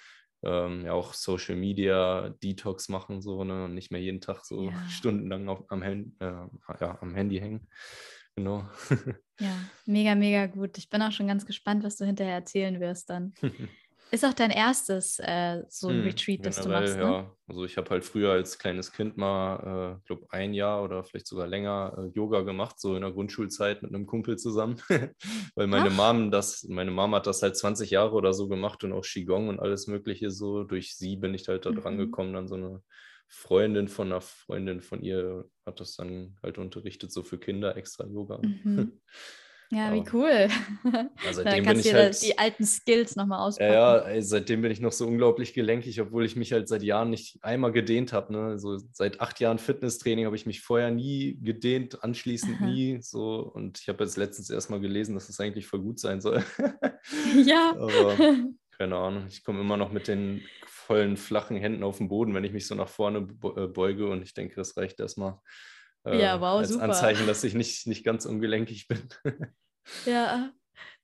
ähm, 0.42 0.84
ja 0.84 0.92
auch 0.92 1.14
Social 1.14 1.56
Media 1.56 2.30
Detox 2.42 2.88
machen, 2.88 3.20
so, 3.20 3.44
ne? 3.44 3.64
Und 3.64 3.74
nicht 3.74 3.90
mehr 3.90 4.00
jeden 4.00 4.20
Tag 4.20 4.44
so 4.44 4.62
ja. 4.70 4.88
stundenlang 4.88 5.48
auf, 5.48 5.64
am, 5.68 5.82
Hand, 5.82 6.14
äh, 6.20 6.46
ja, 6.80 6.98
am 7.00 7.14
Handy 7.14 7.38
hängen. 7.38 7.68
Genau. 8.36 8.68
ja, 9.40 9.56
mega, 9.86 10.14
mega 10.14 10.46
gut. 10.46 10.78
Ich 10.78 10.88
bin 10.88 11.02
auch 11.02 11.12
schon 11.12 11.26
ganz 11.26 11.44
gespannt, 11.44 11.82
was 11.82 11.96
du 11.96 12.04
hinterher 12.04 12.34
erzählen 12.34 12.78
wirst 12.80 13.10
dann. 13.10 13.34
Ist 14.10 14.24
auch 14.24 14.32
dein 14.32 14.50
erstes 14.50 15.18
äh, 15.18 15.62
so 15.68 15.88
ein 15.88 15.98
hm, 15.98 16.04
Retreat, 16.04 16.46
das 16.46 16.62
du 16.62 16.70
machst, 16.70 16.96
ne? 16.96 17.02
Ja, 17.02 17.36
also 17.46 17.64
ich 17.64 17.76
habe 17.76 17.90
halt 17.90 18.04
früher 18.04 18.32
als 18.32 18.58
kleines 18.58 18.92
Kind 18.92 19.18
mal, 19.18 19.98
äh, 20.00 20.06
glaube 20.06 20.26
ein 20.30 20.54
Jahr 20.54 20.82
oder 20.82 21.04
vielleicht 21.04 21.26
sogar 21.26 21.46
länger 21.46 21.94
äh, 21.98 22.16
Yoga 22.16 22.40
gemacht, 22.40 22.80
so 22.80 22.94
in 22.94 23.02
der 23.02 23.12
Grundschulzeit 23.12 23.82
mit 23.82 23.94
einem 23.94 24.06
Kumpel 24.06 24.38
zusammen, 24.38 24.80
weil 25.54 25.66
meine 25.66 25.90
Ach. 25.90 25.96
Mom 25.96 26.30
das, 26.30 26.64
meine 26.64 26.90
Mom 26.90 27.14
hat 27.14 27.26
das 27.26 27.42
halt 27.42 27.56
20 27.56 27.90
Jahre 27.90 28.12
oder 28.12 28.32
so 28.32 28.48
gemacht 28.48 28.82
und 28.82 28.92
auch 28.94 29.04
Qigong 29.04 29.48
und 29.48 29.60
alles 29.60 29.88
Mögliche 29.88 30.30
so. 30.30 30.64
Durch 30.64 30.96
sie 30.96 31.16
bin 31.16 31.34
ich 31.34 31.46
halt 31.48 31.66
da 31.66 31.70
dran 31.70 31.94
mhm. 31.94 31.98
gekommen, 31.98 32.32
dann 32.32 32.48
so 32.48 32.54
eine 32.54 32.82
Freundin 33.28 33.88
von 33.88 34.06
einer 34.06 34.22
Freundin 34.22 34.80
von 34.80 35.02
ihr 35.02 35.44
hat 35.66 35.80
das 35.80 35.96
dann 35.96 36.38
halt 36.42 36.56
unterrichtet, 36.56 37.12
so 37.12 37.22
für 37.22 37.38
Kinder 37.38 37.76
extra 37.76 38.06
Yoga. 38.06 38.40
Mhm. 38.42 38.92
Ja, 39.70 39.92
wie 39.92 40.04
cool. 40.12 40.48
Ja, 41.24 41.32
seitdem 41.32 41.64
da 41.64 41.72
kannst 41.72 41.84
du 41.84 41.92
halt, 41.92 42.22
die 42.22 42.38
alten 42.38 42.64
Skills 42.64 43.16
nochmal 43.16 43.40
auspacken. 43.40 43.72
Ja, 43.72 43.98
ey, 43.98 44.22
seitdem 44.22 44.62
bin 44.62 44.70
ich 44.70 44.80
noch 44.80 44.92
so 44.92 45.06
unglaublich 45.06 45.52
gelenkig, 45.52 46.00
obwohl 46.00 46.24
ich 46.24 46.36
mich 46.36 46.52
halt 46.52 46.68
seit 46.68 46.82
Jahren 46.82 47.10
nicht 47.10 47.38
einmal 47.42 47.72
gedehnt 47.72 48.12
habe. 48.12 48.32
Ne? 48.32 48.40
Also 48.44 48.78
seit 48.92 49.20
acht 49.20 49.40
Jahren 49.40 49.58
Fitnesstraining 49.58 50.24
habe 50.24 50.36
ich 50.36 50.46
mich 50.46 50.62
vorher 50.62 50.90
nie 50.90 51.38
gedehnt, 51.42 52.02
anschließend 52.02 52.56
Aha. 52.56 52.66
nie. 52.66 52.98
So. 53.02 53.40
Und 53.40 53.78
ich 53.80 53.88
habe 53.88 54.04
jetzt 54.04 54.16
letztens 54.16 54.48
erstmal 54.48 54.80
gelesen, 54.80 55.14
dass 55.14 55.28
es 55.28 55.36
das 55.36 55.40
eigentlich 55.44 55.66
voll 55.66 55.80
gut 55.80 55.98
sein 55.98 56.20
soll. 56.20 56.42
ja. 57.44 57.72
Aber 57.78 58.16
keine 58.78 58.96
Ahnung, 58.96 59.26
ich 59.28 59.44
komme 59.44 59.60
immer 59.60 59.76
noch 59.76 59.92
mit 59.92 60.08
den 60.08 60.42
vollen, 60.66 61.16
flachen 61.16 61.56
Händen 61.56 61.82
auf 61.82 61.98
den 61.98 62.08
Boden, 62.08 62.32
wenn 62.32 62.44
ich 62.44 62.52
mich 62.52 62.66
so 62.66 62.74
nach 62.74 62.88
vorne 62.88 63.28
äh, 63.56 63.66
beuge. 63.66 64.08
Und 64.08 64.22
ich 64.22 64.32
denke, 64.32 64.54
das 64.54 64.76
reicht 64.76 65.00
erstmal 65.00 65.38
äh, 66.04 66.20
ja, 66.20 66.40
wow, 66.40 66.58
als 66.58 66.70
super. 66.70 66.84
Anzeichen, 66.84 67.26
dass 67.26 67.44
ich 67.44 67.54
nicht, 67.54 67.86
nicht 67.86 68.04
ganz 68.04 68.26
ungelenkig 68.26 68.88
bin. 68.88 69.08
ja, 70.06 70.52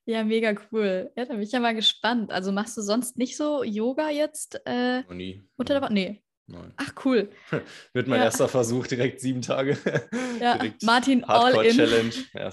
ja, 0.05 0.23
mega 0.23 0.53
cool. 0.71 1.11
Ja, 1.15 1.25
da 1.25 1.33
bin 1.33 1.41
ich 1.41 1.51
ja 1.51 1.59
mal 1.59 1.73
gespannt. 1.73 2.31
Also 2.31 2.51
machst 2.51 2.77
du 2.77 2.81
sonst 2.81 3.17
nicht 3.17 3.35
so 3.37 3.63
Yoga 3.63 4.09
jetzt? 4.09 4.61
Äh, 4.65 5.01
Noch 5.01 5.13
nie. 5.15 5.43
Unter 5.57 5.79
der? 5.79 5.89
Nee. 5.89 6.21
Nein. 6.47 6.73
Ach, 6.77 6.93
cool. 7.03 7.31
Wird 7.93 8.07
mein 8.07 8.19
ja. 8.19 8.25
erster 8.25 8.47
Versuch, 8.47 8.85
direkt 8.85 9.19
sieben 9.19 9.41
Tage. 9.41 9.77
Ja, 10.39 10.57
direkt 10.57 10.83
Martin 10.83 11.23
All 11.23 11.65
in. 11.65 11.77
Challenge. 11.77 12.13
Ja, 12.33 12.51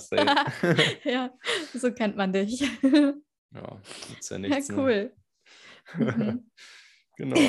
ja, 1.04 1.30
so 1.74 1.92
kennt 1.92 2.16
man 2.16 2.32
dich. 2.32 2.60
ja, 2.60 3.82
ist 4.18 4.30
ja 4.30 4.38
nichts. 4.38 4.68
Ja, 4.68 4.76
cool. 4.76 5.12
Ne? 5.98 6.12
Mhm. 6.16 6.50
genau. 7.16 7.40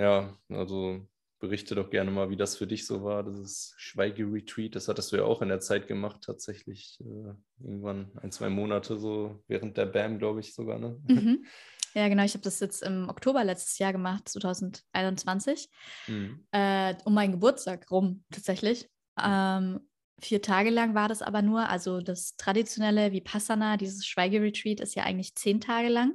Ja, 0.00 0.34
also 0.48 1.06
berichte 1.42 1.74
doch 1.74 1.90
gerne 1.90 2.12
mal, 2.12 2.30
wie 2.30 2.36
das 2.36 2.56
für 2.56 2.68
dich 2.68 2.86
so 2.86 3.02
war, 3.02 3.24
dieses 3.24 3.74
Schweigeretreat. 3.76 4.76
Das 4.76 4.86
hattest 4.86 5.10
du 5.10 5.16
ja 5.16 5.24
auch 5.24 5.42
in 5.42 5.48
der 5.48 5.58
Zeit 5.58 5.88
gemacht, 5.88 6.20
tatsächlich. 6.24 7.00
Äh, 7.00 7.34
irgendwann 7.60 8.12
ein, 8.22 8.30
zwei 8.30 8.48
Monate 8.48 8.96
so 8.96 9.42
während 9.48 9.76
der 9.76 9.86
BAM, 9.86 10.20
glaube 10.20 10.38
ich 10.38 10.54
sogar. 10.54 10.78
Ne? 10.78 10.98
Mhm. 11.06 11.44
Ja, 11.94 12.08
genau. 12.08 12.24
Ich 12.24 12.32
habe 12.32 12.42
das 12.42 12.58
jetzt 12.60 12.82
im 12.82 13.10
Oktober 13.10 13.44
letztes 13.44 13.78
Jahr 13.78 13.92
gemacht, 13.92 14.26
2021, 14.26 15.68
mhm. 16.06 16.46
äh, 16.50 16.94
um 17.04 17.12
meinen 17.12 17.32
Geburtstag 17.32 17.90
rum 17.90 18.24
tatsächlich. 18.30 18.88
Ähm, 19.22 19.78
vier 20.18 20.40
Tage 20.40 20.70
lang 20.70 20.94
war 20.94 21.10
das 21.10 21.20
aber 21.20 21.42
nur. 21.42 21.68
Also 21.68 22.00
das 22.00 22.36
traditionelle 22.36 23.12
Vipassana, 23.12 23.76
dieses 23.76 24.06
Schweigeretreat, 24.06 24.80
ist 24.80 24.94
ja 24.94 25.02
eigentlich 25.02 25.34
zehn 25.34 25.60
Tage 25.60 25.90
lang. 25.90 26.14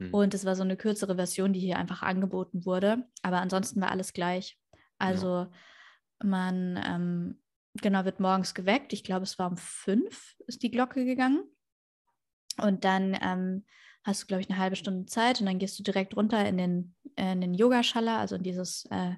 Mhm. 0.00 0.12
Und 0.12 0.34
es 0.34 0.44
war 0.44 0.56
so 0.56 0.64
eine 0.64 0.76
kürzere 0.76 1.14
Version, 1.14 1.52
die 1.52 1.60
hier 1.60 1.78
einfach 1.78 2.02
angeboten 2.02 2.64
wurde. 2.64 3.04
Aber 3.22 3.40
ansonsten 3.40 3.80
war 3.80 3.92
alles 3.92 4.12
gleich. 4.14 4.58
Also 5.02 5.28
ja. 5.28 5.50
man 6.22 6.80
ähm, 6.84 7.42
genau 7.74 8.04
wird 8.04 8.20
morgens 8.20 8.54
geweckt. 8.54 8.92
Ich 8.92 9.04
glaube, 9.04 9.24
es 9.24 9.38
war 9.38 9.50
um 9.50 9.56
fünf 9.56 10.36
ist 10.46 10.62
die 10.62 10.70
Glocke 10.70 11.04
gegangen. 11.04 11.42
Und 12.58 12.84
dann 12.84 13.18
ähm, 13.22 13.64
hast 14.04 14.22
du, 14.22 14.26
glaube 14.26 14.42
ich, 14.42 14.50
eine 14.50 14.58
halbe 14.58 14.76
Stunde 14.76 15.06
Zeit 15.06 15.40
und 15.40 15.46
dann 15.46 15.58
gehst 15.58 15.78
du 15.78 15.82
direkt 15.82 16.16
runter 16.16 16.46
in 16.46 16.58
den, 16.58 16.94
in 17.16 17.40
den 17.40 17.54
Yogaschala, 17.54 18.18
also 18.18 18.36
in 18.36 18.42
dieses, 18.42 18.84
äh, 18.90 19.14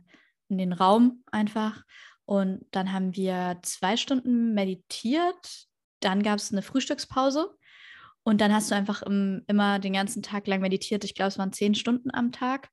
in 0.48 0.58
den 0.58 0.72
Raum 0.72 1.24
einfach. 1.30 1.82
Und 2.26 2.64
dann 2.70 2.92
haben 2.92 3.14
wir 3.16 3.58
zwei 3.62 3.96
Stunden 3.96 4.54
meditiert. 4.54 5.66
Dann 6.00 6.22
gab 6.22 6.38
es 6.38 6.52
eine 6.52 6.62
Frühstückspause. 6.62 7.54
Und 8.22 8.40
dann 8.40 8.54
hast 8.54 8.70
du 8.70 8.74
einfach 8.74 9.02
im, 9.02 9.42
immer 9.48 9.78
den 9.78 9.92
ganzen 9.92 10.22
Tag 10.22 10.46
lang 10.46 10.60
meditiert. 10.60 11.04
Ich 11.04 11.14
glaube, 11.14 11.28
es 11.28 11.38
waren 11.38 11.52
zehn 11.52 11.74
Stunden 11.74 12.10
am 12.14 12.32
Tag 12.32 12.70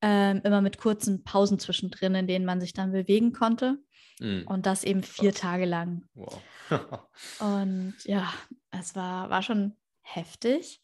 ähm, 0.00 0.40
immer 0.44 0.60
mit 0.60 0.78
kurzen 0.78 1.24
Pausen 1.24 1.58
zwischendrin, 1.58 2.14
in 2.14 2.26
denen 2.26 2.44
man 2.44 2.60
sich 2.60 2.72
dann 2.72 2.92
bewegen 2.92 3.32
konnte. 3.32 3.78
Mm. 4.20 4.42
Und 4.46 4.66
das 4.66 4.84
eben 4.84 5.02
vier 5.02 5.32
Krass. 5.32 5.40
Tage 5.40 5.64
lang. 5.64 6.04
Wow. 6.14 6.42
und 7.40 7.94
ja, 8.04 8.32
es 8.70 8.94
war, 8.94 9.30
war 9.30 9.42
schon 9.42 9.76
heftig. 10.02 10.82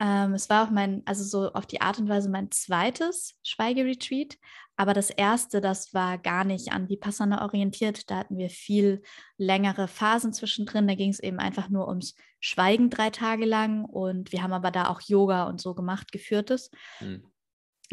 Ähm, 0.00 0.34
es 0.34 0.48
war 0.48 0.66
auch 0.66 0.70
mein, 0.70 1.02
also 1.06 1.24
so 1.24 1.52
auf 1.52 1.66
die 1.66 1.80
Art 1.80 1.98
und 1.98 2.08
Weise 2.08 2.30
mein 2.30 2.50
zweites 2.50 3.34
Schweigeretreat. 3.42 4.36
Aber 4.76 4.94
das 4.94 5.10
erste, 5.10 5.60
das 5.60 5.92
war 5.92 6.18
gar 6.18 6.44
nicht 6.44 6.70
an 6.70 6.88
Vipassana 6.88 7.42
orientiert. 7.42 8.08
Da 8.08 8.18
hatten 8.18 8.38
wir 8.38 8.48
viel 8.48 9.02
längere 9.36 9.88
Phasen 9.88 10.32
zwischendrin. 10.32 10.86
Da 10.86 10.94
ging 10.94 11.10
es 11.10 11.18
eben 11.18 11.40
einfach 11.40 11.68
nur 11.68 11.88
ums 11.88 12.14
Schweigen 12.38 12.88
drei 12.88 13.10
Tage 13.10 13.44
lang. 13.44 13.84
Und 13.84 14.30
wir 14.30 14.44
haben 14.44 14.52
aber 14.52 14.70
da 14.70 14.88
auch 14.88 15.00
Yoga 15.00 15.48
und 15.48 15.60
so 15.60 15.74
gemacht, 15.74 16.12
geführtes. 16.12 16.70
Mhm. 17.00 17.24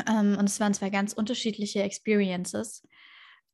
Ähm, 0.07 0.37
und 0.37 0.45
es 0.45 0.59
waren 0.59 0.73
zwei 0.73 0.89
ganz 0.89 1.13
unterschiedliche 1.13 1.83
Experiences. 1.83 2.87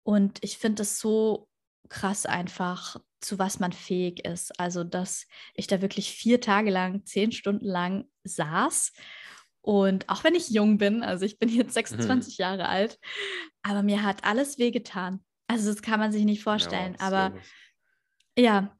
Und 0.03 0.39
ich 0.41 0.57
finde 0.57 0.83
es 0.83 0.99
so 0.99 1.47
krass 1.89 2.25
einfach, 2.25 2.97
zu 3.19 3.37
was 3.37 3.59
man 3.59 3.71
fähig 3.71 4.25
ist. 4.25 4.59
Also, 4.59 4.83
dass 4.83 5.27
ich 5.53 5.67
da 5.67 5.81
wirklich 5.81 6.11
vier 6.11 6.41
Tage 6.41 6.71
lang, 6.71 7.05
zehn 7.05 7.31
Stunden 7.31 7.65
lang 7.65 8.05
saß. 8.23 8.93
Und 9.61 10.09
auch 10.09 10.23
wenn 10.23 10.33
ich 10.33 10.49
jung 10.49 10.77
bin, 10.77 11.03
also 11.03 11.23
ich 11.25 11.37
bin 11.37 11.49
jetzt 11.49 11.73
26 11.75 12.37
mhm. 12.37 12.41
Jahre 12.41 12.67
alt, 12.67 12.99
aber 13.61 13.83
mir 13.83 14.03
hat 14.03 14.23
alles 14.23 14.57
wehgetan. 14.57 15.23
Also 15.47 15.71
das 15.71 15.81
kann 15.81 15.99
man 15.99 16.11
sich 16.11 16.23
nicht 16.23 16.41
vorstellen. 16.41 16.95
Ja, 16.99 17.05
aber 17.05 17.35
ja, 18.37 18.75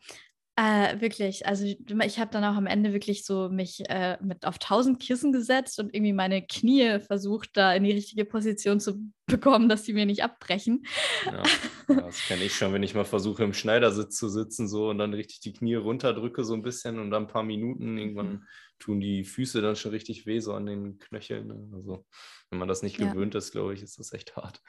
äh, 0.62 1.02
wirklich, 1.02 1.48
also 1.48 1.66
ich 1.66 2.20
habe 2.20 2.32
dann 2.32 2.44
auch 2.44 2.56
am 2.56 2.68
Ende 2.68 2.94
wirklich 2.94 3.26
so 3.26 3.50
mich 3.50 3.82
äh, 3.90 4.18
mit 4.22 4.46
auf 4.46 4.60
tausend 4.60 5.02
Kissen 5.02 5.32
gesetzt 5.32 5.80
und 5.80 5.92
irgendwie 5.96 6.14
meine 6.14 6.46
Knie 6.46 7.00
versucht, 7.00 7.50
da 7.54 7.74
in 7.74 7.84
die 7.84 7.94
richtige 7.94 8.26
Position 8.26 8.80
zu 8.80 9.12
bekommen, 9.26 9.70
dass 9.70 9.86
sie 9.86 9.94
mir 9.94 10.06
nicht 10.06 10.24
abbrechen. 10.24 10.86
Ja, 11.26 11.42
das 11.88 12.28
kenne 12.28 12.44
ich 12.44 12.54
schon, 12.54 12.74
wenn 12.74 12.84
ich 12.84 12.94
mal 12.94 13.06
versuche, 13.06 13.44
im 13.44 13.54
Schneidersitz 13.54 14.18
zu 14.18 14.30
sitzen 14.30 14.68
so 14.68 14.90
und 14.90 15.00
dann 15.00 15.16
richtig 15.16 15.40
die 15.40 15.54
Knie 15.54 15.76
runterdrücke 15.76 16.44
so 16.44 16.54
ein 16.54 16.62
bisschen 16.62 17.00
und 17.00 17.10
dann 17.10 17.24
ein 17.24 17.30
paar 17.30 17.44
Minuten, 17.44 17.98
irgendwann 17.98 18.30
mhm. 18.30 18.46
tun 18.78 19.00
die 19.00 19.24
Füße 19.24 19.64
dann 19.64 19.76
schon 19.76 19.92
richtig 19.92 20.28
weh, 20.28 20.42
so 20.42 20.54
an 20.54 20.68
den 20.68 21.00
Knöcheln. 21.00 21.48
Ne? 21.48 21.70
Also 21.74 22.06
wenn 22.52 22.60
man 22.60 22.68
das 22.68 22.84
nicht 22.84 23.00
ja. 23.00 23.12
gewöhnt 23.12 23.34
ist, 23.34 23.52
glaube 23.52 23.74
ich, 23.74 23.82
ist 23.82 23.98
das 23.98 24.14
echt 24.14 24.36
hart. 24.36 24.62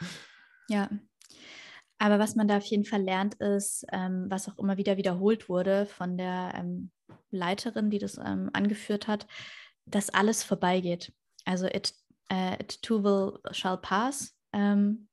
Ja, 0.71 0.89
Aber 1.99 2.19
was 2.19 2.35
man 2.35 2.49
da 2.49 2.57
auf 2.57 2.65
jeden 2.65 2.85
Fall 2.85 3.03
lernt, 3.03 3.35
ist, 3.35 3.87
ähm, 3.93 4.27
was 4.29 4.49
auch 4.49 4.59
immer 4.59 4.77
wieder 4.77 4.97
wiederholt 4.97 5.49
wurde 5.49 5.87
von 5.87 6.17
der 6.17 6.53
ähm, 6.57 6.91
Leiterin, 7.31 7.91
die 7.91 7.99
das 7.99 8.19
ähm, 8.19 8.51
angeführt 8.53 9.07
hat, 9.07 9.27
dass 9.87 10.11
alles 10.11 10.43
vorbeigeht. 10.43 11.13
Also 11.45 11.67
it, 11.67 11.95
uh, 12.33 12.55
it 12.59 12.83
too 12.83 13.03
will 13.03 13.39
shall 13.53 13.79
pass. 13.79 14.35
Ähm, 14.53 15.09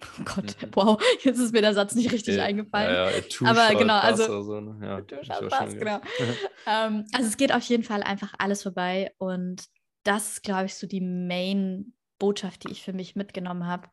oh 0.02 0.24
Gott, 0.24 0.56
mhm. 0.62 0.70
wow, 0.72 1.02
jetzt 1.22 1.38
ist 1.38 1.52
mir 1.52 1.60
der 1.60 1.74
Satz 1.74 1.94
nicht 1.94 2.12
richtig 2.12 2.36
ja, 2.36 2.44
eingefallen. 2.44 2.94
Ja, 2.94 3.10
ja, 3.10 3.50
Aber 3.50 3.78
genau, 3.78 3.98
also 3.98 4.42
so, 4.42 4.60
ne? 4.60 5.04
ja, 5.22 5.40
pass, 5.42 5.74
genau. 5.74 6.00
ähm, 6.66 7.04
also 7.12 7.28
es 7.28 7.36
geht 7.36 7.52
auf 7.52 7.62
jeden 7.64 7.84
Fall 7.84 8.02
einfach 8.02 8.34
alles 8.38 8.62
vorbei 8.62 9.12
und 9.18 9.66
das 10.04 10.32
ist, 10.32 10.42
glaube 10.42 10.66
ich, 10.66 10.74
so 10.74 10.86
die 10.86 11.02
Main 11.02 11.92
Botschaft, 12.18 12.64
die 12.64 12.72
ich 12.72 12.82
für 12.82 12.92
mich 12.92 13.16
mitgenommen 13.16 13.66
habe. 13.66 13.88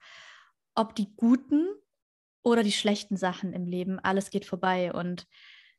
Ob 0.75 0.95
die 0.95 1.13
guten 1.15 1.67
oder 2.47 2.63
die 2.63 2.71
schlechten 2.71 3.17
Sachen 3.17 3.51
im 3.51 3.65
Leben, 3.65 3.99
alles 3.99 4.29
geht 4.29 4.45
vorbei 4.45 4.93
und 4.93 5.27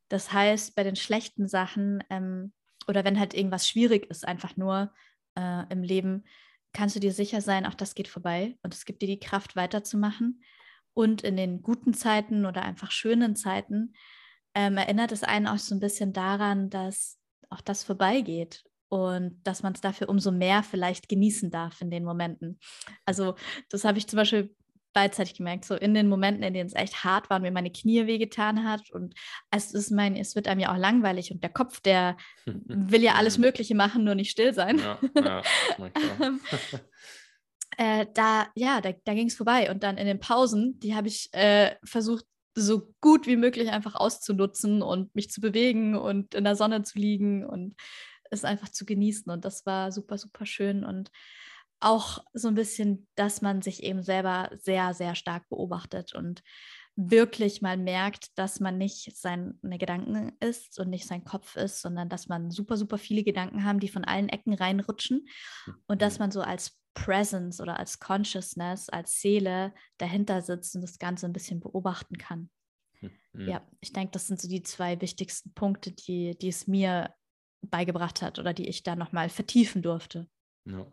das 0.08 0.32
heißt, 0.32 0.74
bei 0.74 0.84
den 0.84 0.96
schlechten 0.96 1.48
Sachen 1.48 2.04
ähm, 2.10 2.52
oder 2.86 3.04
wenn 3.04 3.18
halt 3.18 3.34
irgendwas 3.34 3.66
schwierig 3.66 4.10
ist, 4.10 4.26
einfach 4.26 4.56
nur 4.56 4.92
äh, 5.34 5.64
im 5.70 5.82
Leben, 5.82 6.24
kannst 6.72 6.94
du 6.94 7.00
dir 7.00 7.12
sicher 7.12 7.40
sein, 7.40 7.66
auch 7.66 7.74
das 7.74 7.94
geht 7.94 8.08
vorbei 8.08 8.58
und 8.62 8.74
es 8.74 8.84
gibt 8.84 9.00
dir 9.02 9.08
die 9.08 9.20
Kraft 9.20 9.56
weiterzumachen. 9.56 10.42
Und 10.94 11.22
in 11.22 11.36
den 11.36 11.62
guten 11.62 11.94
Zeiten 11.94 12.44
oder 12.44 12.62
einfach 12.62 12.90
schönen 12.90 13.36
Zeiten 13.36 13.94
ähm, 14.54 14.76
erinnert 14.76 15.12
es 15.12 15.22
einen 15.22 15.46
auch 15.46 15.58
so 15.58 15.74
ein 15.74 15.80
bisschen 15.80 16.12
daran, 16.12 16.70
dass 16.70 17.18
auch 17.50 17.60
das 17.60 17.84
vorbeigeht 17.84 18.64
und 18.88 19.40
dass 19.44 19.62
man 19.62 19.74
es 19.74 19.80
dafür 19.80 20.08
umso 20.08 20.32
mehr 20.32 20.62
vielleicht 20.62 21.08
genießen 21.08 21.50
darf 21.50 21.80
in 21.80 21.90
den 21.90 22.04
Momenten. 22.04 22.58
Also 23.04 23.36
das 23.70 23.84
habe 23.84 23.98
ich 23.98 24.06
zum 24.06 24.16
Beispiel 24.16 24.54
beidseitig 24.93 25.34
gemerkt, 25.34 25.64
so 25.64 25.74
in 25.74 25.95
den 25.95 26.09
Momenten, 26.09 26.43
in 26.43 26.55
denen 26.55 26.66
es 26.66 26.74
echt 26.74 27.05
hart 27.05 27.30
war 27.30 27.36
und 27.36 27.43
mir 27.43 27.51
meine 27.51 27.70
Knie 27.70 28.07
wehgetan 28.07 28.68
hat 28.68 28.91
und 28.91 29.14
es 29.51 29.72
ist 29.72 29.91
mein, 29.91 30.16
es 30.16 30.34
wird 30.34 30.49
einem 30.49 30.61
ja 30.61 30.72
auch 30.72 30.78
langweilig 30.78 31.30
und 31.30 31.43
der 31.43 31.51
Kopf, 31.51 31.80
der 31.80 32.16
will 32.47 33.03
ja 33.03 33.14
alles 33.14 33.39
Mögliche 33.39 33.74
machen, 33.74 34.05
nur 34.05 34.14
nicht 34.14 34.30
still 34.30 34.55
sein. 34.55 34.78
Ja, 34.78 34.99
ja, 35.14 35.43
ähm, 36.20 36.41
äh, 37.76 38.07
da, 38.14 38.49
ja, 38.55 38.80
da, 38.80 38.93
da 39.05 39.14
ging 39.14 39.28
es 39.28 39.36
vorbei 39.36 39.70
und 39.70 39.82
dann 39.82 39.99
in 39.99 40.07
den 40.07 40.20
Pausen, 40.20 40.78
die 40.80 40.95
habe 40.95 41.09
ich 41.09 41.28
äh, 41.32 41.76
versucht, 41.84 42.24
so 42.55 42.93
gut 43.01 43.26
wie 43.26 43.36
möglich 43.36 43.70
einfach 43.70 43.95
auszunutzen 43.95 44.82
und 44.82 45.14
mich 45.14 45.30
zu 45.30 45.41
bewegen 45.41 45.95
und 45.95 46.34
in 46.34 46.45
der 46.45 46.57
Sonne 46.57 46.82
zu 46.82 46.99
liegen 46.99 47.45
und 47.45 47.76
es 48.30 48.45
einfach 48.45 48.68
zu 48.68 48.84
genießen. 48.84 49.30
Und 49.30 49.45
das 49.45 49.64
war 49.64 49.93
super, 49.93 50.18
super 50.18 50.45
schön. 50.45 50.84
Und 50.84 51.11
auch 51.80 52.24
so 52.32 52.48
ein 52.48 52.54
bisschen, 52.54 53.06
dass 53.14 53.42
man 53.42 53.62
sich 53.62 53.82
eben 53.82 54.02
selber 54.02 54.50
sehr, 54.56 54.94
sehr 54.94 55.14
stark 55.14 55.48
beobachtet 55.48 56.14
und 56.14 56.42
wirklich 56.96 57.62
mal 57.62 57.76
merkt, 57.76 58.36
dass 58.36 58.58
man 58.58 58.76
nicht 58.76 59.16
seine 59.16 59.54
Gedanken 59.62 60.32
ist 60.40 60.80
und 60.80 60.90
nicht 60.90 61.06
sein 61.06 61.24
Kopf 61.24 61.54
ist, 61.54 61.80
sondern 61.80 62.08
dass 62.08 62.26
man 62.26 62.50
super, 62.50 62.76
super 62.76 62.98
viele 62.98 63.22
Gedanken 63.22 63.62
haben, 63.62 63.78
die 63.78 63.88
von 63.88 64.04
allen 64.04 64.28
Ecken 64.28 64.52
reinrutschen 64.52 65.28
und 65.86 66.02
dass 66.02 66.18
mhm. 66.18 66.24
man 66.24 66.30
so 66.32 66.40
als 66.40 66.76
Presence 66.94 67.60
oder 67.60 67.78
als 67.78 68.00
Consciousness, 68.00 68.88
als 68.88 69.20
Seele 69.20 69.72
dahinter 69.98 70.42
sitzt 70.42 70.74
und 70.74 70.80
das 70.80 70.98
Ganze 70.98 71.26
ein 71.26 71.32
bisschen 71.32 71.60
beobachten 71.60 72.18
kann. 72.18 72.50
Mhm. 73.00 73.48
Ja, 73.48 73.66
ich 73.80 73.92
denke, 73.92 74.10
das 74.10 74.26
sind 74.26 74.40
so 74.40 74.48
die 74.48 74.64
zwei 74.64 75.00
wichtigsten 75.00 75.54
Punkte, 75.54 75.92
die, 75.92 76.36
die 76.36 76.48
es 76.48 76.66
mir 76.66 77.14
beigebracht 77.60 78.22
hat 78.22 78.40
oder 78.40 78.52
die 78.52 78.68
ich 78.68 78.82
da 78.82 78.96
nochmal 78.96 79.28
vertiefen 79.28 79.82
durfte. 79.82 80.28
Ja. 80.64 80.84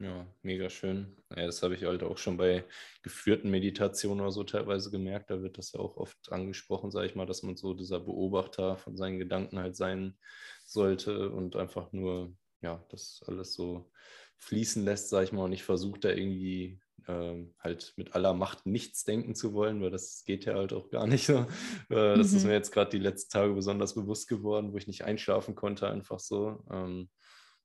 Ja, 0.00 0.26
mega 0.42 0.70
schön. 0.70 1.16
Ja, 1.34 1.46
das 1.46 1.62
habe 1.62 1.74
ich 1.74 1.82
halt 1.82 2.04
auch 2.04 2.18
schon 2.18 2.36
bei 2.36 2.64
geführten 3.02 3.50
Meditationen 3.50 4.20
oder 4.20 4.30
so 4.30 4.44
teilweise 4.44 4.92
gemerkt. 4.92 5.28
Da 5.30 5.42
wird 5.42 5.58
das 5.58 5.72
ja 5.72 5.80
auch 5.80 5.96
oft 5.96 6.30
angesprochen, 6.30 6.92
sage 6.92 7.08
ich 7.08 7.16
mal, 7.16 7.26
dass 7.26 7.42
man 7.42 7.56
so 7.56 7.74
dieser 7.74 7.98
Beobachter 7.98 8.76
von 8.76 8.96
seinen 8.96 9.18
Gedanken 9.18 9.58
halt 9.58 9.74
sein 9.74 10.16
sollte 10.64 11.30
und 11.30 11.56
einfach 11.56 11.92
nur, 11.92 12.32
ja, 12.60 12.84
das 12.90 13.24
alles 13.26 13.54
so 13.54 13.90
fließen 14.38 14.84
lässt, 14.84 15.08
sage 15.08 15.24
ich 15.24 15.32
mal, 15.32 15.44
und 15.44 15.50
nicht 15.50 15.64
versucht, 15.64 16.04
da 16.04 16.10
irgendwie 16.10 16.78
ähm, 17.08 17.54
halt 17.58 17.94
mit 17.96 18.14
aller 18.14 18.34
Macht 18.34 18.66
nichts 18.66 19.02
denken 19.02 19.34
zu 19.34 19.52
wollen, 19.52 19.82
weil 19.82 19.90
das 19.90 20.22
geht 20.24 20.44
ja 20.44 20.54
halt 20.54 20.72
auch 20.72 20.90
gar 20.90 21.08
nicht. 21.08 21.26
So. 21.26 21.46
Äh, 21.90 22.16
das 22.16 22.30
mhm. 22.30 22.36
ist 22.36 22.44
mir 22.44 22.52
jetzt 22.52 22.70
gerade 22.70 22.90
die 22.90 23.02
letzten 23.02 23.32
Tage 23.32 23.52
besonders 23.54 23.94
bewusst 23.94 24.28
geworden, 24.28 24.72
wo 24.72 24.76
ich 24.76 24.86
nicht 24.86 25.04
einschlafen 25.04 25.56
konnte, 25.56 25.88
einfach 25.88 26.20
so. 26.20 26.64
Ähm, 26.70 27.10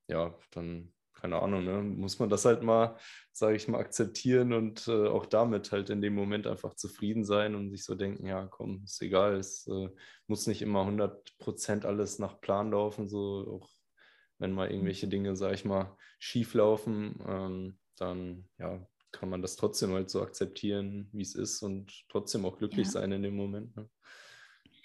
ja, 0.08 0.36
dann 0.52 0.94
keine 1.24 1.42
Ahnung, 1.42 1.64
ne, 1.64 1.82
muss 1.82 2.20
man 2.20 2.28
das 2.28 2.44
halt 2.44 2.64
mal, 2.64 2.98
sage 3.32 3.56
ich 3.56 3.70
mal, 3.70 3.80
akzeptieren 3.80 4.52
und 4.52 4.90
äh, 4.90 5.08
auch 5.08 5.26
damit 5.26 5.72
halt 5.72 5.90
in 5.90 6.02
dem 6.02 6.16
Moment 6.16 6.48
einfach 6.48 6.74
zufrieden 6.74 7.24
sein 7.24 7.56
und 7.56 7.70
sich 7.70 7.86
so 7.86 7.96
denken, 7.96 8.26
ja, 8.26 8.46
komm, 8.46 8.84
ist 8.84 9.02
egal, 9.02 9.38
es 9.38 9.66
äh, 9.68 9.88
muss 10.28 10.48
nicht 10.48 10.62
immer 10.62 10.82
100% 10.82 11.86
alles 11.86 12.20
nach 12.20 12.42
Plan 12.42 12.72
laufen, 12.72 13.08
so 13.08 13.62
auch 13.62 13.70
wenn 14.38 14.52
mal 14.52 14.70
irgendwelche 14.70 15.08
Dinge, 15.08 15.38
sage 15.38 15.56
ich 15.56 15.64
mal, 15.64 15.96
schief 16.20 16.56
laufen, 16.56 17.18
ähm, 17.26 17.80
dann 17.96 18.50
ja, 18.60 18.86
kann 19.14 19.30
man 19.30 19.42
das 19.42 19.56
trotzdem 19.56 19.94
halt 19.94 20.10
so 20.10 20.22
akzeptieren, 20.22 21.08
wie 21.14 21.22
es 21.22 21.36
ist 21.36 21.62
und 21.62 22.04
trotzdem 22.10 22.46
auch 22.46 22.58
glücklich 22.58 22.88
ja. 22.88 22.92
sein 22.92 23.14
in 23.14 23.24
dem 23.24 23.38
Moment. 23.38 23.74
Ne? 23.78 23.90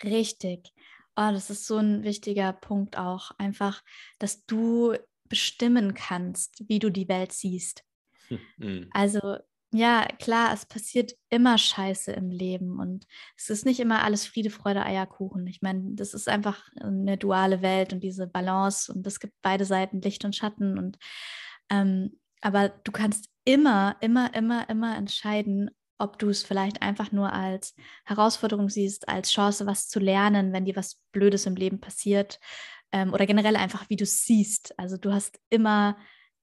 Richtig. 0.05 0.72
Oh, 1.16 1.32
das 1.32 1.51
ist 1.51 1.66
so 1.66 1.78
ein 1.78 2.05
wichtiger 2.05 2.53
Punkt 2.53 2.97
auch. 2.97 3.32
Einfach, 3.39 3.82
dass 4.20 4.47
du 4.47 4.95
bestimmen 5.29 5.95
kannst, 5.95 6.64
wie 6.68 6.79
du 6.79 6.91
die 6.91 7.09
Welt 7.09 7.33
siehst. 7.33 7.85
Mhm. 8.59 8.89
Also 8.93 9.39
ja, 9.70 10.07
klar, 10.18 10.53
es 10.55 10.64
passiert 10.64 11.12
immer 11.29 11.59
Scheiße 11.59 12.12
im 12.12 12.31
Leben 12.31 12.79
und 12.81 13.07
es 13.37 13.51
ist 13.51 13.66
nicht 13.66 13.81
immer 13.81 14.03
alles 14.03 14.26
Friede, 14.26 14.49
Freude, 14.49 14.83
Eierkuchen. 14.83 15.47
Ich 15.47 15.61
meine, 15.61 15.95
das 15.95 16.14
ist 16.14 16.26
einfach 16.26 16.62
eine 16.81 17.18
duale 17.18 17.61
Welt 17.61 17.93
und 17.93 18.01
diese 18.01 18.26
Balance 18.26 18.91
und 18.91 19.07
es 19.07 19.20
gibt 19.20 19.35
beide 19.43 19.66
Seiten, 19.66 20.01
Licht 20.01 20.24
und 20.24 20.35
Schatten 20.35 20.79
und 20.79 20.97
ähm, 21.70 22.18
aber 22.41 22.68
du 22.68 22.93
kannst 22.93 23.29
immer, 23.45 23.97
immer, 24.01 24.33
immer, 24.35 24.70
immer 24.70 24.97
entscheiden, 24.97 25.70
ob 25.99 26.18
du 26.18 26.29
es 26.29 26.45
vielleicht 26.45 26.81
einfach 26.81 27.12
nur 27.12 27.33
als 27.33 27.74
Herausforderung 28.05 28.68
siehst, 28.68 29.09
als 29.09 29.33
Chance, 29.33 29.66
was 29.66 29.89
zu 29.89 29.99
lernen, 29.99 30.53
wenn 30.53 30.64
dir 30.64 30.76
was 30.76 31.03
Blödes 31.12 31.45
im 31.45 31.57
Leben 31.57 31.81
passiert 31.81 32.39
ähm, 32.93 33.12
oder 33.12 33.26
generell 33.26 33.57
einfach, 33.57 33.89
wie 33.91 33.97
du 33.97 34.05
es 34.05 34.24
siehst. 34.24 34.78
Also 34.78 34.97
du 34.97 35.12
hast 35.12 35.39
immer 35.51 35.97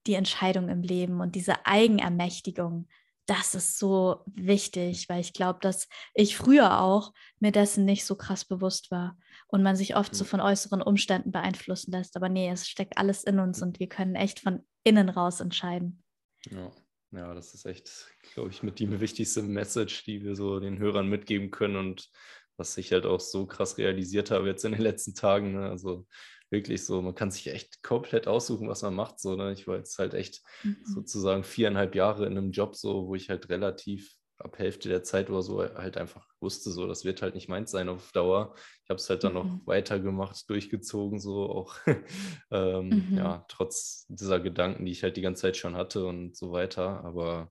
die 0.06 0.14
Entscheidung 0.14 0.68
im 0.68 0.82
Leben 0.82 1.20
und 1.20 1.34
diese 1.34 1.66
Eigenermächtigung. 1.66 2.88
Das 3.26 3.56
ist 3.56 3.78
so 3.78 4.22
wichtig, 4.26 5.08
weil 5.08 5.20
ich 5.20 5.32
glaube, 5.32 5.58
dass 5.60 5.88
ich 6.14 6.36
früher 6.36 6.80
auch 6.80 7.12
mir 7.40 7.50
dessen 7.50 7.84
nicht 7.84 8.04
so 8.04 8.14
krass 8.14 8.44
bewusst 8.44 8.92
war 8.92 9.18
und 9.48 9.64
man 9.64 9.74
sich 9.74 9.96
oft 9.96 10.14
so 10.14 10.24
von 10.24 10.40
äußeren 10.40 10.80
Umständen 10.80 11.32
beeinflussen 11.32 11.90
lässt. 11.90 12.16
Aber 12.16 12.28
nee, 12.28 12.48
es 12.48 12.68
steckt 12.68 12.98
alles 12.98 13.24
in 13.24 13.40
uns 13.40 13.60
und 13.62 13.80
wir 13.80 13.88
können 13.88 14.14
echt 14.14 14.38
von 14.38 14.64
innen 14.84 15.08
raus 15.08 15.40
entscheiden. 15.40 16.04
Ja. 16.50 16.70
Ja, 17.12 17.32
das 17.34 17.54
ist 17.54 17.64
echt, 17.66 18.08
glaube 18.34 18.50
ich, 18.50 18.62
mit 18.62 18.78
die 18.78 19.00
wichtigste 19.00 19.42
Message, 19.42 20.04
die 20.04 20.22
wir 20.22 20.34
so 20.34 20.58
den 20.60 20.78
Hörern 20.78 21.08
mitgeben 21.08 21.50
können 21.50 21.76
und 21.76 22.10
was 22.56 22.76
ich 22.78 22.92
halt 22.92 23.06
auch 23.06 23.20
so 23.20 23.46
krass 23.46 23.78
realisiert 23.78 24.30
habe 24.30 24.48
jetzt 24.48 24.64
in 24.64 24.72
den 24.72 24.80
letzten 24.80 25.14
Tagen. 25.14 25.52
Ne? 25.52 25.68
Also 25.68 26.06
wirklich 26.50 26.84
so, 26.84 27.02
man 27.02 27.14
kann 27.14 27.30
sich 27.30 27.48
echt 27.48 27.82
komplett 27.82 28.28
aussuchen, 28.28 28.68
was 28.68 28.82
man 28.82 28.94
macht. 28.94 29.20
So, 29.20 29.36
ne? 29.36 29.52
Ich 29.52 29.66
war 29.66 29.76
jetzt 29.76 29.98
halt 29.98 30.14
echt 30.14 30.42
mhm. 30.62 30.76
sozusagen 30.84 31.44
viereinhalb 31.44 31.94
Jahre 31.94 32.26
in 32.26 32.36
einem 32.36 32.52
Job, 32.52 32.76
so, 32.76 33.08
wo 33.08 33.14
ich 33.14 33.30
halt 33.30 33.48
relativ 33.48 34.16
ab 34.38 34.58
Hälfte 34.58 34.88
der 34.88 35.02
Zeit 35.02 35.30
oder 35.30 35.42
so 35.42 35.62
halt 35.62 35.96
einfach 35.96 36.26
wusste, 36.40 36.70
so, 36.70 36.86
das 36.86 37.04
wird 37.04 37.22
halt 37.22 37.34
nicht 37.34 37.48
meins 37.48 37.70
sein 37.70 37.88
auf 37.88 38.12
Dauer. 38.12 38.54
Ich 38.84 38.90
habe 38.90 38.98
es 38.98 39.08
halt 39.08 39.24
dann 39.24 39.32
mhm. 39.32 39.38
noch 39.38 39.66
weitergemacht, 39.66 40.48
durchgezogen, 40.50 41.20
so 41.20 41.48
auch, 41.50 41.74
ähm, 42.50 42.88
mhm. 42.88 43.16
ja, 43.16 43.44
trotz 43.48 44.06
dieser 44.08 44.40
Gedanken, 44.40 44.84
die 44.84 44.92
ich 44.92 45.02
halt 45.02 45.16
die 45.16 45.22
ganze 45.22 45.42
Zeit 45.42 45.56
schon 45.56 45.76
hatte 45.76 46.06
und 46.06 46.36
so 46.36 46.52
weiter. 46.52 47.04
Aber 47.04 47.50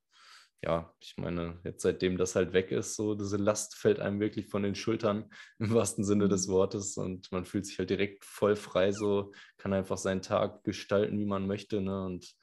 ja, 0.64 0.94
ich 1.00 1.16
meine, 1.18 1.60
jetzt 1.64 1.84
seitdem 1.84 2.18
das 2.18 2.36
halt 2.36 2.54
weg 2.54 2.72
ist, 2.72 2.96
so 2.96 3.14
diese 3.14 3.38
Last 3.38 3.76
fällt 3.76 4.00
einem 4.00 4.20
wirklich 4.20 4.48
von 4.48 4.64
den 4.64 4.76
Schultern 4.76 5.30
im 5.60 5.74
wahrsten 5.74 6.04
Sinne 6.04 6.28
des 6.28 6.48
mhm. 6.48 6.54
Wortes 6.54 6.98
und 6.98 7.32
man 7.32 7.46
fühlt 7.46 7.66
sich 7.66 7.78
halt 7.80 7.90
direkt 7.90 8.26
voll 8.26 8.56
frei, 8.56 8.92
so 8.92 9.32
kann 9.58 9.74
einfach 9.74 9.98
seinen 9.98 10.22
Tag 10.22 10.64
gestalten, 10.64 11.20
wie 11.20 11.26
man 11.26 11.48
möchte. 11.48 11.82
Ne? 11.82 12.06
Und 12.06 12.36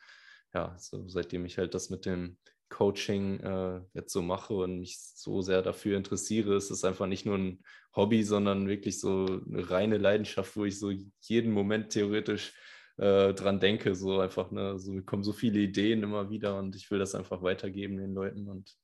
ja, 0.54 0.76
so 0.78 1.08
seitdem 1.08 1.44
ich 1.46 1.58
halt 1.58 1.74
das 1.74 1.90
mit 1.90 2.06
dem 2.06 2.38
Coaching 2.68 3.40
äh, 3.40 3.80
jetzt 3.92 4.12
so 4.12 4.22
mache 4.22 4.54
und 4.54 4.78
mich 4.78 4.98
so 4.98 5.42
sehr 5.42 5.60
dafür 5.62 5.96
interessiere, 5.96 6.56
ist 6.56 6.70
es 6.70 6.84
einfach 6.84 7.06
nicht 7.06 7.26
nur 7.26 7.36
ein 7.36 7.62
Hobby, 7.94 8.22
sondern 8.22 8.66
wirklich 8.66 8.98
so 8.98 9.26
eine 9.26 9.70
reine 9.70 9.98
Leidenschaft, 9.98 10.56
wo 10.56 10.64
ich 10.64 10.78
so 10.78 10.90
jeden 11.20 11.52
Moment 11.52 11.90
theoretisch 11.90 12.54
äh, 12.98 13.32
dran 13.34 13.60
denke. 13.60 13.94
So 13.94 14.20
einfach, 14.20 14.50
ne, 14.50 14.78
so 14.78 15.00
kommen 15.02 15.24
so 15.24 15.32
viele 15.32 15.60
Ideen 15.60 16.02
immer 16.02 16.30
wieder 16.30 16.58
und 16.58 16.76
ich 16.76 16.90
will 16.90 16.98
das 16.98 17.14
einfach 17.14 17.42
weitergeben 17.42 17.96
den 17.96 18.14
Leuten 18.14 18.48
und 18.48 18.76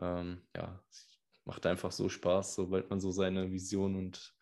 ähm, 0.00 0.42
ja, 0.56 0.80
macht 1.44 1.66
einfach 1.66 1.92
so 1.92 2.08
Spaß, 2.08 2.54
sobald 2.54 2.88
man 2.90 3.00
so 3.00 3.10
seine 3.10 3.50
Vision 3.50 3.96
und 3.96 4.34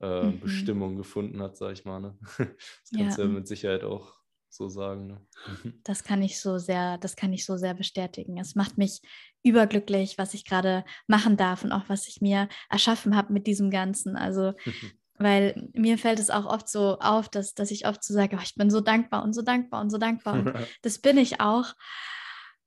äh, 0.00 0.24
mhm. 0.24 0.40
Bestimmung 0.40 0.96
gefunden 0.96 1.40
hat, 1.42 1.56
sag 1.56 1.72
ich 1.72 1.84
mal. 1.84 2.00
Ne? 2.00 2.18
Das 2.38 2.90
kannst 2.96 3.18
du 3.18 3.22
ja. 3.22 3.28
ja 3.28 3.34
mit 3.34 3.48
Sicherheit 3.48 3.84
auch 3.84 4.12
so 4.48 4.68
sagen. 4.68 5.06
Ne? 5.06 5.26
Das 5.84 6.04
kann 6.04 6.22
ich 6.22 6.40
so 6.40 6.58
sehr, 6.58 6.98
das 6.98 7.16
kann 7.16 7.32
ich 7.32 7.44
so 7.44 7.56
sehr 7.56 7.74
bestätigen. 7.74 8.38
Es 8.38 8.54
macht 8.54 8.78
mich 8.78 9.00
überglücklich, 9.42 10.18
was 10.18 10.34
ich 10.34 10.44
gerade 10.44 10.84
machen 11.06 11.36
darf 11.36 11.64
und 11.64 11.72
auch 11.72 11.88
was 11.88 12.08
ich 12.08 12.20
mir 12.20 12.48
erschaffen 12.68 13.16
habe 13.16 13.32
mit 13.32 13.46
diesem 13.46 13.70
Ganzen. 13.70 14.16
Also 14.16 14.54
weil 15.18 15.68
mir 15.72 15.98
fällt 15.98 16.18
es 16.18 16.30
auch 16.30 16.46
oft 16.46 16.68
so 16.68 16.98
auf, 16.98 17.28
dass, 17.28 17.54
dass 17.54 17.70
ich 17.70 17.86
oft 17.86 18.02
so 18.04 18.14
sage, 18.14 18.36
oh, 18.38 18.42
ich 18.42 18.54
bin 18.54 18.70
so 18.70 18.80
dankbar 18.80 19.24
und 19.24 19.32
so 19.32 19.42
dankbar 19.42 19.80
und 19.80 19.90
so 19.90 19.98
dankbar. 19.98 20.34
Und 20.34 20.52
das 20.82 20.98
bin 20.98 21.18
ich 21.18 21.40
auch. 21.40 21.74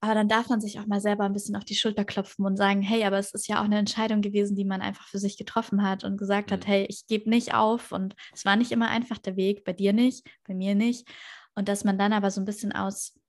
Aber 0.02 0.14
dann 0.14 0.30
darf 0.30 0.48
man 0.48 0.62
sich 0.62 0.80
auch 0.80 0.86
mal 0.86 1.02
selber 1.02 1.26
ein 1.26 1.34
bisschen 1.34 1.58
auf 1.58 1.66
die 1.66 1.76
Schulter 1.76 2.06
klopfen 2.06 2.46
und 2.46 2.56
sagen, 2.56 2.82
hey, 2.82 3.04
aber 3.04 3.18
es 3.18 3.34
ist 3.34 3.48
ja 3.48 3.60
auch 3.60 3.66
eine 3.66 3.78
Entscheidung 3.78 4.22
gewesen, 4.22 4.56
die 4.56 4.64
man 4.64 4.82
einfach 4.82 5.08
für 5.08 5.20
sich 5.20 5.38
getroffen 5.38 5.84
hat 5.84 6.06
und 6.06 6.18
gesagt 6.18 6.50
mhm. 6.50 6.54
hat, 6.54 6.68
hey, 6.68 6.86
ich 6.88 7.06
gebe 7.08 7.30
nicht 7.30 7.54
auf. 7.54 7.92
Und 7.92 8.16
es 8.34 8.46
war 8.46 8.56
nicht 8.56 8.72
immer 8.72 8.90
einfach 8.90 9.18
der 9.18 9.36
Weg, 9.36 9.66
bei 9.66 9.74
dir 9.74 9.92
nicht, 9.92 10.26
bei 10.48 10.54
mir 10.54 10.74
nicht. 10.74 11.08
Und 11.54 11.68
dass 11.68 11.84
man 11.84 11.98
dann 11.98 12.14
aber 12.14 12.32
so 12.32 12.40
ein 12.40 12.46
bisschen 12.46 12.72
aus, 12.72 13.20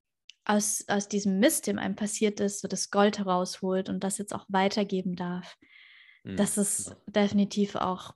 aus, 0.45 0.85
aus 0.87 1.09
diesem 1.09 1.39
Mist, 1.39 1.67
dem 1.67 1.77
einem 1.77 1.95
passiert 1.95 2.39
ist, 2.39 2.61
so 2.61 2.69
das 2.69 2.89
Gold 2.89 3.19
herausholt 3.19 3.89
und 3.89 4.03
das 4.03 4.17
jetzt 4.17 4.33
auch 4.33 4.45
weitergeben 4.47 5.17
darf. 5.17 5.57
Mhm. 6.23 6.37
Das 6.37 6.57
ist 6.57 6.89
ja. 6.89 6.95
definitiv 7.07 7.75
auch, 7.75 8.13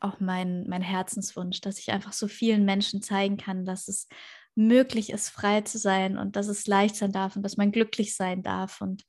auch 0.00 0.20
mein, 0.20 0.66
mein 0.68 0.82
Herzenswunsch, 0.82 1.60
dass 1.60 1.78
ich 1.78 1.90
einfach 1.90 2.12
so 2.12 2.28
vielen 2.28 2.64
Menschen 2.64 3.02
zeigen 3.02 3.36
kann, 3.36 3.64
dass 3.64 3.88
es 3.88 4.08
möglich 4.54 5.10
ist, 5.10 5.28
frei 5.30 5.60
zu 5.62 5.78
sein 5.78 6.18
und 6.18 6.36
dass 6.36 6.48
es 6.48 6.66
leicht 6.66 6.96
sein 6.96 7.12
darf 7.12 7.36
und 7.36 7.42
dass 7.42 7.56
man 7.56 7.72
glücklich 7.72 8.14
sein 8.16 8.42
darf 8.42 8.80
und 8.80 9.04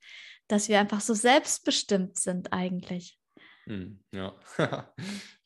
dass 0.48 0.68
wir 0.68 0.78
einfach 0.78 1.00
so 1.00 1.14
selbstbestimmt 1.14 2.18
sind 2.18 2.52
eigentlich. 2.52 3.18
Hm, 3.66 4.00
ja, 4.12 4.34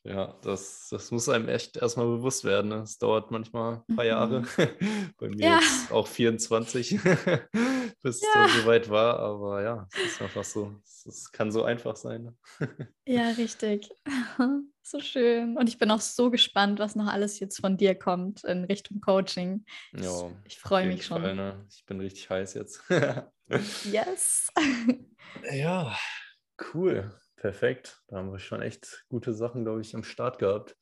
ja 0.04 0.38
das, 0.42 0.88
das 0.90 1.10
muss 1.10 1.28
einem 1.28 1.48
echt 1.48 1.76
erstmal 1.76 2.06
bewusst 2.06 2.44
werden. 2.44 2.72
Es 2.72 2.92
ne? 2.92 3.06
dauert 3.06 3.30
manchmal 3.30 3.82
ein 3.88 3.96
paar 3.96 4.04
mhm. 4.04 4.10
Jahre. 4.10 4.42
Bei 5.18 5.28
mir 5.28 5.46
ja. 5.46 5.60
jetzt 5.60 5.92
auch 5.92 6.06
24, 6.06 6.90
bis 8.02 8.22
ja. 8.22 8.46
es 8.46 8.54
soweit 8.62 8.88
war. 8.88 9.18
Aber 9.18 9.62
ja, 9.62 9.86
es 9.92 10.12
ist 10.12 10.22
einfach 10.22 10.44
so. 10.44 10.74
Es 10.82 11.30
kann 11.30 11.52
so 11.52 11.64
einfach 11.64 11.96
sein. 11.96 12.24
Ne? 12.58 12.88
ja, 13.04 13.30
richtig. 13.30 13.90
So 14.88 15.00
schön. 15.00 15.56
Und 15.56 15.68
ich 15.68 15.78
bin 15.78 15.90
auch 15.90 16.00
so 16.00 16.30
gespannt, 16.30 16.78
was 16.78 16.94
noch 16.94 17.08
alles 17.08 17.40
jetzt 17.40 17.60
von 17.60 17.76
dir 17.76 17.96
kommt 17.96 18.44
in 18.44 18.62
Richtung 18.62 19.00
Coaching. 19.00 19.64
Ja, 19.92 20.30
ich 20.44 20.60
freue 20.60 20.86
mich 20.86 21.04
schon. 21.04 21.22
Fall, 21.22 21.34
ne? 21.34 21.66
Ich 21.68 21.84
bin 21.86 21.98
richtig 21.98 22.30
heiß 22.30 22.54
jetzt. 22.54 22.80
yes. 23.90 24.52
Ja, 25.52 25.98
cool. 26.72 27.12
Perfekt. 27.34 28.00
Da 28.06 28.18
haben 28.18 28.30
wir 28.30 28.38
schon 28.38 28.62
echt 28.62 29.04
gute 29.08 29.34
Sachen, 29.34 29.64
glaube 29.64 29.80
ich, 29.80 29.92
am 29.96 30.04
Start 30.04 30.38
gehabt. 30.38 30.76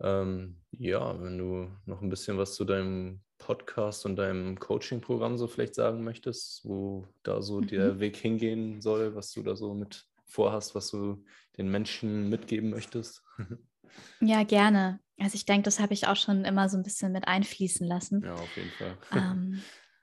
Ähm, 0.00 0.60
ja, 0.70 1.20
wenn 1.20 1.36
du 1.36 1.72
noch 1.86 2.02
ein 2.02 2.08
bisschen 2.08 2.38
was 2.38 2.54
zu 2.54 2.64
deinem 2.64 3.20
Podcast 3.38 4.06
und 4.06 4.14
deinem 4.14 4.60
Coaching-Programm 4.60 5.36
so 5.36 5.48
vielleicht 5.48 5.74
sagen 5.74 6.04
möchtest, 6.04 6.64
wo 6.64 7.08
da 7.24 7.42
so 7.42 7.60
mhm. 7.60 7.66
der 7.66 7.98
Weg 7.98 8.16
hingehen 8.16 8.80
soll, 8.80 9.16
was 9.16 9.32
du 9.32 9.42
da 9.42 9.56
so 9.56 9.74
mit 9.74 10.06
vorhast, 10.24 10.76
was 10.76 10.90
du 10.90 11.24
den 11.56 11.68
Menschen 11.68 12.28
mitgeben 12.28 12.70
möchtest? 12.70 13.22
Ja, 14.20 14.42
gerne. 14.44 15.00
Also 15.18 15.34
ich 15.34 15.44
denke, 15.44 15.64
das 15.64 15.80
habe 15.80 15.92
ich 15.92 16.06
auch 16.06 16.16
schon 16.16 16.44
immer 16.44 16.68
so 16.68 16.76
ein 16.76 16.82
bisschen 16.82 17.12
mit 17.12 17.28
einfließen 17.28 17.86
lassen. 17.86 18.22
Ja, 18.24 18.34
auf 18.34 18.56
jeden 18.56 18.70
Fall. 18.70 18.98
Ähm, 19.12 19.62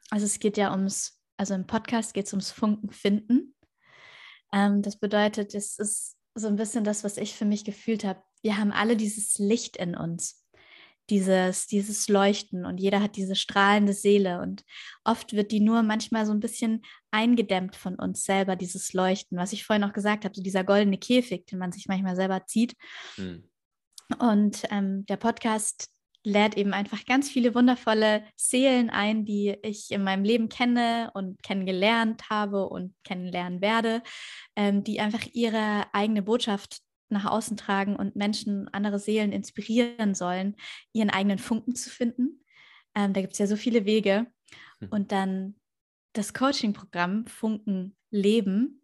also 0.10 0.26
es 0.26 0.40
geht 0.40 0.58
ja 0.58 0.72
ums, 0.72 1.22
also 1.38 1.54
im 1.54 1.68
Podcast 1.68 2.14
geht 2.14 2.28
es 2.28 2.34
ums 2.34 2.52
Funken 2.52 2.92
finden. 2.92 3.56
Ähm, 4.54 4.82
das 4.82 4.98
bedeutet, 4.98 5.54
es 5.56 5.80
ist 5.80 6.18
so 6.36 6.48
ein 6.48 6.56
bisschen 6.56 6.84
das, 6.84 7.04
was 7.04 7.18
ich 7.18 7.36
für 7.36 7.46
mich 7.46 7.66
gefühlt 7.66 8.04
habe. 8.04 8.22
Wir 8.42 8.58
haben 8.58 8.72
alle 8.72 8.96
dieses 8.96 9.38
Licht 9.40 9.78
in 9.78 9.96
uns 9.96 10.48
dieses, 11.10 11.68
dieses 11.68 12.10
Leuchten 12.10 12.66
und 12.66 12.80
jeder 12.80 13.02
hat 13.02 13.16
diese 13.16 13.36
strahlende 13.36 13.94
Seele 13.94 14.42
und 14.42 14.64
oft 15.04 15.34
wird 15.34 15.52
die 15.52 15.60
nur 15.60 15.82
manchmal 15.84 16.26
so 16.26 16.34
ein 16.34 16.40
bisschen 16.40 16.84
eingedämmt 17.12 17.76
von 17.76 17.96
uns 17.96 18.24
selber, 18.24 18.56
dieses 18.56 18.94
Leuchten, 18.94 19.38
was 19.38 19.54
ich 19.54 19.66
vorhin 19.66 19.84
auch 19.84 19.94
gesagt 19.94 20.26
habe, 20.26 20.36
so 20.36 20.42
dieser 20.42 20.64
goldene 20.64 20.98
Käfig, 20.98 21.46
den 21.46 21.60
man 21.60 21.72
sich 21.72 21.88
manchmal 21.88 22.16
selber 22.16 22.46
zieht. 22.46 22.76
Hm. 23.16 23.50
Und 24.20 24.64
ähm, 24.72 25.06
der 25.06 25.18
Podcast 25.18 25.90
lädt 26.24 26.58
eben 26.58 26.74
einfach 26.74 27.06
ganz 27.06 27.30
viele 27.30 27.56
wundervolle 27.56 28.24
Seelen 28.36 28.90
ein, 28.90 29.26
die 29.26 29.56
ich 29.64 29.92
in 29.92 30.04
meinem 30.04 30.24
Leben 30.24 30.50
kenne 30.50 31.12
und 31.14 31.42
kennengelernt 31.42 32.30
habe 32.30 32.68
und 32.68 32.94
kennenlernen 33.04 33.62
werde, 33.62 34.02
ähm, 34.56 34.84
die 34.84 35.00
einfach 35.00 35.26
ihre 35.34 35.86
eigene 35.94 36.22
Botschaft 36.22 36.80
nach 37.10 37.26
außen 37.26 37.56
tragen 37.56 37.96
und 37.96 38.18
Menschen, 38.18 38.68
andere 38.74 39.00
Seelen 39.00 39.32
inspirieren 39.32 40.14
sollen, 40.14 40.56
ihren 40.92 41.10
eigenen 41.10 41.38
Funken 41.38 41.76
zu 41.76 41.90
finden. 41.90 42.44
Ähm, 42.94 43.14
da 43.14 43.22
gibt 43.22 43.34
es 43.34 43.40
ja 43.40 43.48
so 43.48 43.56
viele 43.56 43.86
Wege. 43.86 44.28
Hm. 44.80 44.90
Und 44.90 45.12
dann 45.12 45.56
das 46.18 46.34
Coaching-Programm 46.34 47.28
Funken 47.28 47.96
Leben, 48.10 48.82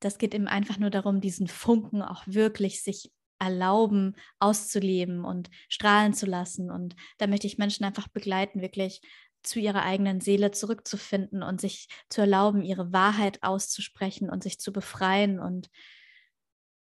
das 0.00 0.18
geht 0.18 0.34
eben 0.34 0.48
einfach 0.48 0.78
nur 0.78 0.90
darum, 0.90 1.20
diesen 1.20 1.46
Funken 1.46 2.02
auch 2.02 2.24
wirklich 2.26 2.82
sich 2.82 3.12
erlauben, 3.38 4.16
auszuleben 4.38 5.24
und 5.24 5.50
strahlen 5.68 6.14
zu 6.14 6.26
lassen. 6.26 6.70
Und 6.70 6.96
da 7.18 7.26
möchte 7.26 7.46
ich 7.46 7.58
Menschen 7.58 7.84
einfach 7.84 8.08
begleiten, 8.08 8.60
wirklich 8.60 9.00
zu 9.42 9.58
ihrer 9.58 9.82
eigenen 9.82 10.20
Seele 10.20 10.52
zurückzufinden 10.52 11.42
und 11.42 11.60
sich 11.60 11.88
zu 12.08 12.20
erlauben, 12.20 12.62
ihre 12.62 12.92
Wahrheit 12.92 13.42
auszusprechen 13.42 14.30
und 14.30 14.42
sich 14.42 14.60
zu 14.60 14.72
befreien 14.72 15.40
und 15.40 15.68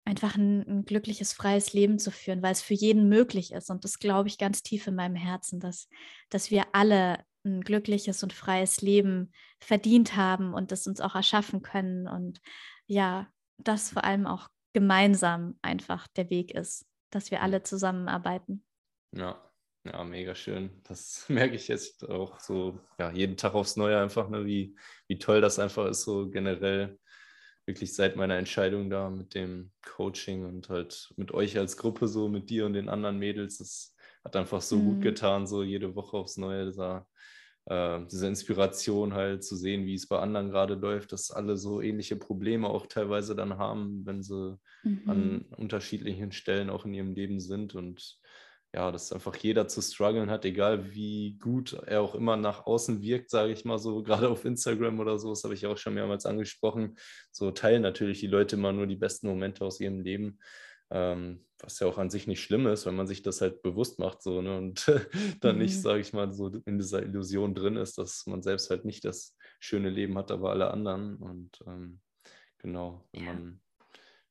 einfach 0.04 0.36
ein, 0.36 0.62
ein, 0.68 0.84
glückliches, 0.84 1.32
freies 1.32 1.72
Leben 1.72 1.98
zu 1.98 2.10
führen, 2.10 2.42
weil 2.42 2.52
es 2.52 2.60
für 2.60 2.74
jeden 2.74 3.08
möglich 3.08 3.52
ist. 3.52 3.70
Und 3.70 3.84
das 3.84 3.98
glaube 3.98 4.28
ich 4.28 4.36
ganz 4.36 4.62
tief 4.62 4.86
in 4.86 4.94
meinem 4.94 5.16
Herzen, 5.16 5.60
dass, 5.60 5.88
dass 6.28 6.50
wir 6.50 6.66
alle 6.72 7.24
ein 7.44 7.62
glückliches 7.62 8.22
und 8.22 8.32
freies 8.32 8.80
Leben 8.82 9.32
verdient 9.60 10.16
haben 10.16 10.54
und 10.54 10.72
das 10.72 10.86
uns 10.86 11.00
auch 11.00 11.14
erschaffen 11.14 11.62
können. 11.62 12.06
Und 12.06 12.40
ja, 12.86 13.28
das 13.58 13.90
vor 13.90 14.04
allem 14.04 14.26
auch 14.26 14.48
gemeinsam 14.72 15.58
einfach 15.62 16.06
der 16.08 16.30
Weg 16.30 16.54
ist, 16.54 16.86
dass 17.10 17.30
wir 17.30 17.42
alle 17.42 17.62
zusammenarbeiten. 17.62 18.64
Ja, 19.14 19.42
ja, 19.84 20.04
mega 20.04 20.34
schön. 20.34 20.70
Das 20.84 21.24
merke 21.28 21.56
ich 21.56 21.68
jetzt 21.68 22.08
auch 22.08 22.38
so, 22.40 22.80
ja, 22.98 23.10
jeden 23.10 23.36
Tag 23.36 23.54
aufs 23.54 23.76
Neue 23.76 24.00
einfach, 24.00 24.28
ne, 24.28 24.46
wie, 24.46 24.76
wie 25.08 25.18
toll 25.18 25.40
das 25.40 25.58
einfach 25.58 25.86
ist, 25.86 26.02
so 26.02 26.30
generell 26.30 26.98
wirklich 27.66 27.94
seit 27.94 28.16
meiner 28.16 28.36
Entscheidung 28.36 28.90
da 28.90 29.08
mit 29.08 29.34
dem 29.34 29.70
Coaching 29.84 30.44
und 30.44 30.68
halt 30.68 31.12
mit 31.16 31.32
euch 31.32 31.56
als 31.58 31.76
Gruppe, 31.76 32.08
so 32.08 32.28
mit 32.28 32.50
dir 32.50 32.66
und 32.66 32.72
den 32.72 32.88
anderen 32.88 33.18
Mädels, 33.18 33.58
das 33.58 33.94
hat 34.24 34.36
einfach 34.36 34.60
so 34.60 34.76
mhm. 34.76 34.84
gut 34.84 35.02
getan, 35.02 35.46
so 35.46 35.62
jede 35.62 35.94
Woche 35.94 36.16
aufs 36.16 36.36
Neue, 36.36 36.66
dieser, 36.66 37.06
äh, 37.66 38.00
diese 38.10 38.26
Inspiration 38.26 39.14
halt 39.14 39.44
zu 39.44 39.56
sehen, 39.56 39.86
wie 39.86 39.94
es 39.94 40.08
bei 40.08 40.18
anderen 40.18 40.50
gerade 40.50 40.74
läuft, 40.74 41.12
dass 41.12 41.30
alle 41.30 41.56
so 41.56 41.80
ähnliche 41.80 42.16
Probleme 42.16 42.68
auch 42.68 42.86
teilweise 42.86 43.34
dann 43.34 43.58
haben, 43.58 44.04
wenn 44.04 44.22
sie 44.22 44.58
mhm. 44.82 45.02
an 45.06 45.46
unterschiedlichen 45.56 46.32
Stellen 46.32 46.70
auch 46.70 46.84
in 46.84 46.94
ihrem 46.94 47.14
Leben 47.14 47.40
sind 47.40 47.74
und 47.74 48.18
ja, 48.74 48.90
dass 48.90 49.12
einfach 49.12 49.36
jeder 49.36 49.68
zu 49.68 49.82
strugglen 49.82 50.30
hat, 50.30 50.46
egal 50.46 50.94
wie 50.94 51.36
gut 51.38 51.74
er 51.86 52.00
auch 52.00 52.14
immer 52.14 52.38
nach 52.38 52.64
außen 52.64 53.02
wirkt, 53.02 53.28
sage 53.28 53.52
ich 53.52 53.66
mal 53.66 53.78
so, 53.78 54.02
gerade 54.02 54.30
auf 54.30 54.44
Instagram 54.44 54.98
oder 54.98 55.18
so, 55.18 55.30
das 55.30 55.44
habe 55.44 55.54
ich 55.54 55.66
auch 55.66 55.76
schon 55.76 55.94
mehrmals 55.94 56.24
angesprochen. 56.24 56.96
So 57.30 57.50
teilen 57.50 57.82
natürlich 57.82 58.20
die 58.20 58.28
Leute 58.28 58.56
immer 58.56 58.72
nur 58.72 58.86
die 58.86 58.96
besten 58.96 59.28
Momente 59.28 59.64
aus 59.64 59.78
ihrem 59.78 60.00
Leben, 60.00 60.38
ähm, 60.92 61.44
was 61.58 61.80
ja 61.80 61.86
auch 61.86 61.98
an 61.98 62.10
sich 62.10 62.26
nicht 62.26 62.42
schlimm 62.42 62.66
ist, 62.66 62.86
wenn 62.86 62.96
man 62.96 63.06
sich 63.06 63.22
das 63.22 63.40
halt 63.40 63.62
bewusst 63.62 63.98
macht 63.98 64.22
so, 64.22 64.42
ne? 64.42 64.56
und 64.56 64.86
dann 65.40 65.56
mhm. 65.56 65.62
nicht, 65.62 65.80
sage 65.80 66.00
ich 66.00 66.12
mal, 66.12 66.32
so 66.32 66.48
in 66.66 66.78
dieser 66.78 67.02
Illusion 67.02 67.54
drin 67.54 67.76
ist, 67.76 67.98
dass 67.98 68.26
man 68.26 68.42
selbst 68.42 68.68
halt 68.70 68.84
nicht 68.84 69.04
das 69.04 69.36
schöne 69.58 69.88
Leben 69.88 70.18
hat, 70.18 70.30
aber 70.30 70.50
alle 70.50 70.70
anderen. 70.70 71.16
Und 71.16 71.58
ähm, 71.66 72.00
genau, 72.58 73.08
wenn 73.12 73.24
ja. 73.24 73.32
man, 73.32 73.60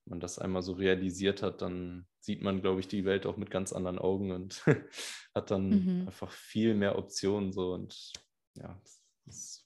man 0.05 0.19
das 0.19 0.39
einmal 0.39 0.61
so 0.61 0.73
realisiert 0.73 1.41
hat, 1.41 1.61
dann 1.61 2.05
sieht 2.19 2.41
man, 2.41 2.61
glaube 2.61 2.79
ich, 2.79 2.87
die 2.87 3.05
Welt 3.05 3.25
auch 3.25 3.37
mit 3.37 3.49
ganz 3.49 3.73
anderen 3.73 3.97
Augen 3.97 4.31
und 4.31 4.63
hat 5.35 5.49
dann 5.51 5.69
mhm. 5.69 6.07
einfach 6.07 6.31
viel 6.31 6.75
mehr 6.75 6.97
Optionen 6.97 7.51
so 7.51 7.73
und 7.73 8.11
ja, 8.55 8.77
das 8.83 9.00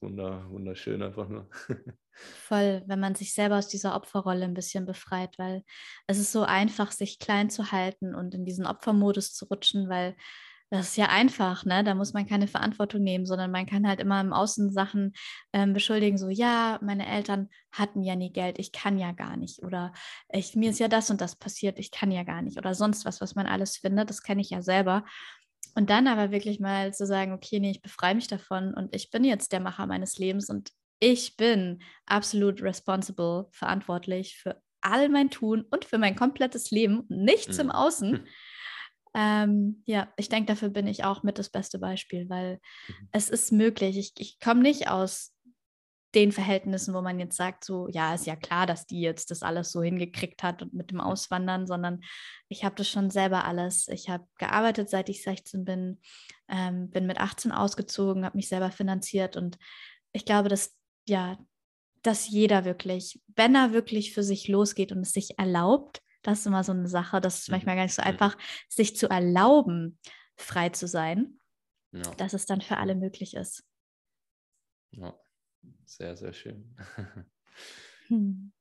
wunder, 0.02 0.50
wunderschön 0.50 1.02
einfach 1.02 1.30
nur. 1.30 1.50
Voll, 2.12 2.84
wenn 2.86 3.00
man 3.00 3.16
sich 3.16 3.34
selber 3.34 3.58
aus 3.58 3.68
dieser 3.68 3.96
Opferrolle 3.96 4.46
ein 4.46 4.54
bisschen 4.54 4.86
befreit, 4.86 5.38
weil 5.38 5.64
es 6.08 6.18
ist 6.18 6.32
so 6.32 6.44
einfach, 6.44 6.92
sich 6.92 7.20
klein 7.20 7.50
zu 7.50 7.72
halten 7.72 8.16
und 8.16 8.34
in 8.34 8.46
diesen 8.46 8.66
Opfermodus 8.66 9.34
zu 9.34 9.46
rutschen, 9.46 9.90
weil 9.90 10.16
das 10.72 10.90
ist 10.90 10.98
ja 10.98 11.10
einfach, 11.10 11.64
ne? 11.64 11.84
Da 11.84 11.94
muss 11.94 12.14
man 12.14 12.26
keine 12.26 12.48
Verantwortung 12.48 13.04
nehmen, 13.04 13.26
sondern 13.26 13.52
man 13.52 13.66
kann 13.68 13.88
halt 13.88 14.00
immer 14.00 14.20
im 14.20 14.34
Außen 14.34 14.72
Sachen 14.72 15.14
ähm, 15.54 15.74
beschuldigen, 15.74 16.18
so 16.18 16.30
ja, 16.30 16.80
meine 16.82 17.06
Eltern 17.08 17.50
hatten 17.72 18.02
ja 18.02 18.16
nie 18.16 18.32
Geld, 18.32 18.58
ich 18.58 18.72
kann 18.72 18.98
ja 18.98 19.12
gar 19.12 19.38
nicht. 19.38 19.62
Oder 19.64 19.94
ich, 20.30 20.56
mir 20.56 20.72
ist 20.72 20.80
ja 20.80 20.88
das 20.88 21.10
und 21.12 21.22
das 21.22 21.36
passiert, 21.36 21.78
ich 21.78 21.92
kann 21.92 22.12
ja 22.12 22.24
gar 22.24 22.42
nicht. 22.42 22.58
Oder 22.58 22.74
sonst 22.74 23.06
was, 23.06 23.22
was 23.22 23.36
man 23.36 23.46
alles 23.46 23.78
findet, 23.78 24.10
das 24.10 24.24
kenne 24.24 24.42
ich 24.42 24.50
ja 24.50 24.62
selber. 24.62 25.06
Und 25.76 25.90
dann 25.90 26.08
aber 26.08 26.32
wirklich 26.32 26.60
mal 26.60 26.94
zu 26.94 27.06
sagen, 27.06 27.34
okay, 27.34 27.60
nee, 27.60 27.72
ich 27.72 27.82
befreie 27.82 28.16
mich 28.16 28.28
davon 28.28 28.74
und 28.74 28.96
ich 28.96 29.10
bin 29.12 29.24
jetzt 29.24 29.52
der 29.52 29.60
Macher 29.60 29.88
meines 29.88 30.18
Lebens 30.18 30.50
und 30.50 30.72
ich 31.00 31.36
bin 31.38 31.82
absolut 32.06 32.62
responsible, 32.62 33.48
verantwortlich 33.52 34.38
für 34.38 34.62
all 34.82 35.10
mein 35.10 35.30
Tun 35.30 35.66
und 35.70 35.86
für 35.86 35.98
mein 35.98 36.16
komplettes 36.16 36.72
Leben, 36.72 37.04
nichts 37.10 37.58
mhm. 37.58 37.66
im 37.66 37.72
Außen. 37.72 38.28
Ähm, 39.14 39.82
ja, 39.86 40.12
ich 40.18 40.30
denke, 40.30 40.48
dafür 40.48 40.70
bin 40.70 40.88
ich 40.88 41.04
auch 41.04 41.24
mit 41.24 41.40
das 41.40 41.50
beste 41.50 41.80
Beispiel, 41.80 42.30
weil 42.30 42.60
mhm. 42.88 43.10
es 43.12 43.30
ist 43.30 43.52
möglich. 43.52 43.98
Ich, 43.98 44.14
ich 44.18 44.40
komme 44.40 44.62
nicht 44.62 44.90
aus 44.90 45.35
den 46.16 46.32
Verhältnissen, 46.32 46.94
wo 46.94 47.02
man 47.02 47.20
jetzt 47.20 47.36
sagt, 47.36 47.66
so, 47.66 47.88
ja, 47.90 48.14
ist 48.14 48.26
ja 48.26 48.36
klar, 48.36 48.66
dass 48.66 48.88
die 48.88 49.02
jetzt 49.02 49.32
das 49.32 49.44
alles 49.44 49.72
so 49.72 49.84
hingekriegt 49.84 50.42
hat 50.44 50.62
und 50.62 50.74
mit 50.74 50.90
dem 50.92 51.02
Auswandern, 51.02 51.68
sondern 51.68 52.02
ich 52.48 52.64
habe 52.64 52.76
das 52.76 52.90
schon 52.90 53.10
selber 53.12 53.46
alles. 53.46 53.88
Ich 53.90 54.10
habe 54.10 54.26
gearbeitet, 54.38 54.90
seit 54.90 55.10
ich 55.10 55.22
16 55.22 55.66
bin, 55.66 56.00
ähm, 56.48 56.90
bin 56.90 57.06
mit 57.06 57.20
18 57.20 57.52
ausgezogen, 57.52 58.26
habe 58.26 58.38
mich 58.38 58.48
selber 58.48 58.72
finanziert 58.72 59.36
und 59.36 59.58
ich 60.14 60.26
glaube, 60.26 60.48
dass, 60.48 60.78
ja, 61.08 61.38
dass 62.02 62.30
jeder 62.30 62.64
wirklich, 62.64 63.22
wenn 63.36 63.56
er 63.56 63.74
wirklich 63.74 64.14
für 64.14 64.24
sich 64.24 64.48
losgeht 64.48 64.92
und 64.92 65.02
es 65.02 65.12
sich 65.12 65.38
erlaubt, 65.38 66.02
das 66.22 66.40
ist 66.40 66.46
immer 66.48 66.64
so 66.64 66.72
eine 66.72 66.88
Sache, 66.88 67.20
das 67.20 67.40
ist 67.40 67.50
mhm. 67.50 67.54
manchmal 67.54 67.76
gar 67.76 67.84
nicht 67.84 67.96
so 67.96 68.02
einfach, 68.02 68.38
sich 68.70 68.96
zu 68.96 69.10
erlauben, 69.10 70.00
frei 70.38 70.70
zu 70.70 70.88
sein, 70.88 71.40
ja. 71.92 72.10
dass 72.16 72.34
es 72.34 72.46
dann 72.46 72.62
für 72.62 72.78
alle 72.78 72.96
möglich 72.96 73.36
ist. 73.36 73.64
Ja. 74.92 75.14
Sehr, 75.86 76.16
sehr 76.16 76.34
schön. 76.34 76.76
Hm. 78.08 78.52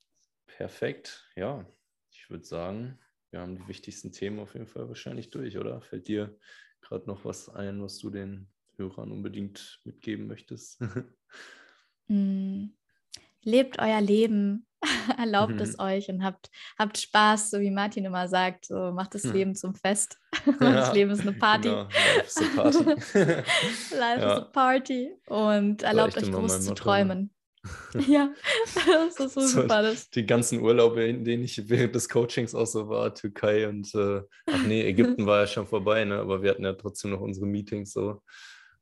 Perfekt. 0.46 1.28
Ja, 1.36 1.66
ich 2.10 2.30
würde 2.30 2.44
sagen, 2.44 2.98
wir 3.30 3.40
haben 3.40 3.56
die 3.56 3.68
wichtigsten 3.68 4.12
Themen 4.12 4.38
auf 4.38 4.54
jeden 4.54 4.66
Fall 4.66 4.88
wahrscheinlich 4.88 5.30
durch, 5.30 5.58
oder? 5.58 5.82
Fällt 5.82 6.08
dir 6.08 6.38
gerade 6.80 7.06
noch 7.06 7.24
was 7.24 7.48
ein, 7.48 7.82
was 7.82 7.98
du 7.98 8.08
den 8.08 8.48
Hörern 8.76 9.12
unbedingt 9.12 9.80
mitgeben 9.84 10.26
möchtest? 10.26 10.80
Hm. 12.06 12.76
Lebt 13.42 13.78
euer 13.78 14.02
Leben, 14.02 14.66
erlaubt 15.18 15.54
mhm. 15.54 15.60
es 15.60 15.78
euch 15.78 16.08
und 16.08 16.24
habt, 16.24 16.50
habt 16.78 16.98
Spaß, 16.98 17.50
so 17.50 17.60
wie 17.60 17.70
Martin 17.70 18.04
immer 18.04 18.28
sagt, 18.28 18.66
so 18.66 18.92
macht 18.92 19.14
das 19.14 19.24
Leben 19.24 19.54
zum 19.54 19.74
Fest. 19.74 20.18
das 20.60 20.92
Leben 20.92 21.10
ist 21.10 21.20
eine 21.20 21.32
Party. 21.32 21.68
Genau. 21.68 21.88
Life 21.88 22.26
is 22.26 22.36
a 22.36 22.62
Party. 22.62 22.78
Life 23.98 24.20
ja. 24.20 24.32
is 24.32 24.38
a 24.38 24.40
Party. 24.40 25.10
Und 25.26 25.82
erlaubt 25.82 26.16
euch 26.16 26.30
groß 26.30 26.62
zu 26.62 26.74
träumen. 26.74 27.30
ja, 28.06 28.30
das 28.74 29.08
ist 29.08 29.16
so, 29.16 29.40
so 29.40 29.46
super. 29.46 29.82
Das. 29.82 30.10
Die 30.10 30.26
ganzen 30.26 30.60
Urlaube, 30.60 31.04
in 31.04 31.24
denen 31.24 31.44
ich 31.44 31.68
während 31.68 31.94
des 31.94 32.08
Coachings 32.08 32.54
auch 32.54 32.66
so 32.66 32.88
war, 32.88 33.14
Türkei 33.14 33.66
und 33.68 33.94
äh, 33.94 34.20
ach 34.46 34.62
nee, 34.66 34.82
Ägypten 34.82 35.24
war 35.24 35.40
ja 35.40 35.46
schon 35.46 35.66
vorbei, 35.66 36.04
ne? 36.04 36.18
aber 36.18 36.42
wir 36.42 36.50
hatten 36.50 36.64
ja 36.64 36.74
trotzdem 36.74 37.12
noch 37.12 37.20
unsere 37.20 37.46
Meetings 37.46 37.92
so. 37.92 38.20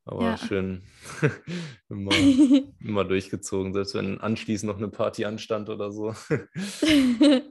Aber 0.05 0.23
ja. 0.23 0.37
schön 0.37 0.83
immer, 1.89 2.11
immer 2.79 3.05
durchgezogen, 3.05 3.73
selbst 3.73 3.95
wenn 3.95 4.19
anschließend 4.19 4.69
noch 4.69 4.77
eine 4.77 4.89
Party 4.89 5.25
anstand 5.25 5.69
oder 5.69 5.91
so. 5.91 6.13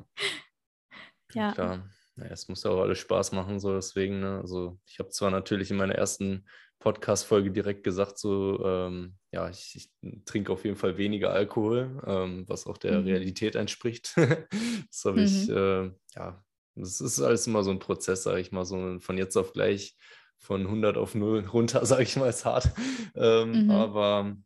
ja. 1.34 1.52
Klar. 1.52 1.88
Naja, 2.14 2.32
es 2.32 2.46
muss 2.48 2.62
ja 2.62 2.70
auch 2.70 2.82
alles 2.82 2.98
Spaß 2.98 3.32
machen, 3.32 3.58
so 3.58 3.74
deswegen. 3.74 4.20
Ne? 4.20 4.38
Also 4.42 4.78
ich 4.86 4.98
habe 4.98 5.08
zwar 5.08 5.30
natürlich 5.30 5.70
in 5.70 5.78
meiner 5.78 5.94
ersten 5.94 6.46
Podcast-Folge 6.78 7.50
direkt 7.50 7.84
gesagt, 7.84 8.18
so 8.18 8.62
ähm, 8.66 9.14
ja, 9.32 9.48
ich, 9.48 9.74
ich, 9.74 9.90
trinke 10.26 10.52
auf 10.52 10.64
jeden 10.64 10.76
Fall 10.76 10.98
weniger 10.98 11.32
Alkohol, 11.32 12.02
ähm, 12.06 12.44
was 12.48 12.66
auch 12.66 12.76
der 12.76 13.00
mhm. 13.00 13.06
Realität 13.06 13.54
entspricht. 13.54 14.12
das 14.16 15.04
habe 15.04 15.20
mhm. 15.20 15.24
ich, 15.24 15.48
äh, 15.48 15.90
ja, 16.16 16.44
das 16.74 17.00
ist 17.00 17.20
alles 17.22 17.46
immer 17.46 17.62
so 17.62 17.70
ein 17.70 17.78
Prozess, 17.78 18.24
sage 18.24 18.40
ich 18.40 18.52
mal, 18.52 18.66
so 18.66 18.98
von 18.98 19.16
jetzt 19.16 19.36
auf 19.36 19.52
gleich 19.52 19.96
von 20.42 20.62
100 20.62 20.96
auf 20.96 21.14
0 21.14 21.46
runter, 21.52 21.86
sage 21.86 22.02
ich 22.02 22.16
mal, 22.16 22.28
ist 22.28 22.44
hart. 22.44 22.70
Ähm, 23.14 23.64
mhm. 23.64 23.70
Aber 23.70 24.36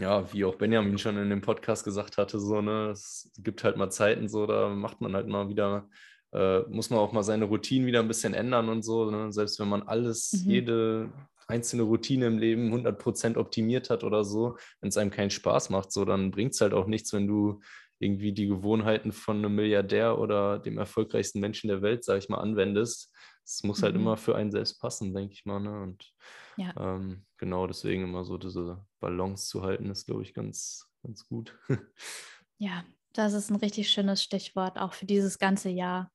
ja, 0.00 0.32
wie 0.32 0.44
auch 0.44 0.54
Benjamin 0.54 0.98
schon 0.98 1.18
in 1.18 1.30
dem 1.30 1.42
Podcast 1.42 1.84
gesagt 1.84 2.16
hatte, 2.16 2.40
so, 2.40 2.60
ne, 2.62 2.90
es 2.90 3.30
gibt 3.38 3.62
halt 3.62 3.76
mal 3.76 3.90
Zeiten 3.90 4.28
so, 4.28 4.46
da 4.46 4.68
macht 4.68 5.00
man 5.00 5.14
halt 5.14 5.28
mal 5.28 5.48
wieder, 5.48 5.88
äh, 6.32 6.60
muss 6.70 6.90
man 6.90 6.98
auch 7.00 7.12
mal 7.12 7.22
seine 7.22 7.44
Routinen 7.44 7.86
wieder 7.86 8.00
ein 8.00 8.08
bisschen 8.08 8.34
ändern 8.34 8.68
und 8.68 8.82
so, 8.82 9.10
ne? 9.10 9.32
selbst 9.32 9.60
wenn 9.60 9.68
man 9.68 9.82
alles, 9.82 10.32
mhm. 10.32 10.50
jede 10.50 11.12
einzelne 11.46 11.82
Routine 11.82 12.26
im 12.26 12.38
Leben 12.38 12.72
100% 12.72 13.36
optimiert 13.36 13.90
hat 13.90 14.04
oder 14.04 14.24
so, 14.24 14.56
wenn 14.80 14.88
es 14.88 14.96
einem 14.96 15.10
keinen 15.10 15.30
Spaß 15.30 15.70
macht, 15.70 15.92
so, 15.92 16.04
dann 16.04 16.30
bringt 16.30 16.54
es 16.54 16.60
halt 16.60 16.72
auch 16.72 16.86
nichts, 16.86 17.12
wenn 17.12 17.26
du 17.26 17.60
irgendwie 17.98 18.32
die 18.32 18.48
Gewohnheiten 18.48 19.12
von 19.12 19.38
einem 19.38 19.54
Milliardär 19.54 20.18
oder 20.18 20.58
dem 20.58 20.78
erfolgreichsten 20.78 21.40
Menschen 21.40 21.68
der 21.68 21.82
Welt, 21.82 22.04
sage 22.04 22.18
ich 22.18 22.28
mal, 22.28 22.38
anwendest. 22.38 23.12
Es 23.44 23.62
muss 23.62 23.82
halt 23.82 23.94
mhm. 23.94 24.02
immer 24.02 24.16
für 24.16 24.36
einen 24.36 24.50
selbst 24.50 24.80
passen, 24.80 25.14
denke 25.14 25.34
ich 25.34 25.44
mal. 25.44 25.60
Ne? 25.60 25.82
Und 25.82 26.12
ja. 26.56 26.72
ähm, 26.76 27.24
genau 27.36 27.66
deswegen 27.66 28.04
immer 28.04 28.24
so 28.24 28.38
diese 28.38 28.84
Balance 29.00 29.48
zu 29.48 29.62
halten, 29.62 29.90
ist, 29.90 30.06
glaube 30.06 30.22
ich, 30.22 30.34
ganz, 30.34 30.88
ganz 31.02 31.26
gut. 31.26 31.58
ja, 32.58 32.84
das 33.12 33.32
ist 33.32 33.50
ein 33.50 33.56
richtig 33.56 33.90
schönes 33.90 34.22
Stichwort, 34.22 34.78
auch 34.78 34.92
für 34.92 35.06
dieses 35.06 35.38
ganze 35.38 35.68
Jahr. 35.70 36.10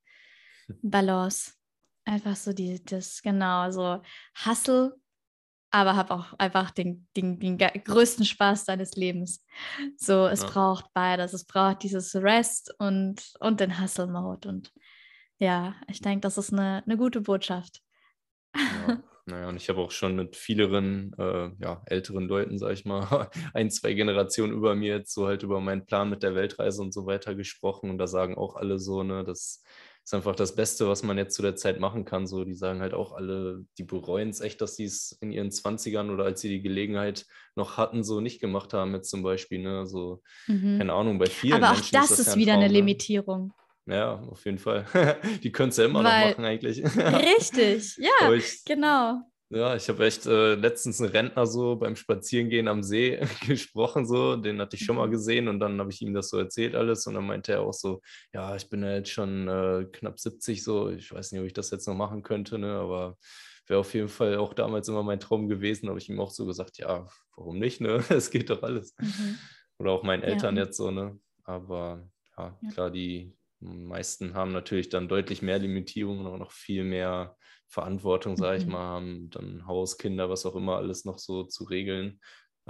Balance. 0.81 1.53
Einfach 2.05 2.35
so 2.35 2.53
die, 2.53 2.83
das, 2.83 3.21
genau, 3.21 3.69
so 3.71 4.01
Hustle 4.45 4.97
aber 5.71 5.95
habe 5.95 6.13
auch 6.13 6.33
einfach 6.37 6.71
den, 6.71 7.07
den, 7.15 7.39
den, 7.39 7.57
größten 7.57 8.25
Spaß 8.25 8.65
deines 8.65 8.95
Lebens. 8.95 9.45
So, 9.97 10.25
es 10.27 10.41
ja. 10.41 10.47
braucht 10.47 10.85
beides. 10.93 11.33
Es 11.33 11.45
braucht 11.45 11.83
dieses 11.83 12.15
Rest 12.15 12.73
und, 12.79 13.33
und 13.39 13.59
den 13.59 13.79
Hustle-Mode. 13.79 14.47
Und 14.47 14.71
ja, 15.39 15.75
ich 15.87 16.01
denke, 16.01 16.21
das 16.21 16.37
ist 16.37 16.53
eine, 16.53 16.83
eine 16.85 16.97
gute 16.97 17.21
Botschaft. 17.21 17.81
Ja. 18.55 19.03
Naja, 19.29 19.49
und 19.49 19.57
ich 19.57 19.67
habe 19.67 19.81
auch 19.81 19.91
schon 19.91 20.15
mit 20.15 20.37
vieleren, 20.37 21.13
äh, 21.19 21.49
ja, 21.59 21.81
älteren 21.85 22.29
Leuten, 22.29 22.57
sag 22.57 22.71
ich 22.71 22.85
mal, 22.85 23.29
ein, 23.53 23.69
zwei 23.69 23.93
Generationen 23.93 24.53
über 24.53 24.73
mir 24.73 24.95
jetzt 24.95 25.13
so 25.13 25.27
halt 25.27 25.43
über 25.43 25.59
meinen 25.59 25.85
Plan 25.85 26.09
mit 26.09 26.23
der 26.23 26.33
Weltreise 26.33 26.81
und 26.81 26.93
so 26.93 27.05
weiter 27.05 27.35
gesprochen. 27.35 27.89
Und 27.89 27.97
da 27.97 28.07
sagen 28.07 28.37
auch 28.37 28.55
alle 28.55 28.79
so, 28.79 29.03
ne, 29.03 29.25
dass 29.25 29.61
ist 30.07 30.13
einfach 30.13 30.35
das 30.35 30.55
Beste, 30.55 30.87
was 30.87 31.03
man 31.03 31.17
jetzt 31.17 31.35
zu 31.35 31.41
der 31.41 31.57
Zeit 31.57 31.81
machen 31.81 32.05
kann. 32.05 32.27
So, 32.27 32.45
die 32.45 32.55
sagen 32.55 32.79
halt 32.79 32.93
auch 32.93 33.11
alle, 33.11 33.65
die 33.77 33.83
bereuen 33.83 34.29
es 34.29 34.39
echt, 34.39 34.61
dass 34.61 34.77
sie 34.77 34.85
es 34.85 35.11
in 35.19 35.33
ihren 35.33 35.49
20ern 35.49 36.09
oder 36.13 36.23
als 36.23 36.39
sie 36.39 36.47
die 36.47 36.61
Gelegenheit 36.61 37.25
noch 37.55 37.75
hatten, 37.75 38.05
so 38.05 38.21
nicht 38.21 38.39
gemacht 38.39 38.71
haben, 38.71 38.93
jetzt 38.93 39.09
zum 39.09 39.21
Beispiel. 39.21 39.59
Ne? 39.59 39.85
So, 39.85 40.21
mhm. 40.47 40.77
keine 40.77 40.93
Ahnung, 40.93 41.19
bei 41.19 41.25
vielen. 41.25 41.55
Aber 41.55 41.71
auch 41.71 41.75
Menschen 41.75 41.91
das 41.91 42.11
ist, 42.11 42.19
das 42.19 42.19
ist 42.19 42.35
ja 42.35 42.39
wieder 42.39 42.53
Traum, 42.53 42.63
eine 42.63 42.71
ne? 42.71 42.79
Ja, 43.87 44.15
auf 44.29 44.43
jeden 44.45 44.59
Fall. 44.59 44.85
die 45.43 45.51
können 45.51 45.69
es 45.69 45.77
ja 45.77 45.85
immer 45.85 46.03
Weil, 46.03 46.21
noch 46.21 46.37
machen, 46.37 46.45
eigentlich. 46.45 46.83
richtig, 46.83 47.97
ja, 48.21 48.33
ich, 48.33 48.63
genau. 48.65 49.21
Ja, 49.49 49.77
ich 49.77 49.87
habe 49.87 50.05
echt 50.05 50.25
äh, 50.25 50.55
letztens 50.55 50.99
einen 50.99 51.11
Rentner 51.11 51.47
so 51.47 51.77
beim 51.77 51.95
Spazierengehen 51.95 52.67
am 52.67 52.83
See 52.83 53.17
gesprochen, 53.47 54.05
so, 54.05 54.35
den 54.35 54.59
hatte 54.59 54.75
ich 54.75 54.83
schon 54.83 54.97
mal 54.97 55.07
mhm. 55.07 55.11
gesehen 55.11 55.47
und 55.47 55.61
dann 55.61 55.79
habe 55.79 55.89
ich 55.89 56.01
ihm 56.01 56.13
das 56.13 56.29
so 56.29 56.37
erzählt 56.37 56.75
alles 56.75 57.07
und 57.07 57.13
dann 57.13 57.25
meinte 57.25 57.53
er 57.53 57.61
auch 57.61 57.73
so, 57.73 58.01
ja, 58.33 58.57
ich 58.57 58.69
bin 58.69 58.83
ja 58.83 58.95
jetzt 58.95 59.11
schon 59.11 59.47
äh, 59.47 59.85
knapp 59.93 60.19
70 60.19 60.61
so, 60.61 60.89
ich 60.89 61.13
weiß 61.13 61.31
nicht, 61.31 61.39
ob 61.39 61.47
ich 61.47 61.53
das 61.53 61.71
jetzt 61.71 61.87
noch 61.87 61.95
machen 61.95 62.23
könnte, 62.23 62.59
ne, 62.59 62.73
aber 62.73 63.17
wäre 63.67 63.79
auf 63.79 63.93
jeden 63.93 64.09
Fall 64.09 64.35
auch 64.35 64.53
damals 64.53 64.89
immer 64.89 65.03
mein 65.03 65.21
Traum 65.21 65.47
gewesen, 65.47 65.87
habe 65.87 65.99
ich 65.99 66.09
ihm 66.09 66.19
auch 66.19 66.31
so 66.31 66.45
gesagt, 66.45 66.77
ja, 66.77 67.07
warum 67.37 67.57
nicht, 67.57 67.79
ne, 67.79 68.03
es 68.09 68.29
geht 68.29 68.49
doch 68.49 68.63
alles. 68.63 68.95
Mhm. 68.99 69.37
Oder 69.77 69.91
auch 69.91 70.03
meinen 70.03 70.23
Eltern 70.23 70.57
ja. 70.57 70.63
jetzt 70.63 70.75
so, 70.75 70.91
ne, 70.91 71.17
aber 71.45 72.05
ja, 72.37 72.57
ja, 72.61 72.69
klar, 72.71 72.91
die 72.91 73.33
meisten 73.59 74.33
haben 74.33 74.51
natürlich 74.51 74.89
dann 74.89 75.07
deutlich 75.07 75.41
mehr 75.41 75.59
Limitierungen 75.59 76.27
und 76.27 76.39
noch 76.39 76.51
viel 76.51 76.83
mehr 76.83 77.35
Verantwortung, 77.67 78.37
sage 78.37 78.59
ich 78.59 78.65
mhm. 78.65 78.71
mal, 78.71 78.79
haben, 78.79 79.29
dann 79.29 79.67
Haus, 79.67 79.97
Kinder, 79.97 80.29
was 80.29 80.45
auch 80.45 80.55
immer 80.55 80.77
alles 80.77 81.05
noch 81.05 81.19
so 81.19 81.43
zu 81.43 81.65
regeln. 81.65 82.19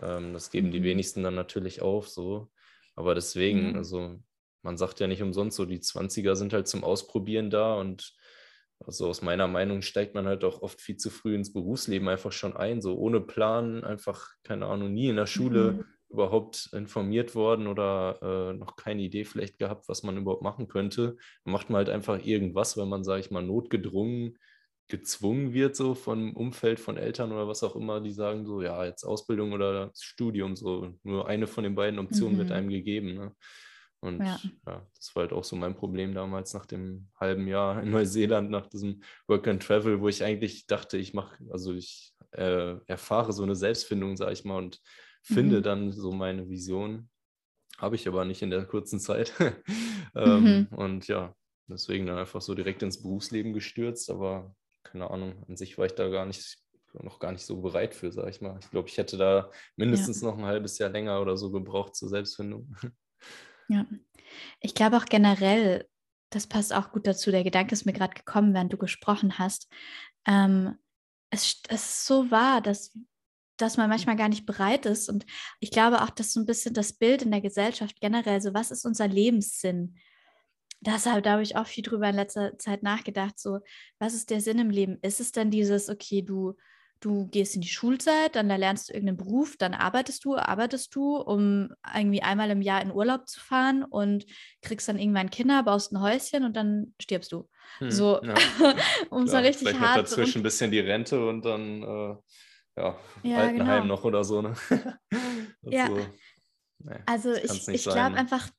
Ähm, 0.01 0.33
das 0.33 0.49
geben 0.49 0.67
mhm. 0.67 0.71
die 0.71 0.83
wenigsten 0.83 1.23
dann 1.23 1.35
natürlich 1.35 1.81
auf, 1.81 2.07
so. 2.07 2.49
Aber 2.95 3.13
deswegen, 3.13 3.71
mhm. 3.71 3.75
also 3.75 4.19
man 4.63 4.77
sagt 4.77 4.99
ja 4.99 5.07
nicht 5.07 5.21
umsonst 5.21 5.57
so, 5.57 5.65
die 5.65 5.79
20er 5.79 6.35
sind 6.35 6.53
halt 6.53 6.67
zum 6.67 6.83
Ausprobieren 6.83 7.49
da 7.49 7.75
und 7.75 8.13
also 8.85 9.07
aus 9.07 9.21
meiner 9.21 9.47
Meinung 9.47 9.81
steigt 9.81 10.13
man 10.13 10.27
halt 10.27 10.43
auch 10.43 10.61
oft 10.61 10.81
viel 10.81 10.97
zu 10.97 11.09
früh 11.09 11.33
ins 11.33 11.51
Berufsleben 11.51 12.07
einfach 12.07 12.31
schon 12.31 12.55
ein, 12.55 12.81
so 12.81 12.95
ohne 12.97 13.21
Plan, 13.21 13.83
einfach, 13.83 14.29
keine 14.43 14.67
Ahnung, 14.67 14.93
nie 14.93 15.09
in 15.09 15.15
der 15.15 15.25
Schule 15.25 15.71
mhm. 15.71 15.85
Überhaupt 16.09 16.69
informiert 16.73 17.35
worden 17.35 17.67
oder 17.67 18.19
äh, 18.21 18.53
noch 18.53 18.75
keine 18.75 19.01
Idee 19.01 19.25
vielleicht 19.25 19.57
gehabt, 19.57 19.89
was 19.89 20.03
man 20.03 20.17
überhaupt 20.17 20.41
machen 20.41 20.67
könnte. 20.67 21.17
Dann 21.43 21.53
macht 21.53 21.69
man 21.69 21.77
halt 21.77 21.89
einfach 21.89 22.23
irgendwas, 22.23 22.77
wenn 22.77 22.87
man, 22.87 23.03
sage 23.03 23.21
ich 23.21 23.31
mal, 23.31 23.43
notgedrungen 23.43 24.37
gezwungen 24.87 25.53
wird, 25.53 25.75
so 25.75 25.95
vom 25.95 26.33
Umfeld 26.33 26.79
von 26.79 26.97
Eltern 26.97 27.31
oder 27.31 27.47
was 27.47 27.63
auch 27.63 27.75
immer, 27.75 27.99
die 27.99 28.13
sagen 28.13 28.45
so, 28.45 28.61
ja, 28.61 28.85
jetzt 28.85 29.03
Ausbildung 29.03 29.51
oder 29.51 29.91
Studium, 29.99 30.55
so 30.55 30.93
nur 31.03 31.27
eine 31.27 31.45
von 31.45 31.65
den 31.65 31.75
beiden 31.75 31.99
Optionen 31.99 32.35
mhm. 32.35 32.39
wird 32.39 32.51
einem 32.51 32.69
gegeben. 32.69 33.15
Ne? 33.15 33.35
Und 33.99 34.19
ja. 34.19 34.39
ja. 34.65 34.87
das 34.95 35.15
war 35.15 35.23
halt 35.23 35.33
auch 35.33 35.43
so 35.43 35.55
mein 35.55 35.75
Problem 35.75 36.13
damals 36.13 36.53
nach 36.53 36.65
dem 36.65 37.09
halben 37.19 37.47
Jahr 37.47 37.81
in 37.81 37.91
Neuseeland, 37.91 38.49
nach 38.49 38.67
diesem 38.67 39.01
Work 39.27 39.47
and 39.47 39.61
Travel, 39.61 39.99
wo 39.99 40.07
ich 40.07 40.23
eigentlich 40.23 40.67
dachte, 40.67 40.97
ich 40.97 41.13
mache, 41.13 41.37
also 41.49 41.73
ich 41.73 42.13
äh, 42.31 42.75
erfahre 42.85 43.33
so 43.33 43.43
eine 43.43 43.55
Selbstfindung, 43.55 44.15
sage 44.15 44.33
ich 44.33 44.45
mal, 44.45 44.57
und 44.57 44.79
finde 45.27 45.59
mhm. 45.59 45.63
dann 45.63 45.91
so 45.91 46.11
meine 46.11 46.49
Vision. 46.49 47.09
Habe 47.77 47.95
ich 47.95 48.07
aber 48.07 48.25
nicht 48.25 48.41
in 48.41 48.49
der 48.49 48.65
kurzen 48.65 48.99
Zeit. 48.99 49.33
ähm, 50.15 50.43
mhm. 50.43 50.67
Und 50.75 51.07
ja, 51.07 51.35
deswegen 51.67 52.07
dann 52.07 52.17
einfach 52.17 52.41
so 52.41 52.55
direkt 52.55 52.81
ins 52.81 53.01
Berufsleben 53.01 53.53
gestürzt, 53.53 54.09
aber 54.09 54.55
keine 54.83 55.11
Ahnung, 55.11 55.43
an 55.47 55.57
sich 55.57 55.77
war 55.77 55.85
ich 55.85 55.93
da 55.93 56.07
gar 56.09 56.25
nicht, 56.25 56.57
noch 56.93 57.19
gar 57.19 57.31
nicht 57.31 57.45
so 57.45 57.61
bereit 57.61 57.93
für, 57.93 58.11
sag 58.11 58.29
ich 58.29 58.41
mal. 58.41 58.57
Ich 58.61 58.71
glaube, 58.71 58.87
ich 58.87 58.97
hätte 58.97 59.17
da 59.17 59.51
mindestens 59.75 60.21
ja. 60.21 60.29
noch 60.29 60.37
ein 60.37 60.45
halbes 60.45 60.77
Jahr 60.79 60.89
länger 60.89 61.21
oder 61.21 61.37
so 61.37 61.51
gebraucht 61.51 61.95
zur 61.95 62.09
Selbstfindung. 62.09 62.75
Ja, 63.69 63.85
ich 64.61 64.75
glaube 64.75 64.95
auch 64.95 65.03
generell 65.03 65.85
das 66.29 66.47
passt 66.47 66.73
auch 66.73 66.91
gut 66.91 67.07
dazu. 67.07 67.31
Der 67.31 67.43
Gedanke 67.43 67.73
ist 67.73 67.85
mir 67.85 67.93
gerade 67.93 68.13
gekommen, 68.13 68.53
während 68.53 68.73
du 68.73 68.77
gesprochen 68.77 69.37
hast. 69.37 69.71
Ähm, 70.25 70.77
es, 71.29 71.61
es 71.69 71.83
ist 71.83 72.05
so 72.05 72.31
wahr, 72.31 72.61
dass, 72.61 72.97
dass 73.57 73.77
man 73.77 73.89
manchmal 73.89 74.15
gar 74.15 74.29
nicht 74.29 74.45
bereit 74.45 74.85
ist. 74.85 75.09
Und 75.09 75.25
ich 75.59 75.71
glaube 75.71 76.01
auch, 76.01 76.09
dass 76.09 76.33
so 76.33 76.39
ein 76.39 76.45
bisschen 76.45 76.73
das 76.73 76.93
Bild 76.93 77.21
in 77.21 77.31
der 77.31 77.41
Gesellschaft 77.41 77.99
generell, 77.99 78.41
so 78.41 78.53
was 78.53 78.71
ist 78.71 78.85
unser 78.85 79.07
Lebenssinn? 79.07 79.95
Deshalb 80.79 81.23
da 81.23 81.31
habe 81.31 81.43
ich 81.43 81.55
auch 81.55 81.65
viel 81.65 81.83
drüber 81.83 82.09
in 82.09 82.15
letzter 82.15 82.57
Zeit 82.57 82.83
nachgedacht. 82.83 83.39
So, 83.39 83.59
was 83.99 84.13
ist 84.13 84.29
der 84.29 84.41
Sinn 84.41 84.59
im 84.59 84.69
Leben? 84.69 84.99
Ist 85.01 85.19
es 85.19 85.31
denn 85.31 85.49
dieses, 85.49 85.89
okay, 85.89 86.21
du 86.21 86.55
du 86.99 87.27
gehst 87.27 87.55
in 87.55 87.61
die 87.61 87.67
Schulzeit, 87.67 88.35
dann 88.35 88.47
lernst 88.47 88.89
du 88.89 88.93
irgendeinen 88.93 89.17
Beruf, 89.17 89.55
dann 89.57 89.73
arbeitest 89.73 90.25
du, 90.25 90.35
arbeitest 90.35 90.95
du, 90.95 91.17
um 91.17 91.69
irgendwie 91.95 92.21
einmal 92.21 92.49
im 92.49 92.61
Jahr 92.61 92.81
in 92.81 92.91
Urlaub 92.91 93.27
zu 93.27 93.39
fahren 93.39 93.83
und 93.83 94.25
kriegst 94.61 94.87
dann 94.87 94.99
irgendwann 94.99 95.29
Kinder, 95.29 95.63
baust 95.63 95.91
ein 95.91 96.01
Häuschen 96.01 96.43
und 96.43 96.55
dann 96.55 96.93
stirbst 96.99 97.31
du. 97.31 97.47
Hm, 97.79 97.91
so, 97.91 98.21
ja. 98.23 98.33
um 99.09 99.27
so 99.27 99.37
richtig 99.37 99.69
Vielleicht 99.69 99.79
hart. 99.79 99.97
Noch 99.97 100.03
dazwischen 100.03 100.39
ein 100.39 100.43
bisschen 100.43 100.71
die 100.71 100.79
Rente 100.79 101.27
und 101.27 101.45
dann 101.45 101.83
äh, 101.83 102.15
ja, 102.77 102.95
ja, 103.23 103.37
Altenheim 103.39 103.83
genau. 103.83 103.95
noch 103.95 104.03
oder 104.03 104.23
so. 104.23 104.41
Ne? 104.41 104.53
ja. 105.63 105.87
So, 105.87 105.95
nee, 106.79 106.95
also 107.05 107.33
ich, 107.33 107.67
ich 107.67 107.83
glaube 107.83 108.15
einfach, 108.15 108.49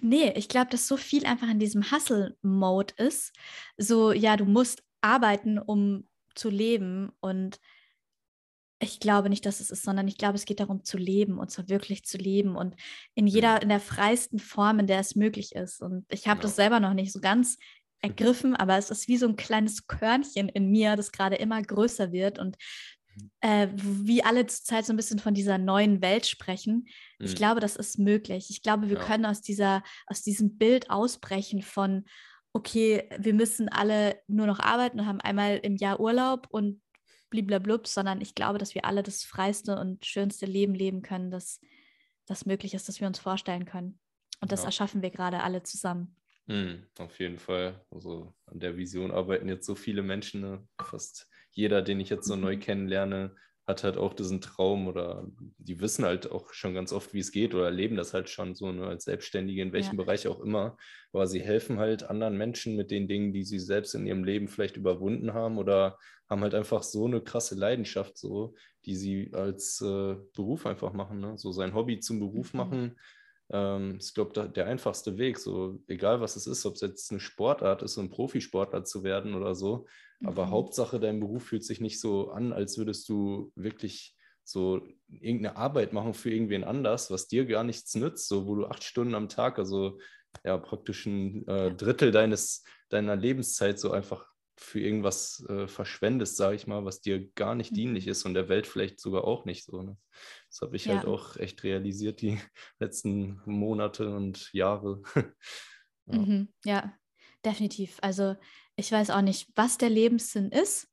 nee, 0.00 0.32
ich 0.36 0.48
glaube, 0.48 0.70
dass 0.70 0.86
so 0.86 0.96
viel 0.96 1.26
einfach 1.26 1.48
in 1.48 1.58
diesem 1.58 1.90
Hustle-Mode 1.90 2.94
ist. 2.98 3.32
So, 3.76 4.12
ja, 4.12 4.36
du 4.36 4.44
musst 4.44 4.84
arbeiten, 5.00 5.58
um 5.58 6.08
zu 6.34 6.50
leben 6.50 7.12
und 7.20 7.60
ich 8.80 9.00
glaube 9.00 9.30
nicht, 9.30 9.46
dass 9.46 9.60
es 9.60 9.70
ist, 9.70 9.82
sondern 9.82 10.08
ich 10.08 10.18
glaube, 10.18 10.34
es 10.34 10.44
geht 10.44 10.60
darum 10.60 10.84
zu 10.84 10.98
leben 10.98 11.38
und 11.38 11.50
zwar 11.50 11.68
wirklich 11.68 12.04
zu 12.04 12.18
leben 12.18 12.56
und 12.56 12.74
in 13.14 13.26
jeder, 13.26 13.62
in 13.62 13.68
der 13.68 13.80
freiesten 13.80 14.38
Form, 14.38 14.78
in 14.78 14.86
der 14.86 15.00
es 15.00 15.16
möglich 15.16 15.54
ist. 15.54 15.80
Und 15.80 16.04
ich 16.10 16.26
habe 16.26 16.40
genau. 16.40 16.48
das 16.48 16.56
selber 16.56 16.80
noch 16.80 16.94
nicht 16.94 17.12
so 17.12 17.20
ganz 17.20 17.58
ergriffen, 18.02 18.54
aber 18.54 18.76
es 18.76 18.90
ist 18.90 19.08
wie 19.08 19.16
so 19.16 19.26
ein 19.26 19.36
kleines 19.36 19.86
Körnchen 19.86 20.50
in 20.50 20.70
mir, 20.70 20.94
das 20.96 21.10
gerade 21.10 21.36
immer 21.36 21.60
größer 21.62 22.12
wird 22.12 22.38
und. 22.38 22.56
Äh, 23.40 23.68
wie 23.74 24.22
alle 24.22 24.46
zur 24.46 24.64
Zeit 24.64 24.86
so 24.86 24.92
ein 24.92 24.96
bisschen 24.96 25.18
von 25.18 25.34
dieser 25.34 25.58
neuen 25.58 26.02
Welt 26.02 26.26
sprechen. 26.26 26.86
Ich 27.18 27.32
mhm. 27.32 27.36
glaube, 27.36 27.60
das 27.60 27.76
ist 27.76 27.98
möglich. 27.98 28.48
Ich 28.50 28.62
glaube, 28.62 28.88
wir 28.88 28.98
ja. 28.98 29.04
können 29.04 29.26
aus 29.26 29.40
dieser, 29.40 29.82
aus 30.06 30.22
diesem 30.22 30.56
Bild 30.56 30.90
ausbrechen 30.90 31.62
von, 31.62 32.04
okay, 32.52 33.08
wir 33.18 33.34
müssen 33.34 33.68
alle 33.68 34.20
nur 34.26 34.46
noch 34.46 34.60
arbeiten 34.60 35.00
und 35.00 35.06
haben 35.06 35.20
einmal 35.20 35.58
im 35.58 35.76
Jahr 35.76 36.00
Urlaub 36.00 36.46
und 36.50 36.80
bliblablub, 37.30 37.86
sondern 37.86 38.20
ich 38.20 38.34
glaube, 38.34 38.58
dass 38.58 38.74
wir 38.74 38.84
alle 38.84 39.02
das 39.02 39.24
freiste 39.24 39.76
und 39.76 40.06
schönste 40.06 40.46
Leben 40.46 40.74
leben 40.74 41.02
können, 41.02 41.30
das, 41.30 41.60
das 42.26 42.46
möglich 42.46 42.74
ist, 42.74 42.88
das 42.88 43.00
wir 43.00 43.08
uns 43.08 43.18
vorstellen 43.18 43.64
können. 43.64 43.98
Und 44.40 44.52
das 44.52 44.60
ja. 44.60 44.66
erschaffen 44.66 45.02
wir 45.02 45.10
gerade 45.10 45.42
alle 45.42 45.62
zusammen. 45.62 46.16
Mhm, 46.46 46.86
auf 46.98 47.18
jeden 47.18 47.38
Fall. 47.38 47.84
Also 47.90 48.34
an 48.46 48.60
der 48.60 48.76
Vision 48.76 49.10
arbeiten 49.10 49.48
jetzt 49.48 49.66
so 49.66 49.74
viele 49.74 50.02
Menschen. 50.02 50.42
Ne? 50.42 50.68
Fast 50.80 51.28
jeder, 51.54 51.82
den 51.82 52.00
ich 52.00 52.10
jetzt 52.10 52.26
so 52.26 52.36
neu 52.36 52.56
mhm. 52.56 52.60
kennenlerne, 52.60 53.34
hat 53.66 53.82
halt 53.82 53.96
auch 53.96 54.12
diesen 54.12 54.42
Traum 54.42 54.88
oder 54.88 55.26
die 55.56 55.80
wissen 55.80 56.04
halt 56.04 56.30
auch 56.30 56.52
schon 56.52 56.74
ganz 56.74 56.92
oft, 56.92 57.14
wie 57.14 57.20
es 57.20 57.32
geht 57.32 57.54
oder 57.54 57.64
erleben 57.64 57.96
das 57.96 58.12
halt 58.12 58.28
schon 58.28 58.54
so 58.54 58.70
ne, 58.70 58.86
als 58.86 59.04
Selbstständige, 59.04 59.62
in 59.62 59.72
welchem 59.72 59.96
ja. 59.96 60.04
Bereich 60.04 60.28
auch 60.28 60.40
immer. 60.40 60.76
Aber 61.12 61.26
sie 61.26 61.40
helfen 61.40 61.78
halt 61.78 62.02
anderen 62.02 62.36
Menschen 62.36 62.76
mit 62.76 62.90
den 62.90 63.08
Dingen, 63.08 63.32
die 63.32 63.42
sie 63.42 63.58
selbst 63.58 63.94
in 63.94 64.06
ihrem 64.06 64.22
Leben 64.22 64.48
vielleicht 64.48 64.76
überwunden 64.76 65.32
haben 65.32 65.56
oder 65.56 65.98
haben 66.28 66.42
halt 66.42 66.54
einfach 66.54 66.82
so 66.82 67.06
eine 67.06 67.22
krasse 67.22 67.54
Leidenschaft, 67.54 68.18
so, 68.18 68.54
die 68.84 68.96
sie 68.96 69.30
als 69.32 69.80
äh, 69.80 70.16
Beruf 70.34 70.66
einfach 70.66 70.92
machen. 70.92 71.20
Ne? 71.20 71.38
So 71.38 71.50
sein 71.50 71.74
Hobby 71.74 72.00
zum 72.00 72.18
Beruf 72.18 72.52
mhm. 72.52 72.58
machen, 72.58 72.96
ähm, 73.50 73.96
ist, 73.96 74.14
glaube 74.14 74.32
ich, 74.38 74.52
der 74.52 74.66
einfachste 74.66 75.16
Weg. 75.16 75.38
So, 75.38 75.80
egal 75.86 76.20
was 76.20 76.36
es 76.36 76.46
ist, 76.46 76.66
ob 76.66 76.74
es 76.74 76.82
jetzt 76.82 77.10
eine 77.10 77.20
Sportart 77.20 77.82
ist, 77.82 77.94
so 77.94 78.02
ein 78.02 78.10
Profisportler 78.10 78.84
zu 78.84 79.04
werden 79.04 79.34
oder 79.34 79.54
so. 79.54 79.86
Mhm. 80.24 80.28
Aber 80.28 80.50
Hauptsache, 80.50 80.98
dein 80.98 81.20
Beruf 81.20 81.44
fühlt 81.44 81.64
sich 81.64 81.80
nicht 81.80 82.00
so 82.00 82.30
an, 82.30 82.52
als 82.52 82.78
würdest 82.78 83.08
du 83.08 83.52
wirklich 83.54 84.16
so 84.42 84.86
irgendeine 85.08 85.56
Arbeit 85.56 85.92
machen 85.92 86.12
für 86.12 86.30
irgendwen 86.30 86.64
anders, 86.64 87.10
was 87.10 87.28
dir 87.28 87.46
gar 87.46 87.64
nichts 87.64 87.94
nützt, 87.94 88.28
so 88.28 88.46
wo 88.46 88.56
du 88.56 88.66
acht 88.66 88.84
Stunden 88.84 89.14
am 89.14 89.28
Tag, 89.28 89.58
also 89.58 89.98
ja, 90.44 90.58
praktisch 90.58 91.06
ein 91.06 91.46
äh, 91.48 91.74
Drittel 91.74 92.10
deines, 92.10 92.64
deiner 92.90 93.16
Lebenszeit 93.16 93.78
so 93.78 93.90
einfach 93.92 94.26
für 94.56 94.80
irgendwas 94.80 95.44
äh, 95.48 95.66
verschwendest, 95.66 96.36
sage 96.36 96.56
ich 96.56 96.66
mal, 96.66 96.84
was 96.84 97.00
dir 97.00 97.28
gar 97.32 97.54
nicht 97.54 97.72
mhm. 97.72 97.76
dienlich 97.76 98.06
ist 98.06 98.24
und 98.24 98.34
der 98.34 98.48
Welt 98.48 98.66
vielleicht 98.66 99.00
sogar 99.00 99.24
auch 99.24 99.44
nicht 99.44 99.64
so. 99.64 99.82
Ne? 99.82 99.96
Das 100.48 100.60
habe 100.60 100.76
ich 100.76 100.86
halt 100.86 101.04
ja. 101.04 101.08
halt 101.08 101.08
auch 101.08 101.36
echt 101.36 101.64
realisiert 101.64 102.20
die 102.20 102.38
letzten 102.78 103.40
Monate 103.46 104.14
und 104.14 104.52
Jahre. 104.52 105.02
ja. 106.06 106.18
Mhm, 106.18 106.48
ja, 106.64 106.94
definitiv. 107.44 107.98
Also 108.02 108.36
ich 108.76 108.90
weiß 108.90 109.10
auch 109.10 109.22
nicht, 109.22 109.48
was 109.54 109.78
der 109.78 109.90
Lebenssinn 109.90 110.50
ist. 110.50 110.88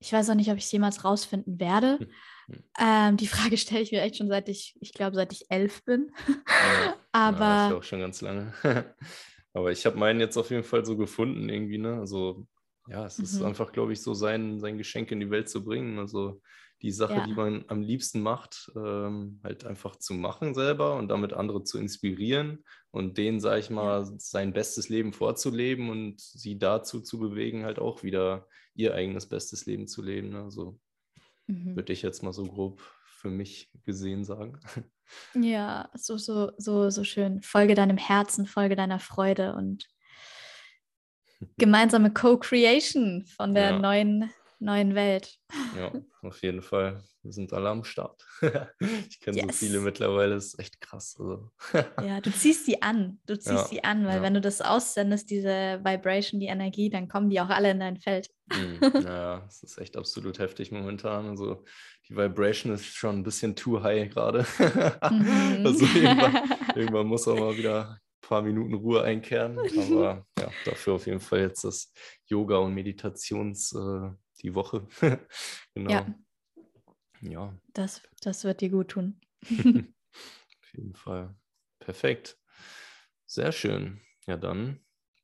Ich 0.00 0.12
weiß 0.12 0.30
auch 0.30 0.34
nicht, 0.34 0.50
ob 0.50 0.56
ich 0.56 0.64
es 0.64 0.72
jemals 0.72 1.04
rausfinden 1.04 1.58
werde. 1.58 1.98
Hm, 1.98 2.08
hm. 2.46 2.64
Ähm, 2.80 3.16
die 3.16 3.26
Frage 3.26 3.56
stelle 3.56 3.80
ich 3.80 3.92
mir 3.92 4.00
echt 4.02 4.16
schon 4.16 4.28
seit 4.28 4.48
ich, 4.48 4.76
ich 4.80 4.92
glaube, 4.92 5.16
seit 5.16 5.32
ich 5.32 5.50
elf 5.50 5.84
bin. 5.84 6.12
Ja, 6.26 6.96
Aber. 7.12 7.44
Ja, 7.44 7.68
ich 7.68 7.74
auch 7.74 7.82
schon 7.82 8.00
ganz 8.00 8.20
lange. 8.20 8.52
Aber 9.52 9.72
ich 9.72 9.84
habe 9.86 9.98
meinen 9.98 10.20
jetzt 10.20 10.36
auf 10.36 10.50
jeden 10.50 10.62
Fall 10.62 10.84
so 10.84 10.96
gefunden, 10.96 11.48
irgendwie, 11.48 11.78
ne? 11.78 11.98
Also 11.98 12.46
ja, 12.88 13.04
es 13.04 13.18
ist 13.18 13.40
mhm. 13.40 13.46
einfach, 13.46 13.72
glaube 13.72 13.92
ich, 13.92 14.02
so 14.02 14.14
sein, 14.14 14.60
sein 14.60 14.78
Geschenk 14.78 15.10
in 15.10 15.20
die 15.20 15.30
Welt 15.30 15.48
zu 15.48 15.64
bringen. 15.64 15.98
Also 15.98 16.40
die 16.82 16.92
Sache, 16.92 17.14
ja. 17.14 17.26
die 17.26 17.34
man 17.34 17.64
am 17.68 17.82
liebsten 17.82 18.20
macht, 18.20 18.70
ähm, 18.76 19.40
halt 19.42 19.64
einfach 19.64 19.96
zu 19.96 20.14
machen 20.14 20.54
selber 20.54 20.96
und 20.96 21.08
damit 21.08 21.32
andere 21.32 21.64
zu 21.64 21.78
inspirieren 21.78 22.64
und 22.90 23.18
denen, 23.18 23.40
sage 23.40 23.60
ich 23.60 23.70
mal, 23.70 24.02
ja. 24.02 24.12
sein 24.18 24.52
bestes 24.52 24.88
Leben 24.88 25.12
vorzuleben 25.12 25.90
und 25.90 26.20
sie 26.20 26.58
dazu 26.58 27.00
zu 27.00 27.18
bewegen, 27.18 27.64
halt 27.64 27.78
auch 27.78 28.02
wieder 28.02 28.46
ihr 28.74 28.94
eigenes 28.94 29.26
bestes 29.26 29.66
Leben 29.66 29.88
zu 29.88 30.02
leben. 30.02 30.30
Ne? 30.30 30.50
So 30.50 30.78
mhm. 31.46 31.74
würde 31.74 31.92
ich 31.92 32.02
jetzt 32.02 32.22
mal 32.22 32.32
so 32.32 32.44
grob 32.44 32.80
für 33.04 33.30
mich 33.30 33.70
gesehen 33.84 34.24
sagen. 34.24 34.58
Ja, 35.32 35.88
so, 35.94 36.18
so, 36.18 36.52
so, 36.58 36.90
so 36.90 37.02
schön. 37.02 37.40
Folge 37.40 37.74
deinem 37.74 37.96
Herzen, 37.96 38.44
folge 38.44 38.76
deiner 38.76 38.98
Freude 38.98 39.54
und 39.54 39.88
gemeinsame 41.56 42.12
Co-Creation 42.12 43.24
von 43.24 43.54
der 43.54 43.70
ja. 43.70 43.78
neuen, 43.78 44.30
neuen 44.58 44.94
Welt. 44.94 45.38
Ja, 45.76 45.92
auf 46.22 46.42
jeden 46.42 46.62
Fall. 46.62 47.02
Wir 47.22 47.32
sind 47.32 47.52
alle 47.52 47.68
am 47.68 47.84
Start. 47.84 48.24
ich 49.08 49.20
kenne 49.20 49.38
yes. 49.38 49.46
so 49.46 49.52
viele 49.52 49.80
mittlerweile, 49.80 50.34
das 50.34 50.46
ist 50.46 50.58
echt 50.58 50.80
krass. 50.80 51.16
Also. 51.18 51.50
ja, 52.02 52.20
du 52.20 52.30
ziehst 52.30 52.66
sie 52.66 52.82
an. 52.82 53.20
Du 53.26 53.36
ziehst 53.38 53.50
ja, 53.50 53.64
sie 53.64 53.84
an, 53.84 54.06
weil 54.06 54.16
ja. 54.16 54.22
wenn 54.22 54.34
du 54.34 54.40
das 54.40 54.60
aussendest, 54.60 55.30
diese 55.30 55.80
Vibration, 55.82 56.40
die 56.40 56.46
Energie, 56.46 56.90
dann 56.90 57.08
kommen 57.08 57.30
die 57.30 57.40
auch 57.40 57.50
alle 57.50 57.70
in 57.70 57.80
dein 57.80 57.98
Feld. 57.98 58.30
Mhm. 58.52 58.78
ja, 59.04 59.44
es 59.46 59.62
ist 59.62 59.78
echt 59.78 59.96
absolut 59.96 60.38
heftig 60.38 60.72
momentan. 60.72 61.28
Also 61.28 61.64
die 62.08 62.16
Vibration 62.16 62.72
ist 62.72 62.86
schon 62.86 63.18
ein 63.18 63.24
bisschen 63.24 63.54
too 63.54 63.82
high 63.82 64.08
gerade. 64.10 64.46
Mhm. 65.10 65.66
also 65.66 65.84
irgendwann, 65.84 66.50
irgendwann 66.74 67.06
muss 67.06 67.28
auch 67.28 67.38
mal 67.38 67.56
wieder 67.56 68.00
paar 68.28 68.42
Minuten 68.42 68.74
Ruhe 68.74 69.02
einkehren. 69.02 69.58
Aber 69.58 70.26
ja, 70.38 70.50
dafür 70.64 70.94
auf 70.94 71.06
jeden 71.06 71.20
Fall 71.20 71.40
jetzt 71.40 71.64
das 71.64 71.92
Yoga 72.26 72.58
und 72.58 72.74
Meditations 72.74 73.72
äh, 73.72 74.10
die 74.42 74.54
Woche. 74.54 74.86
genau. 75.74 75.90
Ja. 75.90 76.06
ja. 77.22 77.60
Das, 77.74 78.02
das 78.20 78.44
wird 78.44 78.60
dir 78.60 78.70
gut 78.70 78.88
tun. 78.88 79.20
auf 79.50 80.74
jeden 80.74 80.94
Fall. 80.94 81.34
Perfekt. 81.80 82.38
Sehr 83.26 83.52
schön. 83.52 84.00
Ja, 84.26 84.36
dann 84.36 84.80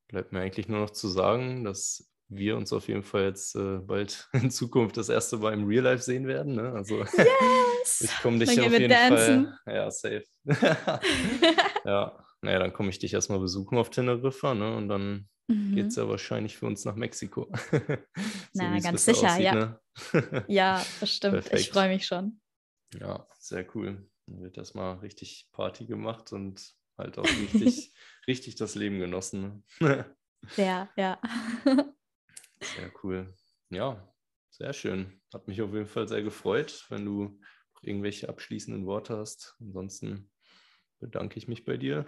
bleibt 0.09 0.33
mir 0.33 0.41
eigentlich 0.41 0.69
nur 0.69 0.81
noch 0.81 0.91
zu 0.91 1.09
sagen, 1.09 1.65
dass 1.65 2.11
wir 2.29 2.57
uns 2.57 2.73
auf 2.73 2.89
jeden 2.89 3.03
Fall 3.03 3.25
jetzt 3.25 3.55
äh, 3.55 3.79
bald 3.79 4.29
in 4.33 4.51
Zukunft 4.51 4.97
das 4.97 5.09
erste 5.09 5.37
Mal 5.39 5.53
im 5.53 5.67
Real 5.67 5.85
Life 5.85 6.03
sehen 6.03 6.27
werden. 6.27 6.55
Ne? 6.55 6.73
Also 6.73 7.01
yes! 7.01 8.01
ich 8.01 8.23
komme 8.23 8.39
dich 8.39 8.61
auf 8.61 8.73
jeden 8.73 8.89
dancen. 8.89 9.55
Fall. 9.65 9.75
Ja, 9.75 9.91
safe. 9.91 10.25
ja, 11.85 12.25
naja, 12.41 12.59
dann 12.59 12.73
komme 12.73 12.91
ich 12.91 12.99
dich 12.99 13.15
erstmal 13.15 13.41
besuchen 13.41 13.79
auf 13.79 13.91
Teneriffa, 13.91 14.55
ne? 14.55 14.77
Und 14.77 14.89
dann 14.89 15.29
mhm. 15.49 15.75
geht 15.75 15.87
es 15.87 15.97
ja 15.97 16.09
wahrscheinlich 16.09 16.57
für 16.57 16.67
uns 16.67 16.85
nach 16.85 16.97
Mexiko. 16.97 17.51
so 17.71 17.99
Na, 18.55 18.79
ganz 18.79 19.05
sicher, 19.05 19.29
aussieht, 19.29 19.45
ja. 19.45 19.55
Ne? 19.55 20.45
ja, 20.49 20.87
bestimmt. 21.01 21.53
Ich 21.53 21.71
freue 21.71 21.89
mich 21.89 22.07
schon. 22.07 22.41
Ja, 22.99 23.27
sehr 23.39 23.67
cool. 23.75 24.09
Dann 24.27 24.41
wird 24.41 24.57
erstmal 24.57 24.99
richtig 24.99 25.49
Party 25.53 25.87
gemacht 25.87 26.33
und 26.33 26.75
halt 26.97 27.19
auch 27.19 27.25
richtig, 27.25 27.93
richtig 28.27 28.55
das 28.57 28.75
Leben 28.75 28.99
genossen. 28.99 29.65
Ne? 29.81 30.17
ja, 30.57 30.89
ja. 30.97 31.21
sehr 32.61 32.93
cool. 33.03 33.35
Ja, 33.71 34.15
sehr 34.51 34.73
schön. 34.73 35.21
Hat 35.33 35.49
mich 35.49 35.61
auf 35.61 35.73
jeden 35.73 35.89
Fall 35.89 36.09
sehr 36.09 36.23
gefreut, 36.23 36.87
wenn 36.89 37.05
du 37.05 37.41
irgendwelche 37.83 38.29
abschließenden 38.29 38.87
Worte 38.87 39.17
hast. 39.19 39.57
Ansonsten 39.61 40.31
bedanke 41.01 41.37
ich 41.37 41.49
mich 41.49 41.65
bei 41.65 41.77
dir. 41.77 42.07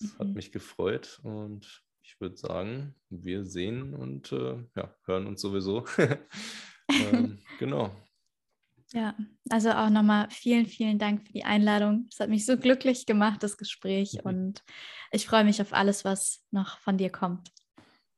Es 0.00 0.18
hat 0.18 0.28
mhm. 0.28 0.34
mich 0.34 0.52
gefreut 0.52 1.20
und 1.22 1.85
ich 2.06 2.20
würde 2.20 2.36
sagen, 2.36 2.94
wir 3.10 3.44
sehen 3.44 3.92
und 3.92 4.30
äh, 4.30 4.56
ja, 4.76 4.94
hören 5.04 5.26
uns 5.26 5.40
sowieso. 5.40 5.84
ähm, 6.88 7.38
genau. 7.58 7.90
Ja, 8.92 9.16
also 9.50 9.72
auch 9.72 9.90
nochmal 9.90 10.28
vielen, 10.30 10.66
vielen 10.66 11.00
Dank 11.00 11.26
für 11.26 11.32
die 11.32 11.42
Einladung. 11.42 12.06
Es 12.08 12.20
hat 12.20 12.28
mich 12.28 12.46
so 12.46 12.56
glücklich 12.56 13.06
gemacht, 13.06 13.42
das 13.42 13.56
Gespräch. 13.56 14.14
Mhm. 14.14 14.30
Und 14.30 14.64
ich 15.10 15.26
freue 15.26 15.44
mich 15.44 15.60
auf 15.60 15.72
alles, 15.72 16.04
was 16.04 16.44
noch 16.52 16.78
von 16.78 16.96
dir 16.96 17.10
kommt. 17.10 17.50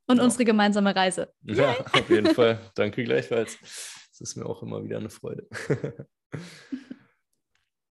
Und 0.06 0.18
ja. 0.18 0.24
unsere 0.24 0.44
gemeinsame 0.44 0.94
Reise. 0.94 1.32
Ja, 1.42 1.74
auf 1.92 2.10
jeden 2.10 2.34
Fall. 2.34 2.60
Danke 2.74 3.04
gleichfalls. 3.04 3.58
Es 3.62 4.20
ist 4.20 4.36
mir 4.36 4.44
auch 4.44 4.62
immer 4.62 4.84
wieder 4.84 4.98
eine 4.98 5.10
Freude. 5.10 5.48